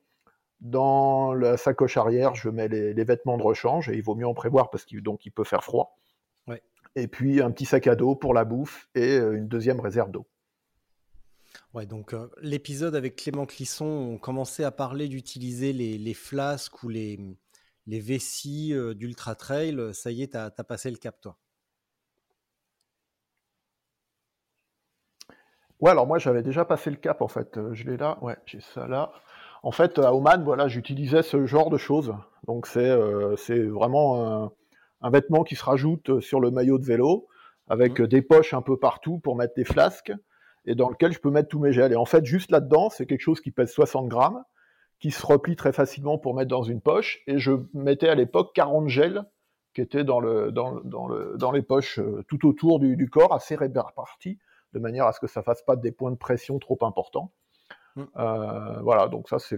[0.60, 4.34] Dans la sacoche arrière, je mets les, vêtements de rechange, et il vaut mieux en
[4.34, 5.97] prévoir parce qu'il il peut faire froid.
[6.95, 10.11] Et puis un petit sac à dos pour la bouffe et euh, une deuxième réserve
[10.11, 10.27] d'eau.
[11.76, 16.89] Ouais, donc euh, l'épisode avec Clément Clisson, on commençait à parler d'utiliser les, flasques ou
[16.89, 17.19] les,
[17.85, 19.93] les vessies euh, d'Ultra Trail.
[19.93, 21.38] Ça y est, tu as, passé le cap, toi.
[25.81, 27.57] Ouais, alors moi j'avais déjà passé le cap en fait.
[27.57, 29.11] Euh, je l'ai là, ouais, j'ai ça là.
[29.61, 32.15] En fait, à Oman, voilà, j'utilisais ce genre de choses.
[32.47, 32.95] Donc c'est
[33.38, 34.53] c'est vraiment
[35.06, 37.27] un, vêtement qui se rajoute sur le maillot de vélo
[37.68, 38.07] avec mmh.
[38.07, 40.14] des poches un peu partout pour mettre des flasques
[40.65, 41.94] et dans lequel je peux mettre tous mes gels.
[41.94, 44.44] Et en fait, juste là-dedans, c'est quelque chose qui pèse 60 grammes,
[44.99, 47.22] qui se replie très facilement pour mettre dans une poche.
[47.27, 49.23] Et je mettais à l'époque 40 gels
[49.73, 53.10] qui étaient dans, le, dans, dans, le, dans les poches euh, tout autour du, du,
[53.10, 54.40] corps, assez répartis,
[54.73, 57.32] de manière à ce que ça fasse pas des points de pression trop importants.
[57.98, 58.03] Mmh.
[58.18, 59.57] Euh, voilà, donc ça c'est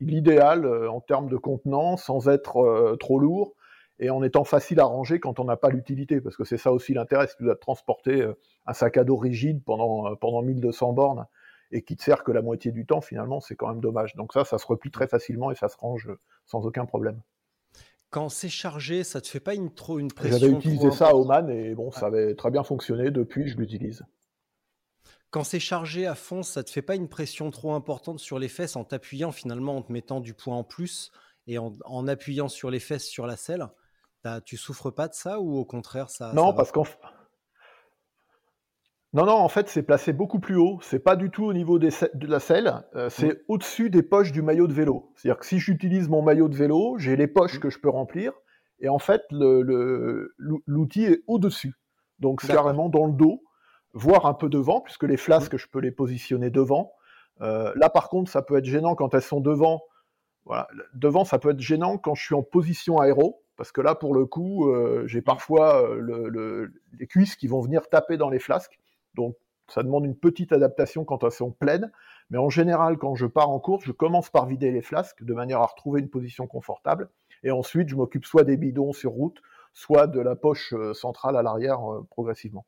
[0.00, 3.54] l'idéal euh, en termes de contenant, sans être trop lourd
[3.98, 6.72] et en étant facile à ranger quand on n'a pas l'utilité, parce que c'est ça
[6.72, 10.42] aussi l'intérêt, si tu dois transporter euh, un sac à dos rigide pendant, euh, pendant
[10.42, 11.26] 1200 bornes
[11.70, 14.14] et qui te sert que la moitié du temps, finalement, c'est quand même dommage.
[14.14, 16.10] Donc ça, ça se replie très facilement et ça se range
[16.44, 17.20] sans aucun problème.
[18.10, 21.14] Quand c'est chargé, ça te fait pas une, trop une pression J'avais utilisé ça à
[21.14, 23.10] Oman et bon, ça avait très bien fonctionné.
[23.10, 24.04] Depuis, je l'utilise.
[25.30, 28.48] Quand c'est chargé à fond, ça te fait pas une pression trop importante sur les
[28.48, 31.10] fesses en t'appuyant finalement, en te mettant du poids en plus
[31.46, 33.66] et en, en appuyant sur les fesses sur la selle?
[34.44, 36.84] Tu souffres pas de ça ou au contraire ça Non, parce qu'en
[39.14, 40.78] non, non, en fait, c'est placé beaucoup plus haut.
[40.80, 41.90] C'est pas du tout au niveau de
[42.26, 42.82] la selle.
[42.94, 43.42] Euh, c'est mmh.
[43.48, 45.12] au-dessus des poches du maillot de vélo.
[45.16, 47.60] C'est-à-dire que si j'utilise mon maillot de vélo, j'ai les poches mmh.
[47.60, 48.32] que je peux remplir.
[48.80, 51.74] Et en fait, l'outil est au-dessus.
[52.20, 53.42] Donc carrément dans le dos,
[53.92, 56.92] voire un peu devant, puisque les flasques, je peux les positionner devant.
[57.42, 59.82] Euh, là, par contre, ça peut être gênant quand elles sont devant.
[60.46, 60.68] Voilà.
[60.94, 64.12] Devant, ça peut être gênant quand je suis en position aéro, parce que là, pour
[64.12, 66.66] le coup, euh, j'ai parfois euh,
[66.98, 68.80] les cuisses qui vont venir taper dans les flasques.
[69.14, 69.36] Donc,
[69.68, 71.92] ça demande une petite adaptation quand elles sont pleines.
[72.30, 75.32] Mais en général, quand je pars en course, je commence par vider les flasques de
[75.32, 77.08] manière à retrouver une position confortable.
[77.44, 79.40] Et ensuite, je m'occupe soit des bidons sur route,
[79.72, 82.66] soit de la poche centrale à l'arrière progressivement.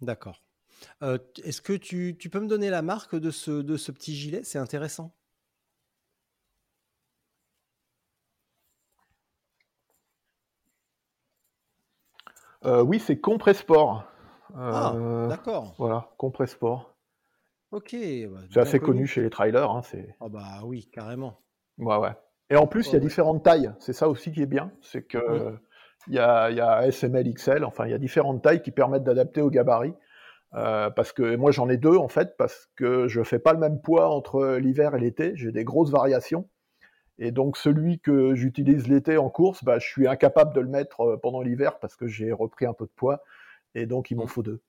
[0.00, 0.40] D'accord.
[1.02, 4.40] Euh, est-ce que tu, peux me donner la marque de ce, de ce petit gilet?
[4.44, 5.14] C'est intéressant.
[12.64, 14.04] Euh, oui, c'est Compresport.
[14.56, 15.74] ah, euh, d'accord.
[15.78, 16.94] Voilà, Compresport.
[17.70, 17.94] Ok.
[17.94, 19.06] Bah, c'est assez connu.
[19.06, 19.70] chez les trailers.
[19.70, 19.82] Hein,
[20.20, 21.40] ah bah oui, carrément.
[21.78, 22.12] Ouais, ouais.
[22.50, 23.72] Et en plus, il y a différentes tailles.
[23.78, 24.70] C'est ça aussi qui est bien.
[24.82, 25.58] C'est que
[26.08, 27.64] il y, a, y a SML, XL.
[27.64, 29.94] Enfin, il y a différentes tailles qui permettent d'adapter au gabarit.
[30.54, 33.58] Euh, parce que moi j'en ai deux en fait, parce que je fais pas le
[33.58, 36.48] même poids entre l'hiver et l'été, j'ai des grosses variations.
[37.24, 41.02] Et donc celui que j'utilise l'été en course, bah, je suis incapable de le mettre
[41.02, 43.22] euh, pendant l'hiver parce que j'ai repris un peu de poids,
[43.76, 44.28] et donc il m'en mmh.
[44.28, 44.60] faut deux.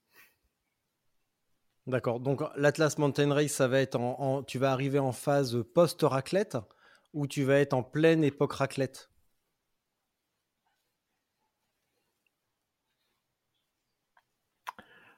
[1.88, 2.20] D'accord.
[2.20, 6.58] Donc l'Atlas Mountain Race, ça va être en, tu vas arriver en phase post-raclette
[7.16, 9.10] ou tu vas être en pleine époque raclette?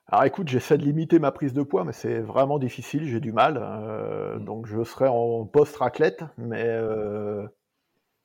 [0.08, 3.32] Alors écoute, j'essaie de limiter ma prise de poids, mais c'est vraiment difficile, j'ai du
[3.32, 3.60] mal.
[3.60, 4.46] Euh, mmh.
[4.46, 6.64] Donc je serai en post-raclette, mais...
[6.66, 7.48] Euh,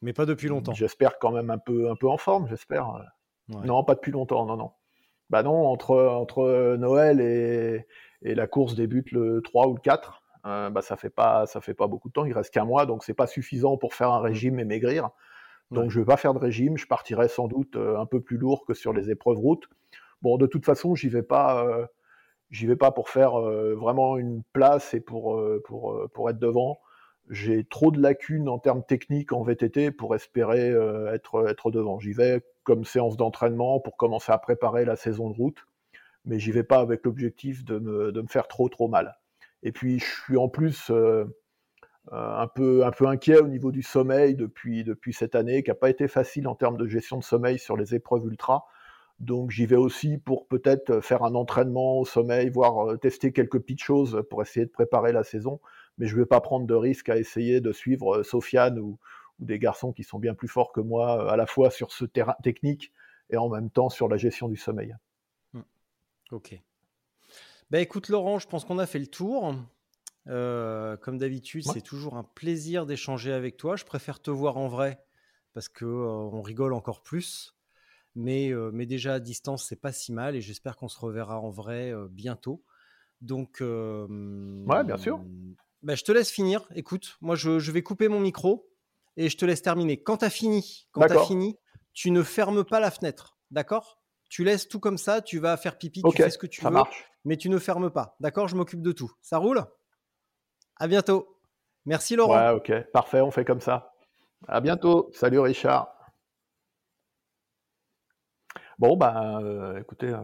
[0.02, 0.73] mais pas depuis longtemps.
[0.73, 3.02] J'espère quand même un peu, un peu en forme, j'espère.
[3.48, 4.70] Non, pas depuis longtemps, non, non.
[5.28, 7.86] Bah non, entre, entre Noël et,
[8.23, 11.61] et la course débute le 3 ou le 4, euh, bah ça fait pas ça
[11.61, 14.11] fait pas beaucoup de temps, il reste qu'un mois, donc c'est pas suffisant pour faire
[14.11, 14.24] un mmh.
[14.24, 15.11] régime et maigrir.
[15.70, 18.65] Donc je vais pas faire de régime, je partirai sans doute un peu plus lourd
[18.66, 19.69] que sur les épreuves route.
[20.23, 21.87] Bon, de toute façon, j'y vais pas, euh,
[22.51, 26.39] j'y vais pas pour faire euh, vraiment une place et pour, euh, pour, pour être
[26.39, 26.81] devant.
[27.31, 30.71] J'ai trop de lacunes en termes techniques en VTT pour espérer
[31.13, 32.01] être, être devant.
[32.01, 35.65] J'y vais comme séance d'entraînement pour commencer à préparer la saison de route,
[36.25, 39.17] mais j'y vais pas avec l'objectif de me, de me, faire trop trop mal.
[39.63, 40.91] Et puis je suis en plus
[42.11, 45.77] un, peu, un peu inquiet au niveau du sommeil depuis, depuis cette année, qui n'a
[45.77, 48.67] pas été facile en termes de gestion de sommeil sur les épreuves ultra.
[49.21, 53.59] Donc j'y vais aussi pour peut-être faire un entraînement au sommeil, voire euh, tester quelques
[53.61, 55.61] petites choses pour essayer de préparer la saison.
[55.99, 58.99] Mais je ne vais pas prendre de risque à essayer de suivre euh, Sofiane ou,
[59.39, 62.05] des garçons qui sont bien plus forts que moi, euh, à la fois sur ce
[62.05, 62.93] terrain technique
[63.31, 64.97] et en même temps sur la gestion du sommeil.
[65.55, 65.61] Mmh.
[66.33, 66.61] Ok.
[67.71, 69.55] Ben écoute Laurent, je pense qu'on a fait le tour.
[70.27, 73.77] comme d'habitude, c'est toujours un plaisir d'échanger avec toi.
[73.77, 75.03] Je préfère te voir en vrai
[75.55, 77.55] parce que on rigole encore plus.
[78.16, 81.51] Mais, mais déjà à distance, c'est pas si mal et j'espère qu'on se reverra en
[81.51, 82.65] vrai bientôt.
[83.20, 85.20] Donc, ouais, bien sûr.
[85.82, 86.66] Bah, je te laisse finir.
[86.74, 88.69] Écoute, moi, je, je, vais couper mon micro
[89.16, 90.03] et je te laisse terminer.
[90.03, 91.59] Quand tu as fini, quand as fini,
[91.93, 94.01] tu ne fermes pas la fenêtre, d'accord?
[94.28, 96.82] Tu laisses tout comme ça, tu vas faire pipi, tu fais ce que tu veux,
[97.24, 98.49] mais tu ne fermes pas, d'accord?
[98.49, 99.11] Je m'occupe de tout.
[99.23, 99.65] Ça roule?
[100.77, 101.37] À bientôt.
[101.87, 102.35] Merci Laurent.
[102.35, 103.93] Ouais, ok, parfait, on fait comme ça.
[104.47, 105.11] À bientôt.
[105.12, 105.95] Salut Richard.
[108.81, 110.23] Bon, euh, écoutez, euh,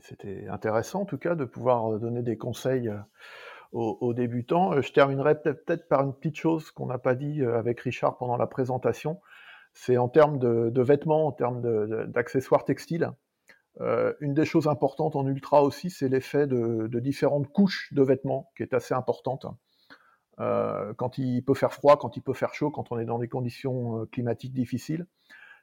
[0.00, 2.90] c'était intéressant en tout cas de pouvoir euh, donner des conseils
[3.72, 4.80] aux, débutants.
[4.80, 8.46] Je terminerai peut-être par une petite chose qu'on n'a pas dit avec Richard pendant la
[8.46, 9.20] présentation.
[9.74, 11.60] C'est en termes de, vêtements, en termes
[12.10, 13.12] d'accessoires textiles.
[13.78, 18.62] une des choses importantes en ultra aussi, c'est l'effet de, différentes couches de vêtements, qui
[18.62, 19.46] est assez importante.
[20.38, 23.28] quand il peut faire froid, quand il peut faire chaud, quand on est dans des
[23.28, 25.06] conditions climatiques difficiles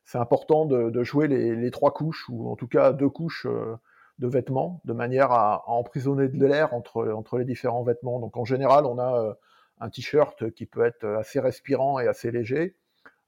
[0.08, 3.76] c'est important de, jouer les, trois couches, ou en tout cas deux couches euh,
[4.20, 8.22] de vêtements, de manière à, emprisonner de l'air entre, les différents vêtements.
[8.22, 9.34] Donc en général, on a euh,
[9.82, 12.78] un t-shirt qui peut être assez respirant et assez léger,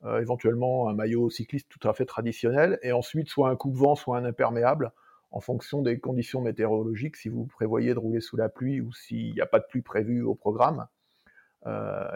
[0.05, 4.17] euh, éventuellement un maillot cycliste tout à fait traditionnel, et ensuite soit un coupe-vent, soit
[4.17, 4.93] un imperméable,
[5.31, 9.33] en fonction des conditions météorologiques, si vous prévoyez de rouler sous la pluie ou s'il
[9.33, 10.87] n'y a pas de pluie prévue au programme.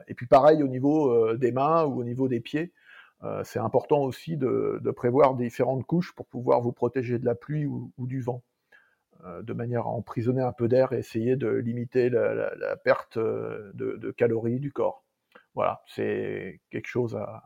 [0.08, 2.72] et puis pareil au niveau des mains ou au niveau des pieds,
[3.24, 7.66] euh, c'est important aussi de, prévoir différentes couches pour pouvoir vous protéger de la pluie
[7.66, 8.44] ou, du vent,
[9.26, 13.72] euh, de manière à emprisonner un peu d'air et essayer de limiter la, perte euh,
[13.76, 15.06] de, calories du corps.
[15.56, 17.44] Voilà, c'est quelque chose à,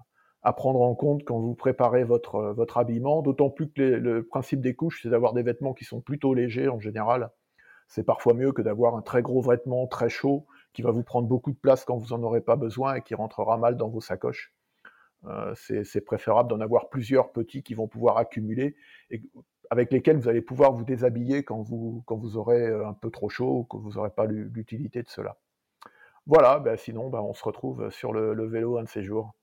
[0.54, 4.76] prendre en compte quand vous préparez votre, votre habillement, d'autant plus que le principe des
[4.76, 7.32] couches, c'est d'avoir des vêtements qui sont plutôt légers en général.
[7.90, 11.28] C'est parfois mieux que d'avoir un très gros vêtement très chaud qui va vous prendre
[11.28, 14.00] beaucoup de place quand vous n'en aurez pas besoin et qui rentrera mal dans vos
[14.00, 14.54] sacoches.
[15.28, 18.76] Euh, c'est préférable d'en avoir plusieurs petits qui vont pouvoir accumuler.
[19.10, 19.22] Et
[19.70, 22.04] avec lesquels vous allez pouvoir vous déshabiller quand vous,
[22.38, 25.38] aurez un peu trop chaud ou que vous n'aurez pas l'utilité de cela.
[26.26, 29.34] Voilà, ben sinon ben on se retrouve sur le, le vélo un de ces jours.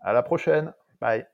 [0.00, 1.26] À la prochaine, bye